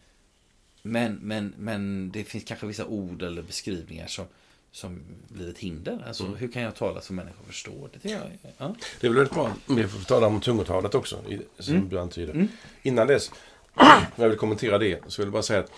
men, 0.90 1.18
men, 1.22 1.54
men 1.58 2.10
det 2.10 2.24
finns 2.24 2.44
kanske 2.44 2.66
vissa 2.66 2.86
ord 2.86 3.22
eller 3.22 3.42
beskrivningar 3.42 4.06
som, 4.06 4.24
som 4.72 5.00
blir 5.28 5.50
ett 5.50 5.58
hinder. 5.58 6.04
Alltså, 6.06 6.24
hur 6.26 6.48
kan 6.48 6.62
jag 6.62 6.74
tala 6.74 7.00
så 7.00 7.12
människor 7.12 7.44
förstår? 7.44 7.90
Det 8.02 8.10
jag, 8.10 8.22
ja. 8.58 8.74
Det 9.00 9.06
är 9.06 9.10
väl 9.10 9.26
bra 9.26 9.52
vi 9.68 9.88
får 9.88 10.04
tala 10.04 10.26
om 10.26 10.40
tungotalet 10.40 10.94
också, 10.94 11.22
som 11.58 11.74
Mm. 11.74 11.88
du 11.88 11.98
antyder. 12.00 12.48
Innan 12.82 13.06
dess, 13.06 13.30
när 13.74 14.06
jag 14.16 14.28
vill 14.28 14.38
kommentera 14.38 14.78
det, 14.78 15.00
så 15.06 15.22
vill 15.22 15.26
jag 15.26 15.32
bara 15.32 15.42
säga 15.42 15.60
att 15.60 15.70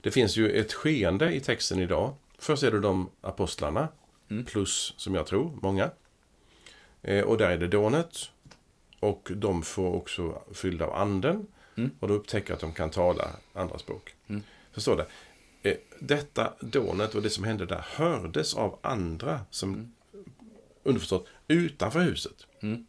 det 0.00 0.10
finns 0.10 0.36
ju 0.36 0.50
ett 0.50 0.72
skeende 0.72 1.32
i 1.34 1.40
texten 1.40 1.78
idag. 1.80 2.14
Först 2.38 2.62
är 2.62 2.70
det 2.70 2.80
de 2.80 3.10
apostlarna, 3.20 3.88
Mm. 4.30 4.44
plus, 4.44 4.94
som 4.96 5.14
jag 5.14 5.26
tror, 5.26 5.58
många. 5.62 5.90
Eh, 7.02 7.24
och 7.24 7.38
där 7.38 7.50
är 7.50 7.58
det 7.58 7.68
dånet. 7.68 8.16
Och 9.00 9.28
de 9.36 9.62
får 9.62 9.94
också 9.94 10.42
fyllda 10.54 10.84
av 10.86 10.94
anden. 10.94 11.46
Mm. 11.76 11.90
Och 12.00 12.08
då 12.08 12.14
upptäcker 12.14 12.54
att 12.54 12.60
de 12.60 12.72
kan 12.72 12.90
tala 12.90 13.30
andra 13.52 13.78
språk. 13.78 14.14
Förstår 14.74 14.96
det? 14.96 15.06
Eh, 15.70 15.76
detta 15.98 16.52
dånet 16.60 17.14
och 17.14 17.22
det 17.22 17.30
som 17.30 17.44
hände 17.44 17.66
där 17.66 17.84
hördes 17.88 18.54
av 18.54 18.78
andra 18.82 19.40
som 19.50 19.92
underförstått 20.82 21.26
utanför 21.48 22.00
huset. 22.00 22.46
Mm. 22.60 22.86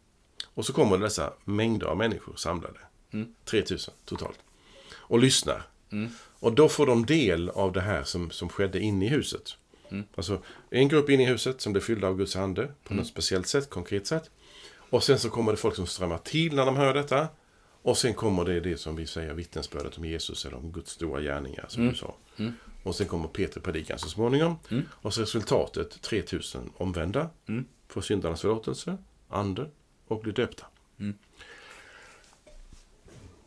Och 0.54 0.66
så 0.66 0.72
kommer 0.72 0.98
dessa 0.98 1.32
mängder 1.44 1.86
av 1.86 1.96
människor 1.96 2.36
samlade. 2.36 2.78
Mm. 3.12 3.34
3000 3.44 3.94
totalt. 4.04 4.38
Och 4.92 5.18
lyssnar. 5.18 5.62
Och 6.40 6.52
då 6.52 6.68
får 6.68 6.86
de 6.86 7.06
del 7.06 7.48
av 7.48 7.72
det 7.72 7.80
här 7.80 8.04
som, 8.04 8.30
som 8.30 8.48
skedde 8.48 8.80
inne 8.80 9.06
i 9.06 9.08
huset. 9.08 9.56
Mm. 9.90 10.04
Alltså 10.14 10.42
en 10.70 10.88
grupp 10.88 11.10
inne 11.10 11.22
i 11.22 11.26
huset 11.26 11.60
som 11.60 11.72
blev 11.72 11.82
fyllda 11.82 12.08
av 12.08 12.16
Guds 12.16 12.36
ande 12.36 12.68
på 12.84 12.94
något 12.94 13.06
speciellt 13.06 13.46
sätt, 13.46 13.70
konkret 13.70 14.06
sätt. 14.06 14.30
Och 14.90 15.04
sen 15.04 15.18
så 15.18 15.30
kommer 15.30 15.52
det 15.52 15.58
folk 15.58 15.76
som 15.76 15.86
strömmar 15.86 16.18
till 16.18 16.54
när 16.54 16.66
de 16.66 16.76
hör 16.76 16.94
detta. 16.94 17.28
Och 17.86 17.98
sen 17.98 18.14
kommer 18.14 18.44
det 18.44 18.60
det 18.60 18.76
som 18.76 18.96
vi 18.96 19.06
säger 19.06 19.34
vittnesbördet 19.34 19.98
om 19.98 20.04
Jesus 20.04 20.44
eller 20.44 20.56
om 20.56 20.72
Guds 20.72 20.90
stora 20.90 21.20
gärningar 21.20 21.66
som 21.68 21.88
du 21.88 21.94
sa. 21.94 22.14
Och 22.82 22.94
sen 22.94 23.06
kommer 23.06 23.28
Peter 23.28 23.60
predikan 23.60 23.98
så 23.98 24.08
småningom. 24.08 24.56
Och 24.88 25.14
så 25.14 25.22
resultatet 25.22 26.02
3000 26.02 26.70
omvända. 26.76 27.30
Får 27.88 28.00
syndarnas 28.00 28.40
förlåtelse, 28.40 28.98
ande 29.28 29.70
och 30.06 30.20
blir 30.20 30.32
döpta. 30.32 30.66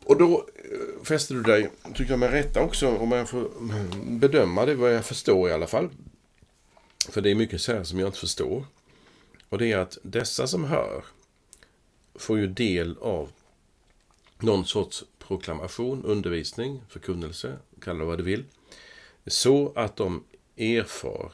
Och 0.04 0.18
då 0.18 0.46
eh, 0.56 1.04
fäster 1.04 1.34
du 1.34 1.42
dig, 1.42 1.70
tycker 1.94 2.12
jag 2.12 2.18
med 2.18 2.30
rätta 2.30 2.62
också, 2.62 2.96
om 2.96 3.12
jag 3.12 3.28
får 3.28 3.48
bedöma 4.10 4.66
det 4.66 4.74
vad 4.74 4.94
jag 4.94 5.04
förstår 5.04 5.48
i 5.48 5.52
alla 5.52 5.66
fall. 5.66 5.88
För 7.08 7.20
det 7.20 7.30
är 7.30 7.34
mycket 7.34 7.60
så 7.60 7.72
här 7.72 7.84
som 7.84 7.98
jag 7.98 8.08
inte 8.08 8.18
förstår. 8.18 8.64
Och 9.48 9.58
det 9.58 9.72
är 9.72 9.78
att 9.78 9.98
dessa 10.02 10.46
som 10.46 10.64
hör 10.64 11.04
får 12.14 12.38
ju 12.38 12.46
del 12.46 12.98
av 13.00 13.30
någon 14.42 14.64
sorts 14.64 15.04
proklamation, 15.18 16.04
undervisning, 16.04 16.82
förkunnelse, 16.88 17.56
kalla 17.80 17.98
det 17.98 18.04
vad 18.04 18.18
du 18.18 18.24
vill. 18.24 18.44
Så 19.26 19.72
att 19.76 19.96
de 19.96 20.24
erfar 20.56 21.32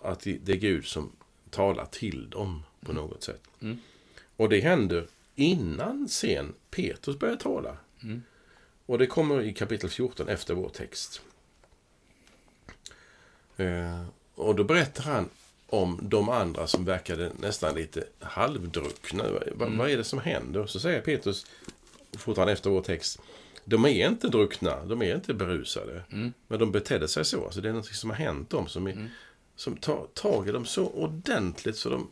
att 0.00 0.20
det 0.20 0.48
är 0.48 0.56
Gud 0.56 0.86
som 0.86 1.12
talar 1.50 1.86
till 1.86 2.30
dem 2.30 2.62
på 2.80 2.92
något 2.92 3.22
sätt. 3.22 3.40
Mm. 3.60 3.78
Och 4.36 4.48
det 4.48 4.60
händer 4.60 5.06
innan 5.34 6.08
sen 6.08 6.54
Petrus 6.70 7.18
börjar 7.18 7.36
tala. 7.36 7.76
Mm. 8.02 8.22
Och 8.86 8.98
det 8.98 9.06
kommer 9.06 9.42
i 9.42 9.52
kapitel 9.52 9.90
14 9.90 10.28
efter 10.28 10.54
vår 10.54 10.68
text. 10.68 11.22
Eh, 13.56 14.04
och 14.34 14.54
då 14.54 14.64
berättar 14.64 15.02
han 15.02 15.28
om 15.66 15.98
de 16.02 16.28
andra 16.28 16.66
som 16.66 16.84
verkade 16.84 17.32
nästan 17.40 17.74
lite 17.74 18.04
halvdruckna. 18.18 19.22
Va, 19.22 19.66
Mm. 19.66 19.78
Vad 19.78 19.90
är 19.90 19.96
det 19.96 20.04
som 20.04 20.18
händer? 20.18 20.66
Så 20.66 20.80
säger 20.80 21.00
Petrus, 21.00 21.46
fortfarande 22.18 22.52
efter 22.52 22.70
vår 22.70 22.82
text, 22.82 23.20
de 23.64 23.84
är 23.84 24.08
inte 24.08 24.28
druckna, 24.28 24.84
de 24.84 25.02
är 25.02 25.14
inte 25.14 25.34
berusade. 25.34 26.02
Mm. 26.12 26.32
Men 26.48 26.58
de 26.58 26.72
betedde 26.72 27.08
sig 27.08 27.24
så. 27.24 27.44
Alltså 27.44 27.60
det 27.60 27.68
är 27.68 27.72
något 27.72 27.86
som 27.86 28.10
har 28.10 28.16
hänt 28.16 28.50
dem 28.50 28.68
som, 28.68 28.86
är, 28.86 29.10
som 29.56 29.76
tar 29.76 30.06
tag 30.14 30.48
i 30.48 30.52
dem 30.52 30.64
så 30.64 30.86
ordentligt 30.86 31.76
så 31.76 31.88
de 31.88 32.08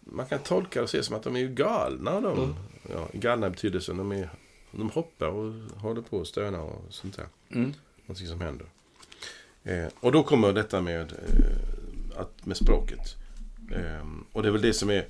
man 0.00 0.26
kan 0.26 0.38
tolka 0.38 0.80
det 0.80 0.82
och 0.82 0.90
se 0.90 1.02
som 1.02 1.16
att 1.16 1.22
de 1.22 1.36
är 1.36 1.46
galna. 1.46 2.20
De. 2.20 2.38
Mm. 2.38 2.54
Ja, 2.90 3.08
galna 3.12 3.46
i 3.46 3.50
betydelsen 3.50 3.96
de, 3.96 4.12
är, 4.12 4.30
de 4.70 4.90
hoppar 4.90 5.26
och 5.26 5.52
håller 5.80 6.02
på 6.02 6.18
och 6.18 6.26
stönar 6.26 6.60
och 6.60 6.84
sånt 6.90 7.16
där. 7.16 7.26
Mm. 7.50 7.74
Någonting 8.06 8.26
som 8.26 8.40
händer. 8.40 8.66
Eh, 9.64 9.86
och 10.00 10.12
då 10.12 10.22
kommer 10.22 10.52
detta 10.52 10.80
med, 10.80 11.12
eh, 11.12 12.20
att, 12.20 12.46
med 12.46 12.56
språket. 12.56 13.16
Eh, 13.72 14.06
och 14.32 14.42
det 14.42 14.48
är 14.48 14.52
väl 14.52 14.62
det 14.62 14.72
som 14.72 14.90
är 14.90 15.06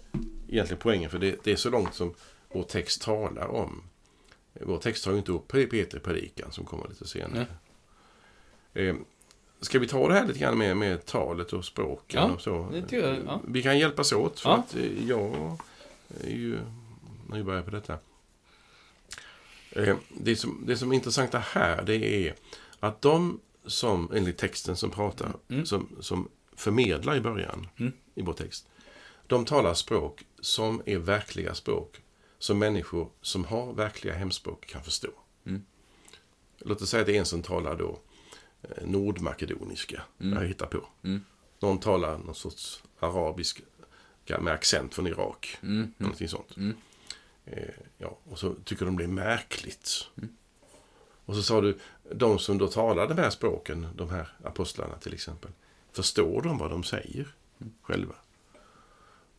egentligen 0.49 0.81
poängen. 0.83 1.11
För 1.11 1.19
det, 1.19 1.45
det 1.45 1.53
är 1.53 1.57
så 1.57 1.71
långt 1.71 1.95
som 1.95 2.15
vår 2.53 2.63
text 2.63 3.03
talar 3.03 3.47
om. 3.47 3.83
Vår 4.53 4.79
text 4.79 5.05
tar 5.05 5.13
ju 5.13 5.19
inte 5.19 5.33
upp 5.33 5.49
Peter 5.49 5.97
i 5.97 6.01
predikan 6.01 6.53
som 6.53 6.65
kommer 6.65 6.89
lite 6.89 7.07
senare. 7.07 7.47
Eh, 8.75 8.95
ska 9.61 9.79
vi 9.79 9.89
ta 9.89 10.09
det 10.09 10.15
här 10.15 10.27
lite 10.27 10.39
grann 10.39 10.59
med, 10.59 10.77
med 10.77 11.05
talet 11.07 11.53
och 11.53 11.65
språken 11.65 12.21
Ja, 12.23 12.35
och 12.35 12.41
så? 12.41 12.83
jag, 12.91 13.19
ja. 13.27 13.41
Vi 13.49 13.63
kan 13.63 13.79
hjälpas 13.79 14.13
åt 14.13 14.41
för 14.41 14.51
Ja. 14.51 14.57
att 14.57 14.77
eh, 14.77 15.09
jag 15.09 15.57
är 16.25 16.31
ju 16.31 16.59
nybörjare 17.33 17.63
på 17.65 17.71
detta. 17.71 17.99
Eh, 19.73 19.97
Det 20.09 20.37
som, 20.37 20.63
det 20.67 20.77
som 20.77 20.91
är 20.93 20.95
intressanta 20.97 21.39
här 21.39 21.83
det 21.83 22.27
är 22.29 22.35
att 22.81 23.03
de 23.03 23.41
som, 23.67 24.11
enligt 24.15 24.39
texten 24.39 24.77
som 24.77 24.91
pratar, 24.91 25.33
Mm. 25.49 25.67
som, 25.67 25.89
som 26.01 26.29
förmedlar 26.57 27.17
i 27.17 27.21
början 27.21 27.69
Mm. 27.79 27.93
i 28.15 28.23
vår 28.23 28.33
text. 28.33 28.67
De 29.27 29.45
talar 29.45 29.75
språk 29.75 30.25
som 30.41 30.83
är 30.87 30.99
verkliga 30.99 31.55
språk. 31.55 31.97
Som 32.41 32.59
människor 32.59 33.11
som 33.21 33.45
har 33.45 33.73
verkliga 33.73 34.15
hemspråk 34.15 34.67
kan 34.67 34.83
förstå. 34.83 35.09
Mm. 35.47 35.65
Låt 36.59 36.83
oss 36.83 36.91
säga 36.91 37.01
att 37.01 37.07
det 37.07 37.17
är 37.17 37.19
en 37.19 37.27
som 37.27 37.43
talar 37.43 37.77
då 37.77 37.99
eh, 38.63 38.87
nordmakedoniska. 38.87 40.03
Jag 40.19 40.47
hittar 40.47 40.67
på. 40.67 40.87
Mm. 41.03 41.25
Någon 41.61 41.81
talar 41.81 42.19
någon 42.19 42.35
sorts 42.35 42.83
arabisk 42.99 43.63
med 44.41 44.53
accent 44.53 44.95
från 44.95 45.07
Irak. 45.07 45.59
Mm. 45.63 45.95
Någonting 45.97 46.29
sånt. 46.29 46.57
Mm. 46.57 46.77
Eh, 47.45 47.75
ja, 47.99 48.19
och 48.25 48.39
så 48.39 48.55
tycker 48.65 48.85
de 48.85 48.99
det 48.99 49.05
är 49.05 49.09
märkligt. 49.09 50.09
Och 51.25 51.35
så 51.35 51.43
sa 51.43 51.61
du, 51.61 51.79
de 52.15 52.39
som 52.39 52.59
då 52.59 52.69
talar 52.69 53.09
de 53.09 53.19
här 53.19 53.31
språken, 53.31 53.87
de 53.95 54.11
här 54.11 54.33
apostlarna 54.45 54.97
till 54.97 55.15
exempel, 55.15 55.51
förstår 55.93 56.43
de 56.43 56.59
vad 56.59 56.71
de 56.71 56.85
säger 56.85 57.35
själva? 57.83 58.15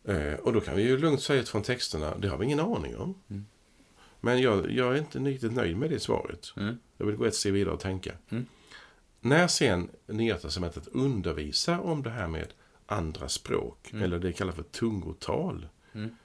Eh, 0.04 0.34
och 0.34 0.52
då 0.52 0.60
kan 0.60 0.76
vi 0.76 0.82
ju 0.82 0.98
lugnt 0.98 1.22
säga 1.22 1.42
från 1.42 1.62
texterna, 1.62 2.18
det 2.18 2.28
har 2.28 2.38
vi 2.38 2.44
ingen 2.44 2.60
aning 2.60 2.96
om. 2.96 3.14
Men 4.20 4.40
jag, 4.40 4.70
jag 4.70 4.94
är 4.94 4.98
inte 4.98 5.18
riktigt 5.18 5.52
nöjd 5.52 5.76
med 5.76 5.90
det 5.90 6.00
svaret. 6.00 6.52
Mm. 6.56 6.78
Jag 6.96 7.06
vill 7.06 7.16
gå 7.16 7.24
ett 7.24 7.34
steg 7.34 7.52
vidare 7.52 7.74
och 7.74 7.80
tänka. 7.80 8.12
Mm. 8.28 8.46
När 9.20 9.46
sen 9.48 9.88
Nya 10.06 10.38
Testamentet 10.38 10.88
undervisar 10.92 11.78
om 11.78 12.02
det 12.02 12.10
här 12.10 12.28
med 12.28 12.46
andra 12.86 13.28
språk, 13.28 13.90
eller 13.92 14.18
det 14.18 14.32
kallas 14.32 14.54
för 14.54 14.62
tungotal. 14.62 15.66
Mm. 15.92 16.16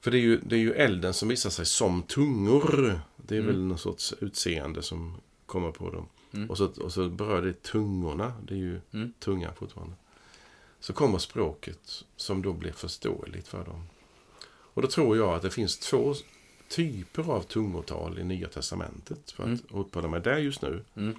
För 0.00 0.10
det 0.10 0.16
är, 0.18 0.22
ju, 0.22 0.40
det 0.40 0.54
är 0.54 0.60
ju 0.60 0.72
elden 0.72 1.14
som 1.14 1.28
visar 1.28 1.50
sig 1.50 1.66
som 1.66 2.02
tungor. 2.02 3.00
Det 3.16 3.34
är 3.36 3.40
Mm. 3.40 3.52
väl 3.52 3.62
någon 3.64 3.78
sorts 3.78 4.14
utseende 4.20 4.82
som 4.82 5.16
kommer 5.46 5.70
på 5.72 5.90
dem. 5.90 6.06
Mm. 6.32 6.50
Och, 6.50 6.58
så, 6.58 6.66
och 6.66 6.92
så 6.92 7.08
berör 7.08 7.42
det 7.42 7.62
tungorna. 7.62 8.32
Det 8.42 8.54
är 8.54 8.58
ju 8.58 8.80
Mm. 8.92 9.12
tunga 9.18 9.52
fortfarande. 9.52 9.94
Så 10.80 10.92
kommer 10.92 11.18
språket 11.18 12.04
som 12.16 12.42
då 12.42 12.52
blir 12.52 12.72
förståeligt 12.72 13.48
för 13.48 13.64
dem. 13.64 13.86
Och 14.48 14.82
då 14.82 14.88
tror 14.88 15.16
jag 15.16 15.34
att 15.34 15.42
det 15.42 15.50
finns 15.50 15.78
två 15.78 16.14
typer 16.68 17.30
av 17.30 17.42
tungotal 17.42 18.18
i 18.18 18.24
Nya 18.24 18.48
Testamentet. 18.48 19.30
För 19.30 19.52
att 19.52 19.60
uppehålla 19.70 20.08
mig 20.08 20.20
där 20.20 20.38
just 20.38 20.62
nu. 20.62 20.84
Mm. 20.96 21.14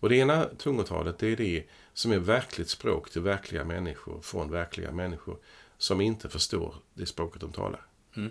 Och 0.00 0.08
det 0.08 0.16
ena 0.16 0.44
tungotalet 0.44 1.18
det 1.18 1.26
är 1.26 1.36
det 1.36 1.64
som 1.92 2.12
är 2.12 2.18
verkligt 2.18 2.68
språk 2.68 3.10
till 3.10 3.22
verkliga 3.22 3.64
människor 3.64 4.20
från 4.20 4.50
verkliga 4.50 4.92
människor 4.92 5.38
som 5.78 6.00
inte 6.00 6.28
förstår 6.28 6.74
det 6.94 7.06
språket 7.06 7.40
de 7.40 7.52
talar. 7.52 7.86
Mm. 8.16 8.30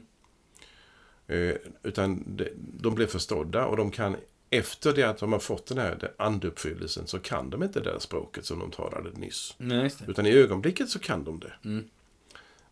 Eh, 1.28 1.56
utan 1.84 2.24
de, 2.38 2.50
de 2.56 2.96
blir 2.96 3.08
förstådda 3.08 3.66
och 3.66 3.78
de 3.78 3.92
kan 3.92 4.16
efter 4.50 4.94
det 4.94 5.04
att 5.04 5.18
de 5.18 5.32
har 5.32 5.40
fått 5.40 5.66
den 5.66 5.78
här 5.78 6.14
anduppfyllelsen 6.18 7.08
så 7.08 7.20
kan 7.20 7.50
de 7.50 7.64
inte 7.64 7.80
det 7.80 7.92
där 7.92 8.00
språket 8.00 8.46
som 8.46 8.60
de 8.60 8.72
talade 8.72 9.10
nyss. 9.12 9.56
Nej. 9.58 9.92
Utan 10.08 10.26
i 10.26 10.32
ögonblicket 10.32 10.90
så 10.90 11.00
kan 11.00 11.24
de 11.24 11.40
det. 11.40 11.54
Mm. 11.66 11.90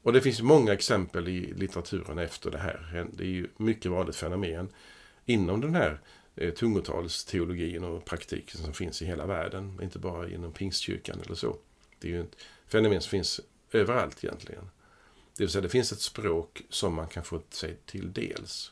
Och 0.02 0.14
det 0.14 0.22
finns 0.22 0.42
många 0.42 0.74
exempel 0.74 1.28
i 1.28 1.54
litteraturen 1.54 2.18
efter 2.18 2.52
det 2.52 2.58
här. 2.58 3.08
Det 3.14 3.24
är 3.24 3.28
ju 3.28 3.48
mycket 3.58 3.92
vanligt 3.92 4.16
fenomen 4.16 4.70
inom 5.26 5.62
den 5.62 5.76
här 5.76 6.00
eh, 6.36 6.54
tungotalsteologin 6.54 7.84
och 7.84 8.06
praktiken 8.06 8.62
som 8.62 8.74
finns 8.74 9.02
i 9.02 9.06
hela 9.06 9.26
världen. 9.26 9.80
Inte 9.84 10.00
bara 10.00 10.30
inom 10.30 10.52
pingstkyrkan 10.52 11.20
eller 11.26 11.36
så. 11.36 11.58
Det 12.00 12.08
är 12.08 12.12
ju 12.12 12.22
ett 12.22 12.36
fenomen 12.68 13.02
som 13.02 13.10
finns 13.10 13.42
överallt 13.72 14.24
egentligen. 14.24 14.70
Det 15.38 15.44
vill 15.44 15.50
säga 15.50 15.62
det 15.62 15.70
finns 15.70 15.92
ett 15.92 16.02
språk 16.02 16.62
som 16.70 16.94
man 16.94 17.08
kan 17.08 17.24
få 17.24 17.42
sig 17.50 17.78
till 17.86 18.14
dels. 18.14 18.72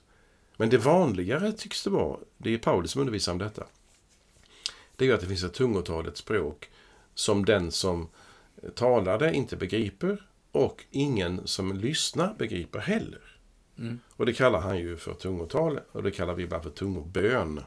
Men 0.57 0.69
det 0.69 0.77
vanligare 0.77 1.51
tycks 1.51 1.83
det 1.83 1.89
vara, 1.89 2.19
det 2.37 2.53
är 2.53 2.57
Paulus 2.57 2.91
som 2.91 3.01
undervisar 3.01 3.31
om 3.31 3.37
detta. 3.37 3.63
Det 4.95 5.05
är 5.05 5.09
ju 5.09 5.15
att 5.15 5.21
det 5.21 5.27
finns 5.27 5.43
ett 5.43 5.53
tungotalet 5.53 6.17
språk 6.17 6.69
som 7.13 7.45
den 7.45 7.71
som 7.71 8.09
talar 8.75 9.19
det 9.19 9.33
inte 9.33 9.55
begriper 9.55 10.27
och 10.51 10.85
ingen 10.91 11.47
som 11.47 11.77
lyssnar 11.77 12.33
begriper 12.33 12.79
heller. 12.79 13.21
Mm. 13.77 13.99
Och 14.09 14.25
det 14.25 14.33
kallar 14.33 14.61
han 14.61 14.77
ju 14.77 14.97
för 14.97 15.13
tungotal 15.13 15.79
och 15.91 16.03
det 16.03 16.11
kallar 16.11 16.33
vi 16.33 16.43
ibland 16.43 16.63
för 16.63 16.69
tungobön. 16.69 17.61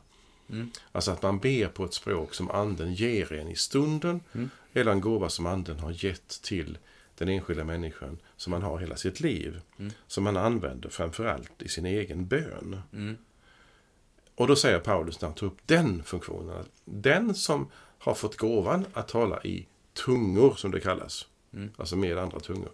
Mm. 0.51 0.71
Alltså 0.93 1.11
att 1.11 1.23
man 1.23 1.39
ber 1.39 1.69
på 1.69 1.85
ett 1.85 1.95
språk 1.95 2.35
som 2.35 2.51
anden 2.51 2.95
ger 2.95 3.33
en 3.33 3.49
i 3.49 3.57
stunden 3.57 4.21
Mm. 4.33 4.51
eller 4.73 4.93
en 4.93 5.01
gåva 5.01 5.29
som 5.29 5.47
anden 5.47 5.79
har 5.79 6.05
gett 6.05 6.43
till 6.43 6.79
den 7.19 7.29
enskilda 7.29 7.65
människan 7.65 8.19
som 8.37 8.51
man 8.51 8.63
har 8.63 8.79
hela 8.79 8.97
sitt 8.97 9.21
liv. 9.21 9.61
Mm. 9.79 9.93
Som 10.07 10.25
man 10.25 10.37
använder 10.37 10.89
framförallt 10.89 11.63
i 11.63 11.69
sin 11.69 11.87
egen 11.87 12.27
bön. 12.27 12.81
Mm. 12.93 13.17
Och 14.35 14.47
då 14.47 14.57
säger 14.57 14.79
Paulus 14.79 15.21
när 15.21 15.29
han 15.29 15.35
tar 15.35 15.47
upp 15.47 15.59
den 15.67 16.03
funktionen. 16.03 16.57
Att 16.57 16.71
den 16.85 17.35
som 17.35 17.71
har 17.99 18.15
fått 18.15 18.37
gåvan 18.37 18.87
att 18.93 19.09
tala 19.09 19.43
i 19.43 19.67
tungor, 19.93 20.55
som 20.55 20.71
det 20.71 20.81
kallas. 20.81 21.27
Mm. 21.53 21.71
Alltså 21.77 21.97
med 21.97 22.19
andra 22.19 22.41
tungor. 22.41 22.73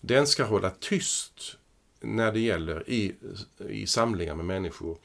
Den 0.00 0.26
ska 0.26 0.44
hålla 0.44 0.70
tyst 0.70 1.56
när 2.00 2.32
det 2.32 2.40
gäller 2.40 2.90
i, 2.90 3.14
i 3.68 3.86
samlingar 3.86 4.34
med 4.34 4.44
människor. 4.44 4.98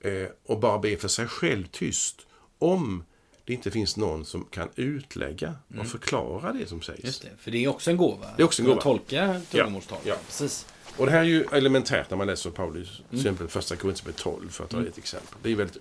Eh, 0.00 0.28
och 0.44 0.60
bara 0.60 0.78
be 0.78 0.96
för 0.96 1.08
sig 1.08 1.26
själv 1.26 1.66
tyst. 1.66 2.26
Om 2.58 3.04
det 3.46 3.52
inte 3.52 3.70
finns 3.70 3.96
någon 3.96 4.24
som 4.24 4.44
kan 4.44 4.68
utlägga 4.76 5.54
och 5.78 5.86
förklara 5.86 6.52
det 6.52 6.66
som 6.66 6.82
sägs. 6.82 6.98
Mm. 6.98 7.06
Just 7.06 7.22
det, 7.22 7.30
för 7.38 7.50
det 7.50 7.64
är 7.64 7.68
också 7.68 7.90
en 7.90 7.96
gåva. 7.96 8.26
Det 8.36 8.42
är 8.42 8.46
också 8.46 8.62
en 8.62 8.68
gåva. 8.68 8.80
tolka 8.80 9.40
tungomålstal. 9.50 9.98
Ja, 10.04 10.08
ja. 10.14 10.16
Precis. 10.26 10.66
Och 10.96 11.06
det 11.06 11.12
här 11.12 11.18
är 11.20 11.24
ju 11.24 11.44
elementärt 11.52 12.10
när 12.10 12.16
man 12.16 12.26
läser 12.26 12.50
Paulus, 12.50 12.88
till 12.96 13.04
Mm. 13.10 13.20
exempel 13.20 13.48
första 13.48 13.76
Korinthierbrevet 13.76 14.20
12 14.22 14.48
för 14.50 14.64
att 14.64 14.70
ta 14.70 14.82
ett 14.82 14.98
exempel. 14.98 15.38
Det 15.42 15.52
är 15.52 15.56
väldigt, 15.56 15.76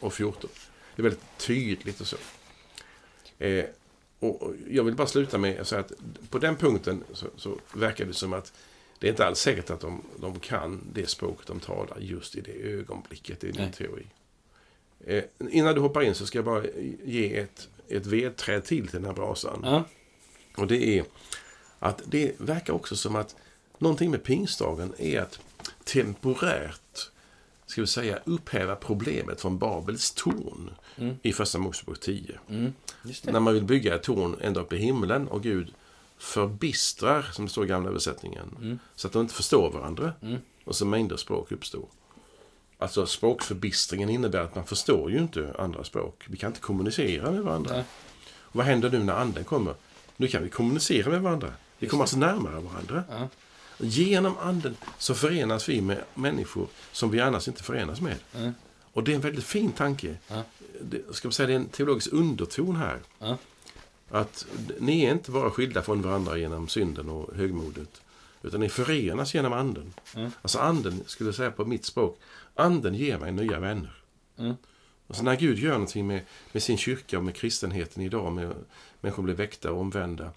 och 0.00 0.14
14. 0.14 0.50
Det 0.96 1.00
är 1.00 1.02
väldigt 1.02 1.22
tydligt 1.38 2.00
och 2.00 2.06
så. 2.06 2.16
Eh, 3.38 3.64
och 4.20 4.52
jag 4.70 4.84
vill 4.84 4.94
bara 4.94 5.06
sluta 5.06 5.38
med 5.38 5.60
att 5.60 5.68
säga 5.68 5.80
att 5.80 5.92
på 6.30 6.38
den 6.38 6.56
punkten 6.56 7.04
så, 7.12 7.26
så 7.36 7.58
verkar 7.74 8.04
det 8.04 8.14
som 8.14 8.32
att 8.32 8.52
det 8.98 9.06
är 9.06 9.10
inte 9.10 9.26
alls 9.26 9.38
säkert 9.38 9.70
att 9.70 9.80
de, 9.80 10.02
de 10.20 10.40
kan 10.40 10.80
det 10.92 11.08
språket 11.08 11.46
de 11.46 11.60
talar 11.60 11.98
just 12.00 12.36
i 12.36 12.40
det 12.40 12.52
ögonblicket. 12.52 13.40
Det 13.40 13.48
är 13.48 13.52
Nej. 13.52 13.72
teori. 13.72 14.06
Eh, 15.06 15.24
innan 15.50 15.74
du 15.74 15.80
hoppar 15.80 16.02
in 16.02 16.14
så 16.14 16.26
ska 16.26 16.38
jag 16.38 16.44
bara 16.44 16.64
ge 17.04 17.38
ett, 17.38 17.68
ett 17.88 18.06
vedträd 18.06 18.64
till 18.64 18.88
till 18.88 18.96
den 18.96 19.04
här 19.04 19.12
brasan. 19.12 19.60
Ja. 19.64 19.84
Och 20.56 20.66
det 20.66 20.98
är 20.98 21.04
att 21.78 22.02
det 22.06 22.32
verkar 22.40 22.72
också 22.72 22.96
som 22.96 23.16
att 23.16 23.36
någonting 23.78 24.10
med 24.10 24.22
pingstdagen 24.22 24.92
är 24.98 25.20
att 25.20 25.38
temporärt 25.84 27.10
ska 27.66 27.80
vi 27.80 27.86
säga, 27.86 28.18
upphäva 28.24 28.76
problemet 28.76 29.40
från 29.40 29.58
Babels 29.58 30.10
torn 30.10 30.70
i 31.22 31.32
Första 31.32 31.58
Mosebok 31.58 32.00
10. 32.00 32.38
Mm. 32.48 32.72
När 33.22 33.40
man 33.40 33.54
vill 33.54 33.64
bygga 33.64 33.94
ett 33.94 34.02
torn 34.02 34.36
ända 34.40 34.60
upp 34.60 34.72
i 34.72 34.76
himlen 34.76 35.28
och 35.28 35.42
Gud 35.42 35.74
förbistrar, 36.18 37.22
som 37.32 37.44
det 37.44 37.50
står 37.50 37.64
i 37.64 37.68
gamla 37.68 37.90
översättningen, 37.90 38.56
Mm. 38.60 38.78
så 38.94 39.06
att 39.06 39.12
de 39.12 39.22
inte 39.22 39.34
förstår 39.34 39.70
varandra. 39.70 40.12
Och 40.64 40.76
så 40.76 40.86
mängder 40.86 41.16
språk 41.16 41.52
uppstår. 41.52 41.86
Alltså 42.78 43.06
språkförbistringen 43.06 44.08
innebär 44.08 44.40
att 44.40 44.54
man 44.54 44.66
förstår 44.66 45.10
ju 45.10 45.18
inte 45.18 45.54
andra 45.58 45.84
språk. 45.84 46.24
Vi 46.28 46.36
kan 46.36 46.50
inte 46.50 46.60
kommunicera 46.60 47.30
med 47.30 47.42
varandra. 47.42 47.74
Nej. 47.74 47.84
Och 48.40 48.56
vad 48.56 48.66
händer 48.66 48.90
nu 48.90 48.98
när 48.98 49.14
anden 49.14 49.44
kommer? 49.44 49.74
Nu 50.16 50.28
kan 50.28 50.42
vi 50.42 50.48
kommunicera 50.48 51.10
med 51.10 51.22
varandra. 51.22 51.52
Vi 51.78 51.86
kommer 51.86 52.02
alltså 52.02 52.16
närmare 52.16 52.60
varandra. 52.60 53.04
Ja. 53.10 53.28
Genom 53.78 54.38
anden 54.38 54.76
så 54.98 55.14
förenas 55.14 55.68
vi 55.68 55.80
med 55.80 56.04
människor 56.14 56.66
som 56.92 57.10
vi 57.10 57.20
annars 57.20 57.48
inte 57.48 57.62
förenas 57.62 58.00
med. 58.00 58.16
Mm. 58.34 58.54
Och 58.92 59.04
det 59.04 59.12
är 59.12 59.14
en 59.14 59.20
väldigt 59.20 59.44
fin 59.44 59.72
tanke. 59.72 60.16
Ja. 60.28 60.42
Det, 60.80 61.14
ska 61.14 61.28
man 61.28 61.32
säga, 61.32 61.46
det 61.46 61.52
är 61.52 61.56
en 61.56 61.68
teologisk 61.68 62.12
underton 62.12 62.76
här. 62.76 62.98
Ja. 63.18 63.38
Att 64.10 64.46
ni 64.78 65.04
är 65.04 65.12
inte 65.12 65.30
bara 65.30 65.50
skilda 65.50 65.82
från 65.82 66.02
varandra 66.02 66.36
genom 66.36 66.68
synden 66.68 67.08
och 67.08 67.34
högmodet. 67.36 68.00
Utan 68.42 68.60
ni 68.60 68.68
förenas 68.68 69.34
genom 69.34 69.52
anden. 69.52 69.94
Alltså 70.42 70.58
anden, 70.58 71.02
skulle 71.06 71.28
jag 71.28 71.34
säga 71.34 71.50
på 71.50 71.64
mitt 71.64 71.84
språk, 71.84 72.20
anden 72.58 72.94
ger 72.94 73.18
mig 73.18 73.32
nya 73.32 73.60
vänner. 73.60 74.02
Mm. 74.38 74.54
Och 75.06 75.16
så 75.16 75.22
när 75.22 75.36
Gud 75.36 75.58
gör 75.58 75.72
någonting 75.72 76.06
med, 76.06 76.20
med 76.52 76.62
sin 76.62 76.78
kyrka 76.78 77.18
och 77.18 77.24
med 77.24 77.34
kristenheten 77.34 78.02
idag, 78.02 78.32
med 78.32 78.54
människor 79.00 79.22
blir 79.22 79.34
väckta 79.34 79.72
och 79.72 79.80
omvända, 79.80 80.30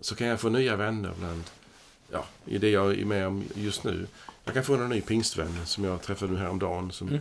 så 0.00 0.14
kan 0.14 0.26
jag 0.26 0.40
få 0.40 0.48
nya 0.48 0.76
vänner 0.76 1.12
bland, 1.18 1.44
ja, 2.10 2.24
i 2.44 2.58
det 2.58 2.70
jag 2.70 2.98
är 2.98 3.04
med 3.04 3.26
om 3.26 3.44
just 3.54 3.84
nu. 3.84 4.06
Jag 4.44 4.54
kan 4.54 4.64
få 4.64 4.74
en 4.74 4.88
ny 4.88 5.00
pingstvän 5.00 5.66
som 5.66 5.84
jag 5.84 6.02
träffade 6.02 6.32
nu 6.32 6.38
häromdagen, 6.38 6.92
som, 6.92 7.08
Mm. 7.08 7.20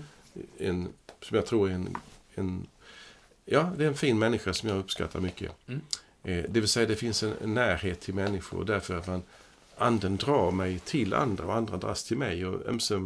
en, 0.58 0.88
som 1.22 1.36
jag 1.36 1.45
tror 1.45 1.70
är 1.70 1.74
en, 1.74 1.98
en, 2.36 2.68
ja, 3.45 3.72
det 3.78 3.84
är 3.84 3.88
en 3.88 3.95
fin 3.95 4.20
människa 4.20 4.54
som 4.54 4.70
jag 4.70 4.78
uppskattar 4.78 5.20
mycket. 5.20 5.52
Mm. 5.68 5.82
Eh, 6.24 6.45
det 6.50 6.60
vill 6.60 6.70
säga, 6.70 6.88
det 6.88 6.95
finns 6.95 7.24
en, 7.24 7.34
en 7.43 7.54
närhet 7.54 8.00
till 8.02 8.14
människor 8.14 8.66
därför 8.66 8.98
att 8.98 9.08
man, 9.08 9.24
anden 9.78 10.17
drar 10.17 10.51
mig 10.51 10.80
till 10.80 11.13
andra 11.13 11.45
och 11.45 11.55
andra 11.55 11.78
dras 11.78 12.03
till 12.03 12.17
mig 12.17 12.45
och 12.45 12.67
ömse, 12.67 13.01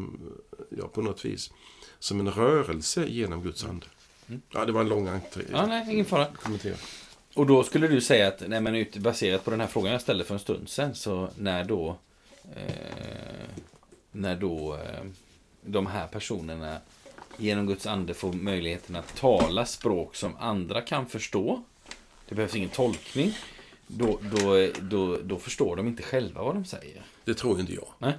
ja, 0.69 0.87
på 0.87 1.01
något 1.01 1.25
vis, 1.25 1.51
som 1.99 2.19
en 2.19 2.31
rörelse 2.31 3.05
genom 3.07 3.43
Guds 3.43 3.63
ande. 3.63 3.85
Ja, 4.49 4.65
det 4.65 4.71
var 4.71 4.81
en 4.81 4.89
lång 4.89 5.07
entré. 5.07 5.43
Mm. 5.43 5.55
Ja, 5.55 5.65
nej, 5.65 5.93
ingen 5.93 6.05
fara. 6.05 6.25
kommentera. 6.25 6.75
Och 7.33 7.45
då 7.45 7.63
skulle 7.63 7.87
du 7.87 8.01
säga 8.01 8.27
att, 8.27 8.43
nej 8.47 8.61
men 8.61 8.85
baserat 8.97 9.45
på 9.45 9.51
den 9.51 9.59
här 9.59 9.67
frågan 9.67 9.91
jag 9.91 10.01
ställde 10.01 10.23
för 10.23 10.33
en 10.33 10.39
stund 10.39 10.69
sedan, 10.69 10.95
så 10.95 11.29
när 11.37 11.63
då, 11.63 11.97
eh, 12.55 13.49
när 14.11 14.35
då 14.35 14.73
eh, 14.73 15.05
de 15.61 15.87
här 15.87 16.07
personerna 16.07 16.77
genom 17.37 17.67
Guds 17.67 17.87
ande 17.87 18.13
får 18.13 18.33
möjligheten 18.33 18.95
att 18.95 19.15
tala 19.15 19.65
språk 19.65 20.15
som 20.15 20.35
andra 20.39 20.81
kan 20.81 21.05
förstå, 21.05 21.63
det 22.29 22.35
behövs 22.35 22.55
ingen 22.55 22.69
tolkning, 22.69 23.37
då, 23.97 24.19
då, 24.31 24.71
då, 24.81 25.17
då 25.23 25.39
förstår 25.39 25.75
de 25.75 25.87
inte 25.87 26.03
själva 26.03 26.43
vad 26.43 26.55
de 26.55 26.65
säger. 26.65 27.03
Det 27.25 27.33
tror 27.33 27.59
inte 27.59 27.73
jag. 27.73 27.87
Nej. 27.99 28.13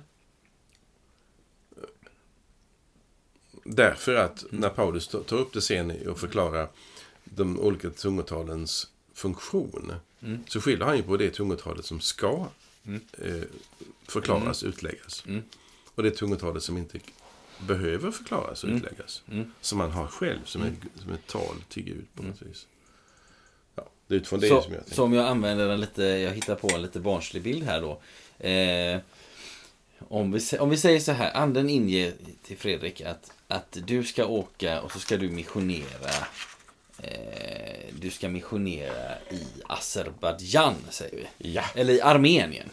Därför 3.65 4.15
att 4.15 4.45
när 4.51 4.69
Paulus 4.69 5.09
tar 5.09 5.33
upp 5.35 5.53
det 5.53 5.61
sen 5.61 6.09
och 6.09 6.19
förklarar 6.21 6.69
de 7.25 7.61
olika 7.61 7.91
tungotalens 7.91 8.91
funktion 9.15 9.93
Mm. 10.25 10.45
så 10.49 10.61
skiljer 10.61 10.87
han 10.87 10.97
ju 10.97 11.03
på 11.03 11.17
det 11.17 11.31
tungotalet 11.31 11.85
som 11.85 12.01
ska 12.01 12.47
eh, 13.19 13.43
förklaras, 14.09 14.63
utläggas. 14.63 15.25
Mm. 15.27 15.43
Och 15.95 16.03
det 16.03 16.11
tungotalet 16.11 16.63
som 16.63 16.77
inte 16.79 17.01
behöver 17.67 18.11
förklaras 18.11 18.63
och 18.65 18.71
Mm. 18.71 18.83
utläggas. 18.83 19.23
Mm. 19.31 19.53
Som 19.61 19.79
man 19.79 19.91
har 19.91 20.07
själv, 20.07 20.45
som, 20.45 20.63
ett, 20.63 20.75
som 21.03 21.13
ett 21.13 21.27
tal 21.27 21.57
till 21.69 21.83
Gud 21.85 22.05
på 22.15 22.23
något 22.23 22.43
vis. 22.43 22.67
Det 24.13 24.17
är 24.17 24.21
utifrån 24.21 24.41
det 24.41 24.49
Så, 24.49 24.63
som 24.63 24.73
jag 24.73 24.81
tänker. 24.83 24.95
så 24.97 25.05
om 25.05 25.13
jag 25.13 25.27
använder 25.27 25.69
en 25.69 25.81
lite, 25.81 26.03
jag 26.03 26.31
hittar 26.31 26.55
på 26.55 26.69
en 26.75 26.83
lite 26.83 27.01
barnslig 27.01 27.43
bild 27.43 27.65
här 27.65 27.81
då. 27.81 28.01
Eh, 28.49 28.99
om, 30.09 30.33
vi, 30.33 30.59
om 30.59 30.71
vi 30.71 30.77
säger 30.77 31.01
så 31.01 31.13
här, 31.13 31.37
anden 31.37 31.71
inger 31.71 32.13
till 32.47 32.59
Fredrik 32.59 33.01
att, 33.01 33.31
att 33.49 33.79
du 33.87 34.05
ska 34.05 34.27
åka 34.27 34.81
och 34.81 34.93
så 34.93 34.99
ska 34.99 35.17
du 35.17 35.29
missionera. 35.29 36.11
Eh, 37.03 37.95
du 38.01 38.11
ska 38.11 38.29
missionera 38.29 39.15
i 39.31 39.43
Azerbajdzjan, 39.69 40.75
säger 40.91 41.17
vi. 41.39 41.53
Ja, 41.53 41.65
Eller 41.75 41.95
i 41.95 42.01
Armenien. 42.01 42.71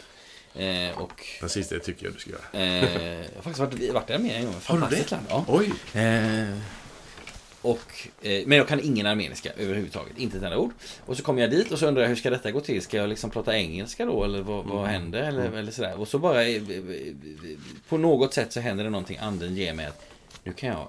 Eh, 0.54 0.98
och 0.98 1.26
precis 1.40 1.68
det 1.68 1.78
tycker 1.78 2.04
jag 2.06 2.14
du 2.14 2.18
ska 2.18 2.30
göra. 2.30 2.64
eh, 2.64 3.12
jag 3.14 3.34
har 3.36 3.42
faktiskt 3.42 3.58
varit, 3.58 3.92
varit 3.92 4.10
i 4.10 4.12
Armenien 4.12 4.36
en 4.40 4.44
gång. 4.44 4.60
Fantastiskt 4.60 5.10
land. 5.10 5.26
Ja. 5.28 5.44
Oj! 5.48 5.72
Eh, 7.62 7.70
och, 7.70 8.08
eh, 8.22 8.46
men 8.46 8.58
jag 8.58 8.68
kan 8.68 8.80
ingen 8.80 9.06
armeniska 9.06 9.52
överhuvudtaget, 9.52 10.18
inte 10.18 10.36
ett 10.36 10.42
enda 10.42 10.58
ord. 10.58 10.72
Och 11.06 11.16
så 11.16 11.22
kommer 11.22 11.40
jag 11.40 11.50
dit 11.50 11.72
och 11.72 11.78
så 11.78 11.86
undrar 11.86 12.02
jag 12.02 12.08
hur 12.08 12.16
ska 12.16 12.30
detta 12.30 12.50
gå 12.50 12.60
till? 12.60 12.82
Ska 12.82 12.96
jag 12.96 13.08
liksom 13.08 13.30
prata 13.30 13.56
engelska 13.56 14.04
då 14.04 14.24
eller 14.24 14.42
vad, 14.42 14.64
vad 14.64 14.86
händer? 14.86 15.22
Eller, 15.22 15.52
eller 15.52 15.72
sådär. 15.72 16.00
Och 16.00 16.08
så 16.08 16.18
bara 16.18 16.44
eh, 16.44 16.56
eh, 16.56 16.82
på 17.88 17.98
något 17.98 18.34
sätt 18.34 18.52
så 18.52 18.60
händer 18.60 18.84
det 18.84 18.90
någonting 18.90 19.18
anden 19.18 19.56
ger 19.56 19.74
mig 19.74 19.86
att 19.86 20.06
nu 20.44 20.52
kan 20.52 20.68
jag, 20.68 20.88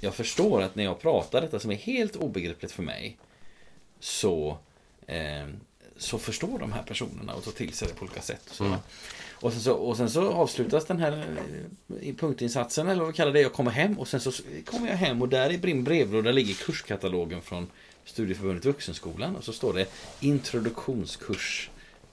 jag 0.00 0.14
förstår 0.14 0.62
att 0.62 0.74
när 0.74 0.84
jag 0.84 1.00
pratar 1.00 1.40
detta 1.40 1.60
som 1.60 1.70
är 1.70 1.76
helt 1.76 2.16
obegripligt 2.16 2.72
för 2.72 2.82
mig 2.82 3.18
så, 4.00 4.58
eh, 5.06 5.46
så 5.96 6.18
förstår 6.18 6.58
de 6.58 6.72
här 6.72 6.82
personerna 6.82 7.34
och 7.34 7.44
tar 7.44 7.52
till 7.52 7.72
sig 7.72 7.88
det 7.88 7.94
på 7.94 8.04
olika 8.04 8.20
sätt. 8.20 8.46
Och, 8.50 8.54
så. 8.54 8.64
Mm. 8.64 8.78
Och, 9.42 9.52
sen 9.52 9.60
så, 9.60 9.72
och 9.72 9.96
sen 9.96 10.10
så 10.10 10.32
avslutas 10.32 10.84
den 10.84 10.98
här 10.98 11.24
eh, 12.02 12.14
punktinsatsen, 12.14 12.88
eller 12.88 13.00
vad 13.00 13.08
vi 13.08 13.16
kallar 13.16 13.32
det. 13.32 13.40
Jag 13.40 13.52
kommer 13.52 13.70
hem 13.70 13.98
och 13.98 14.08
sen 14.08 14.20
så 14.20 14.32
kommer 14.64 14.88
jag 14.88 14.96
hem 14.96 15.22
och 15.22 15.28
där 15.28 15.52
i 15.52 15.60
min 15.62 15.84
brevlåda 15.84 16.32
ligger 16.32 16.54
kurskatalogen 16.54 17.42
från 17.42 17.66
Studieförbundet 18.04 18.64
Vuxenskolan. 18.64 19.36
Och 19.36 19.44
så 19.44 19.52
står 19.52 19.72
det 19.72 19.86
introduktionskurs 20.20 21.70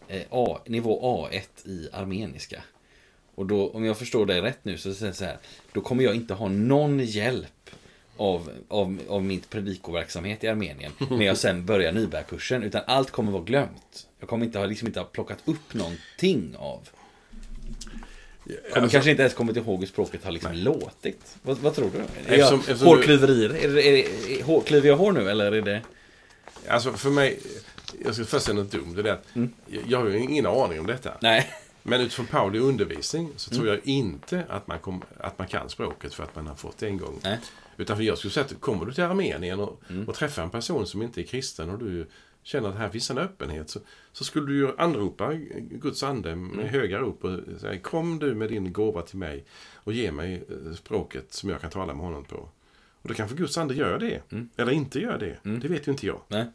eh, 0.07 0.21
A, 0.29 0.59
nivå 0.65 1.27
A1 1.31 1.67
i 1.67 1.89
armeniska. 1.93 2.63
Och 3.35 3.45
då, 3.45 3.69
om 3.69 3.85
jag 3.85 3.97
förstår 3.97 4.25
det 4.25 4.41
rätt 4.41 4.59
nu, 4.65 4.77
så 4.77 4.93
säger 4.93 5.07
jag 5.07 5.15
så 5.15 5.25
här. 5.25 5.37
Då 5.71 5.81
kommer 5.81 6.03
jag 6.03 6.15
inte 6.15 6.33
ha 6.33 6.47
någon 6.47 6.99
hjälp 6.99 7.69
av, 8.17 8.49
av, 8.67 8.99
av 9.09 9.23
min 9.23 9.39
predikoverksamhet 9.39 10.43
i 10.43 10.47
Armenien 10.47 10.91
när 11.09 11.25
jag 11.25 11.37
sen 11.37 11.65
börjar 11.65 11.91
nybörjarkursen. 11.91 12.63
Utan 12.63 12.81
allt 12.87 13.11
kommer 13.11 13.31
vara 13.31 13.43
glömt. 13.43 14.07
Jag 14.19 14.29
kommer 14.29 14.45
inte 14.45 14.59
ha, 14.59 14.65
liksom 14.65 14.87
inte 14.87 14.99
ha 14.99 15.05
plockat 15.05 15.39
upp 15.45 15.73
någonting 15.73 16.55
av. 16.57 16.89
Kommer 18.49 18.81
Alltså- 18.81 18.89
kanske 18.95 19.11
inte 19.11 19.23
ens 19.23 19.33
kommit 19.33 19.57
ihåg 19.57 19.79
hur 19.79 19.87
språket 19.87 20.23
har 20.23 20.31
liksom 20.31 20.53
låtit. 20.53 21.37
Vad, 21.41 21.57
vad 21.57 21.75
tror 21.75 21.89
du? 21.93 21.97
Är 21.97 22.03
Eftersom- 22.03 22.35
jag 22.37 22.59
eftersom 22.59 22.87
hårklyverier? 22.87 23.49
Är, 23.49 23.67
det- 23.73 23.87
är, 23.87 23.91
det- 23.91 24.39
är, 24.39 24.43
hår, 24.43 24.61
klyver 24.61 24.87
jag 24.89 24.97
hår 24.97 25.11
nu 25.11 25.29
eller 25.29 25.51
är 25.51 25.61
det... 25.61 25.81
Alltså 26.67 26.91
för 26.93 27.09
mig, 27.09 27.39
jag 28.05 28.15
ska 28.15 28.25
först 28.25 28.45
säga 28.45 28.55
något 28.55 28.71
dumt. 28.71 28.93
Det 28.95 29.09
är 29.09 29.13
att 29.13 29.35
Mm. 29.35 29.53
jag, 29.67 29.83
jag 29.87 29.99
har 29.99 30.07
ju 30.09 30.19
ingen 30.19 30.45
aning 30.45 30.79
om 30.79 30.87
detta. 30.87 31.11
Nej. 31.21 31.47
Men 31.83 32.01
utifrån 32.01 32.25
Pauli 32.25 32.59
undervisning 32.59 33.29
så 33.35 33.51
Mm. 33.51 33.59
tror 33.63 33.75
jag 33.75 33.87
inte 33.87 34.43
att 34.49 34.67
man, 34.67 34.79
kom, 34.79 35.01
att 35.17 35.37
man 35.39 35.47
kan 35.47 35.69
språket 35.69 36.13
för 36.13 36.23
att 36.23 36.35
man 36.35 36.47
har 36.47 36.55
fått 36.55 36.77
det 36.77 36.87
en 36.87 36.97
gång. 36.97 37.19
Nej. 37.23 37.37
Utan 37.77 37.97
för 37.97 38.03
jag 38.03 38.17
skulle 38.17 38.31
säga 38.31 38.45
att 38.45 38.61
kommer 38.61 38.85
du 38.85 38.93
till 38.93 39.03
Armenien 39.03 39.59
och, 39.59 39.81
Mm. 39.89 40.07
och 40.09 40.15
träffar 40.15 40.43
en 40.43 40.49
person 40.49 40.87
som 40.87 41.01
inte 41.01 41.21
är 41.21 41.23
kristen 41.23 41.69
och 41.69 41.79
du 41.79 42.07
känner 42.43 42.69
att 42.69 42.75
här 42.75 42.89
finns 42.89 43.09
en 43.11 43.17
öppenhet 43.17 43.69
så, 43.69 43.79
så 44.11 44.23
skulle 44.23 44.45
du 44.47 44.57
ju 44.57 44.77
anropa 44.77 45.33
Guds 45.59 46.03
ande 46.03 46.35
med 46.35 46.53
Mm. 46.53 46.67
höga 46.67 46.99
rop 46.99 47.23
och 47.23 47.39
säga 47.59 47.79
Kom 47.79 48.19
du 48.19 48.35
med 48.35 48.49
din 48.49 48.73
gåva 48.73 49.01
till 49.01 49.17
mig 49.17 49.45
och 49.75 49.93
ge 49.93 50.11
mig 50.11 50.43
eh, 50.49 50.73
språket 50.73 51.33
som 51.33 51.49
jag 51.49 51.61
kan 51.61 51.69
tala 51.69 51.93
med 51.93 52.05
honom 52.05 52.25
på. 52.25 52.49
Och 53.01 53.07
då 53.09 53.13
kanske 53.13 53.37
Guds 53.37 53.57
ande 53.57 53.73
gör 53.73 53.99
det. 53.99 54.21
Mm. 54.31 54.49
Eller 54.57 54.71
inte 54.71 54.99
gör 54.99 55.17
det. 55.17 55.49
Det 55.59 55.67
vet 55.67 55.87
ju 55.87 55.91
inte 55.91 56.07
jag. 56.07 56.21
Nej. 56.27 56.45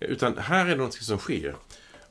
Utan 0.00 0.38
här 0.38 0.66
är 0.66 0.70
det 0.70 0.76
något 0.76 0.94
som 0.94 1.18
sker. 1.18 1.56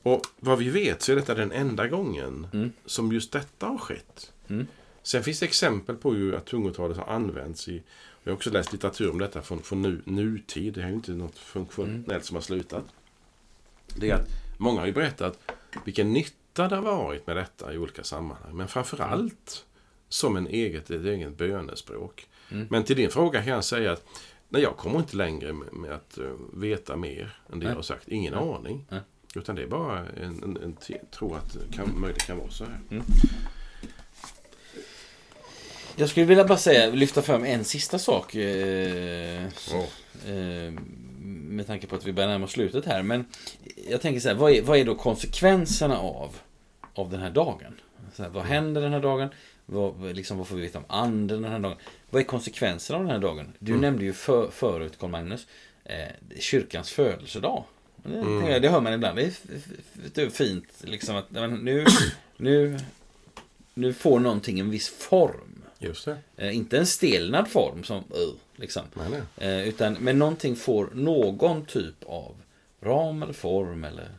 Och 0.03 0.21
vad 0.39 0.57
vi 0.59 0.69
vet 0.69 1.01
så 1.01 1.11
är 1.11 1.15
detta 1.15 1.33
den 1.33 1.51
enda 1.51 1.87
gången 1.87 2.47
Mm. 2.53 2.71
som 2.85 3.11
just 3.11 3.31
detta 3.31 3.65
har 3.67 3.77
skett. 3.77 4.31
Mm. 4.47 4.67
Sen 5.03 5.23
finns 5.23 5.39
det 5.39 5.45
exempel 5.45 5.95
på 5.95 6.15
ju 6.15 6.35
att 6.35 6.45
tungotalet 6.45 6.97
har 6.97 7.05
använts 7.05 7.67
i 7.67 7.83
jag 8.25 8.31
har 8.31 8.35
också 8.35 8.49
läst 8.49 8.71
litteratur 8.73 9.11
om 9.11 9.17
detta 9.19 9.41
från, 9.41 9.61
från 9.61 9.81
nu, 9.81 10.01
nutid. 10.05 10.73
Det 10.73 10.81
är 10.81 10.87
ju 10.87 10.93
inte 10.93 11.11
något 11.11 11.37
funktionellt 11.37 12.07
Mm. 12.07 12.21
som 12.21 12.35
har 12.35 12.41
slutat. 12.41 12.83
Det 13.99 14.09
är 14.09 14.15
att 14.15 14.27
många 14.57 14.79
har 14.79 14.87
ju 14.87 14.93
berättat 14.93 15.39
vilken 15.85 16.13
nytta 16.13 16.67
det 16.67 16.75
har 16.75 16.83
varit 16.83 17.27
med 17.27 17.35
detta 17.37 17.73
i 17.73 17.77
olika 17.77 18.03
sammanhang. 18.03 18.55
Men 18.57 18.67
framför 18.67 19.01
allt 19.01 19.65
som 20.09 20.37
en 20.37 20.47
eget, 20.47 20.89
ett 20.91 21.05
eget 21.05 21.37
bönespråk. 21.37 22.27
Mm. 22.51 22.67
Men 22.69 22.83
till 22.83 22.95
din 22.95 23.09
fråga 23.09 23.43
kan 23.43 23.53
jag 23.53 23.63
säga 23.63 23.91
att 23.91 24.05
nej, 24.49 24.61
jag 24.61 24.77
kommer 24.77 24.99
inte 24.99 25.17
längre 25.17 25.53
med, 25.53 25.91
att 25.91 26.17
eh, 26.17 26.25
veta 26.53 26.95
mer 26.95 27.37
än 27.51 27.59
det 27.59 27.65
Nej. 27.65 27.67
jag 27.67 27.75
har 27.75 27.81
sagt. 27.81 28.07
Ingen 28.07 28.33
Nej. 28.33 28.43
aning. 28.55 28.85
Nej. 28.89 28.99
Utan 29.35 29.55
det 29.55 29.63
är 29.63 29.67
bara 29.67 29.99
en, 30.09 30.43
en, 30.43 30.57
en 30.57 30.77
tro 31.11 31.33
att 31.33 31.53
det 31.53 31.75
kan, 31.75 31.99
möjligt 31.99 32.23
kan 32.25 32.37
vara 32.37 32.49
så 32.49 32.65
här. 32.65 32.79
Jag 35.97 36.09
skulle 36.09 36.25
vilja 36.25 36.45
bara 36.45 36.57
säga, 36.57 36.89
lyfta 36.91 37.21
fram 37.21 37.43
en 37.45 37.63
sista 37.63 37.99
sak. 37.99 38.35
Eh, 38.35 39.43
så, 39.57 39.77
eh, 40.31 40.73
med 41.23 41.67
tanke 41.67 41.87
på 41.87 41.95
att 41.95 42.05
vi 42.05 42.13
börjar 42.13 42.29
närma 42.29 42.45
oss 42.45 42.51
slutet 42.51 42.85
här. 42.85 43.03
Men 43.03 43.25
jag 43.89 44.01
tänker 44.01 44.19
så 44.19 44.27
här, 44.27 44.35
vad 44.35 44.51
är, 44.51 44.61
vad 44.61 44.77
är 44.77 44.85
då 44.85 44.95
konsekvenserna 44.95 45.97
av, 45.97 46.35
av 46.93 47.09
den 47.09 47.19
här 47.19 47.29
dagen? 47.29 47.73
Här, 48.17 48.29
vad 48.29 48.43
händer 48.45 48.81
den 48.81 48.93
här 48.93 48.99
dagen? 48.99 49.29
Vad, 49.65 50.15
liksom, 50.15 50.37
vad 50.37 50.47
får 50.47 50.55
vi 50.55 50.61
veta 50.61 50.77
om 50.77 50.85
anden 50.87 51.41
den 51.41 51.51
här 51.51 51.59
dagen? 51.59 51.77
Vad 52.09 52.21
är 52.21 52.25
konsekvenserna 52.25 52.99
av 52.99 53.05
den 53.05 53.11
här 53.13 53.19
dagen? 53.21 53.53
Du 53.59 53.77
nämnde 53.77 54.05
ju 54.05 54.13
för, 54.13 54.49
förut, 54.51 54.93
Carl 54.99 55.09
Magnus, 55.09 55.47
eh, 55.83 55.95
kyrkans 56.39 56.89
födelsedag. 56.91 57.63
Det, 58.03 58.49
jag, 58.51 58.61
det 58.61 58.69
hör 58.69 58.81
man 58.81 58.93
ibland. 58.93 59.17
Det 59.17 59.23
är 59.23 60.25
f- 60.27 60.33
fint 60.33 60.65
liksom 60.81 61.15
att 61.15 61.31
nu, 61.31 61.85
nu, 62.37 62.77
nu 63.73 63.93
får 63.93 64.19
någonting 64.19 64.59
en 64.59 64.69
viss 64.69 64.89
form. 64.89 65.54
Just 65.85 66.05
det. 66.05 66.17
Eh, 66.37 66.55
inte 66.55 66.77
en 66.77 66.87
stelnad 66.87 67.47
form 67.47 67.83
som 67.83 67.97
uh, 67.97 68.33
liksom. 68.55 68.83
Nej, 68.93 69.07
nej. 69.09 69.49
Eh, 69.49 69.67
utan, 69.67 69.93
men 69.93 70.19
någonting 70.19 70.55
får 70.55 70.89
någon 70.93 71.65
typ 71.65 72.03
av 72.05 72.35
ram 72.81 73.23
eller 73.23 73.33
form 73.33 73.83
eller 73.83 74.09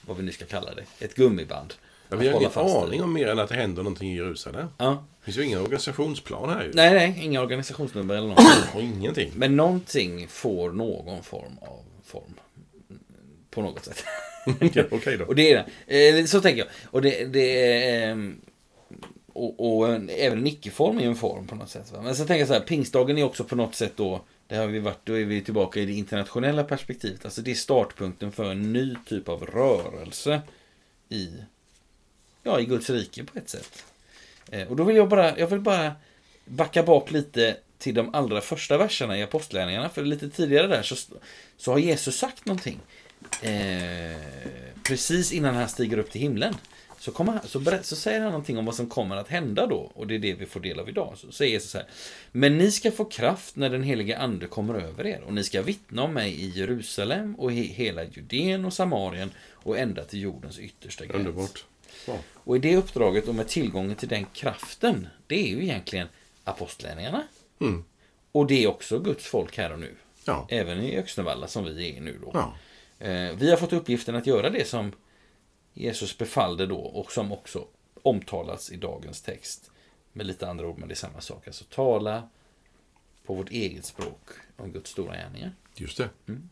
vad 0.00 0.16
vi 0.16 0.22
nu 0.22 0.32
ska 0.32 0.44
kalla 0.44 0.74
det. 0.74 1.04
Ett 1.04 1.14
gummiband. 1.14 1.74
Ja, 2.08 2.16
vi 2.16 2.28
har 2.28 2.40
ingen 2.40 2.50
aning 2.54 3.02
om 3.02 3.12
mer 3.12 3.28
än 3.28 3.38
att 3.38 3.48
det 3.48 3.54
händer 3.54 3.82
någonting 3.82 4.12
i 4.12 4.16
Jerusalem. 4.16 4.68
Ja. 4.78 5.04
Det 5.18 5.24
finns 5.24 5.38
ju 5.38 5.44
ingen 5.44 5.60
organisationsplan 5.60 6.48
här 6.48 6.64
ju. 6.64 6.72
Nej, 6.74 6.94
nej, 6.94 7.24
inga 7.24 7.40
organisationsnummer 7.40 8.14
eller 8.14 8.28
något. 8.28 8.38
Och 8.74 8.82
ingenting. 8.82 9.32
Men 9.36 9.56
någonting 9.56 10.28
får 10.28 10.72
någon 10.72 11.22
form 11.22 11.58
av 11.62 11.84
form. 12.04 12.34
På 13.50 13.62
något 13.62 13.84
sätt. 13.84 14.04
ja, 14.74 14.84
Okej 14.90 15.16
då. 15.16 15.24
Och 15.28 15.34
det 15.34 15.52
är 15.52 15.64
det. 15.86 16.18
Eh, 16.18 16.24
Så 16.24 16.40
tänker 16.40 16.58
jag. 16.58 16.68
Och 16.90 17.02
det, 17.02 17.24
det 17.24 17.74
är... 17.94 18.34
Och, 19.44 19.78
och 19.78 19.94
en- 19.94 20.10
även 20.10 20.38
en 20.38 20.46
icke-form 20.46 20.98
är 20.98 21.02
ju 21.02 21.08
en 21.08 21.16
form 21.16 21.46
på 21.46 21.54
något 21.54 21.70
sätt. 21.70 21.92
Va? 21.92 22.02
Men 22.02 22.16
så 22.16 22.24
tänker 22.24 22.38
jag 22.38 22.48
så 22.48 22.54
här, 22.54 22.60
pingstdagen 22.60 23.18
är 23.18 23.24
också 23.24 23.44
på 23.44 23.56
något 23.56 23.74
sätt 23.74 23.92
då, 23.96 24.20
det 24.48 24.56
har 24.56 24.66
vi 24.66 24.78
varit, 24.78 24.98
då 25.04 25.18
är 25.18 25.24
vi 25.24 25.40
tillbaka 25.42 25.80
i 25.80 25.86
det 25.86 25.92
internationella 25.92 26.64
perspektivet. 26.64 27.24
Alltså 27.24 27.40
det 27.42 27.50
är 27.50 27.54
startpunkten 27.54 28.32
för 28.32 28.50
en 28.50 28.72
ny 28.72 28.94
typ 29.06 29.28
av 29.28 29.46
rörelse 29.46 30.40
i, 31.08 31.30
ja, 32.42 32.60
i 32.60 32.64
Guds 32.64 32.90
rike 32.90 33.24
på 33.24 33.38
ett 33.38 33.48
sätt. 33.48 33.84
Eh, 34.50 34.68
Och 34.68 34.76
då 34.76 34.84
vill 34.84 34.96
jag 34.96 35.08
bara, 35.08 35.38
jag 35.38 35.46
vill 35.46 35.60
bara 35.60 35.92
backa 36.44 36.82
bak 36.82 37.10
lite 37.10 37.56
till 37.78 37.94
de 37.94 38.14
allra 38.14 38.40
första 38.40 38.78
verserna 38.78 39.18
i 39.18 39.22
Apostlagärningarna. 39.22 39.88
För 39.88 40.02
lite 40.04 40.28
tidigare 40.30 40.66
där 40.66 40.82
så, 40.82 40.96
så 41.56 41.72
har 41.72 41.78
Jesus 41.78 42.16
sagt 42.18 42.46
någonting. 42.46 42.80
Eh, 43.42 44.16
precis 44.82 45.32
innan 45.32 45.54
han 45.54 45.68
stiger 45.68 45.98
upp 45.98 46.10
till 46.10 46.20
himlen. 46.20 46.54
Så, 46.98 47.12
kommer 47.12 47.40
så, 47.44 47.58
berätt, 47.58 47.86
så 47.86 47.96
säger 47.96 48.20
han 48.20 48.28
någonting 48.30 48.58
om 48.58 48.64
vad 48.66 48.74
som 48.74 48.88
kommer 48.88 49.16
att 49.16 49.28
hända 49.28 49.66
då. 49.66 49.90
Och 49.94 50.06
det 50.06 50.14
är 50.14 50.18
det 50.18 50.34
vi 50.34 50.46
får 50.46 50.60
del 50.60 50.80
av 50.80 50.88
idag. 50.88 51.14
Så 51.16 51.32
säger 51.32 51.52
Jesus 51.52 51.70
så 51.70 51.78
här. 51.78 51.86
Men 52.32 52.58
ni 52.58 52.70
ska 52.70 52.90
få 52.90 53.04
kraft 53.04 53.56
när 53.56 53.70
den 53.70 53.82
helige 53.82 54.18
ande 54.18 54.46
kommer 54.46 54.74
över 54.74 55.06
er. 55.06 55.20
Och 55.26 55.32
ni 55.32 55.44
ska 55.44 55.62
vittna 55.62 56.02
om 56.02 56.14
mig 56.14 56.32
i 56.32 56.48
Jerusalem 56.48 57.34
och 57.34 57.52
i 57.52 57.62
hela 57.62 58.04
Judeen 58.04 58.64
och 58.64 58.72
Samarien 58.72 59.30
och 59.52 59.78
ända 59.78 60.04
till 60.04 60.20
jordens 60.20 60.58
yttersta 60.58 61.04
gräns. 61.06 61.16
Underbart. 61.16 61.64
Ja. 62.06 62.18
Och 62.34 62.56
i 62.56 62.58
det 62.58 62.76
uppdraget 62.76 63.28
och 63.28 63.34
med 63.34 63.48
tillgången 63.48 63.96
till 63.96 64.08
den 64.08 64.26
kraften, 64.34 65.08
det 65.26 65.34
är 65.34 65.46
ju 65.56 65.62
egentligen 65.62 66.08
apostlärningarna. 66.44 67.22
Mm. 67.60 67.84
Och 68.32 68.46
det 68.46 68.64
är 68.64 68.68
också 68.68 68.98
Guds 68.98 69.26
folk 69.26 69.58
här 69.58 69.72
och 69.72 69.80
nu. 69.80 69.94
Ja. 70.24 70.46
Även 70.50 70.82
i 70.82 70.96
Öxnevalla 70.98 71.48
som 71.48 71.64
vi 71.64 71.96
är 71.96 72.00
nu 72.00 72.18
då. 72.22 72.30
Ja. 72.34 72.54
Eh, 73.06 73.36
Vi 73.38 73.50
har 73.50 73.56
fått 73.56 73.72
uppgiften 73.72 74.14
att 74.16 74.26
göra 74.26 74.50
det 74.50 74.68
som 74.68 74.92
Jesus 75.76 76.18
befallde 76.18 76.66
då 76.66 76.78
och 76.78 77.12
som 77.12 77.32
också 77.32 77.66
omtalas 78.02 78.72
i 78.72 78.76
dagens 78.76 79.22
text. 79.22 79.70
Med 80.12 80.26
lite 80.26 80.48
andra 80.48 80.66
ord, 80.66 80.78
men 80.78 80.88
det 80.88 80.94
är 80.94 80.96
samma 80.96 81.20
sak. 81.20 81.46
Alltså 81.46 81.64
tala 81.70 82.28
på 83.26 83.34
vårt 83.34 83.50
eget 83.50 83.84
språk 83.84 84.30
om 84.56 84.72
Guds 84.72 84.90
stora 84.90 85.14
gärningar. 85.14 85.52
Just 85.74 85.98
det. 85.98 86.08
Mm. 86.26 86.48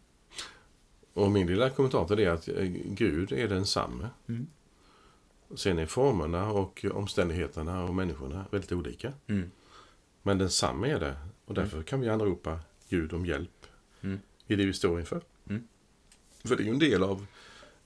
Och 1.12 1.30
min 1.30 1.46
lilla 1.46 1.70
kommentar 1.70 2.04
till 2.04 2.16
det 2.16 2.24
är 2.24 2.30
att 2.30 2.48
eh, 2.48 2.64
Gud 2.84 3.32
är 3.32 3.48
densamme. 3.48 4.08
Mm. 4.28 4.46
Sen 5.56 5.78
är 5.78 5.86
formerna 5.86 6.50
och 6.50 6.84
omständigheterna 6.92 7.84
och 7.84 7.94
människorna 7.94 8.44
väldigt 8.50 8.72
olika. 8.72 9.12
Mm. 9.26 9.50
Men 10.22 10.38
densamme 10.38 10.90
är 10.90 11.00
det. 11.00 11.16
Och 11.44 11.54
därför 11.54 11.82
kan 11.82 12.00
vi 12.00 12.08
anropa 12.08 12.60
Gud 12.88 13.12
om 13.12 13.26
hjälp 13.26 13.66
Mm. 14.00 14.20
i 14.46 14.56
det 14.56 14.66
vi 14.66 14.72
står 14.72 15.00
inför. 15.00 15.22
Mm. 15.48 15.68
För 16.44 16.56
det 16.56 16.62
är 16.62 16.64
ju 16.64 16.70
en 16.70 16.78
del 16.78 17.02
av 17.02 17.26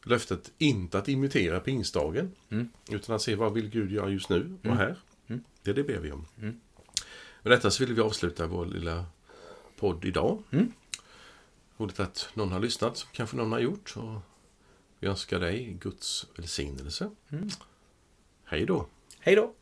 löftet, 0.08 0.52
inte 0.58 0.98
att 0.98 1.08
imitera 1.08 1.60
pingstdagen. 1.60 2.32
Mm. 2.50 2.68
Utan 2.90 3.16
att 3.16 3.22
se 3.22 3.34
vad 3.34 3.52
vill 3.54 3.68
Gud 3.70 3.92
göra 3.92 4.10
just 4.10 4.28
nu 4.28 4.56
och 4.60 4.66
Mm. 4.66 4.78
här. 4.78 4.96
Mm. 5.26 5.44
Det, 5.62 5.72
det 5.72 5.84
ber 5.84 5.98
vi 5.98 6.12
om. 6.12 6.26
Mm. 6.38 6.60
Med 7.42 7.52
detta 7.52 7.70
så 7.70 7.84
vill 7.84 7.94
vi 7.94 8.00
avsluta 8.00 8.46
vår 8.46 8.66
lilla 8.66 9.04
podd 9.78 10.04
idag. 10.04 10.42
Mm. 10.50 10.72
Roligt 11.76 12.00
att 12.00 12.28
någon 12.34 12.52
har 12.52 12.60
lyssnat, 12.60 13.06
kanske 13.12 13.36
någon 13.36 13.52
har 13.52 13.58
gjort. 13.58 13.94
Och 13.96 14.20
vi 14.98 15.08
önskar 15.08 15.40
dig 15.40 15.76
Guds 15.80 16.26
välsignelse. 16.36 17.10
Mm. 17.28 17.48
Hej 18.44 18.66
då! 18.66 18.86
Hej 19.18 19.34
då! 19.36 19.54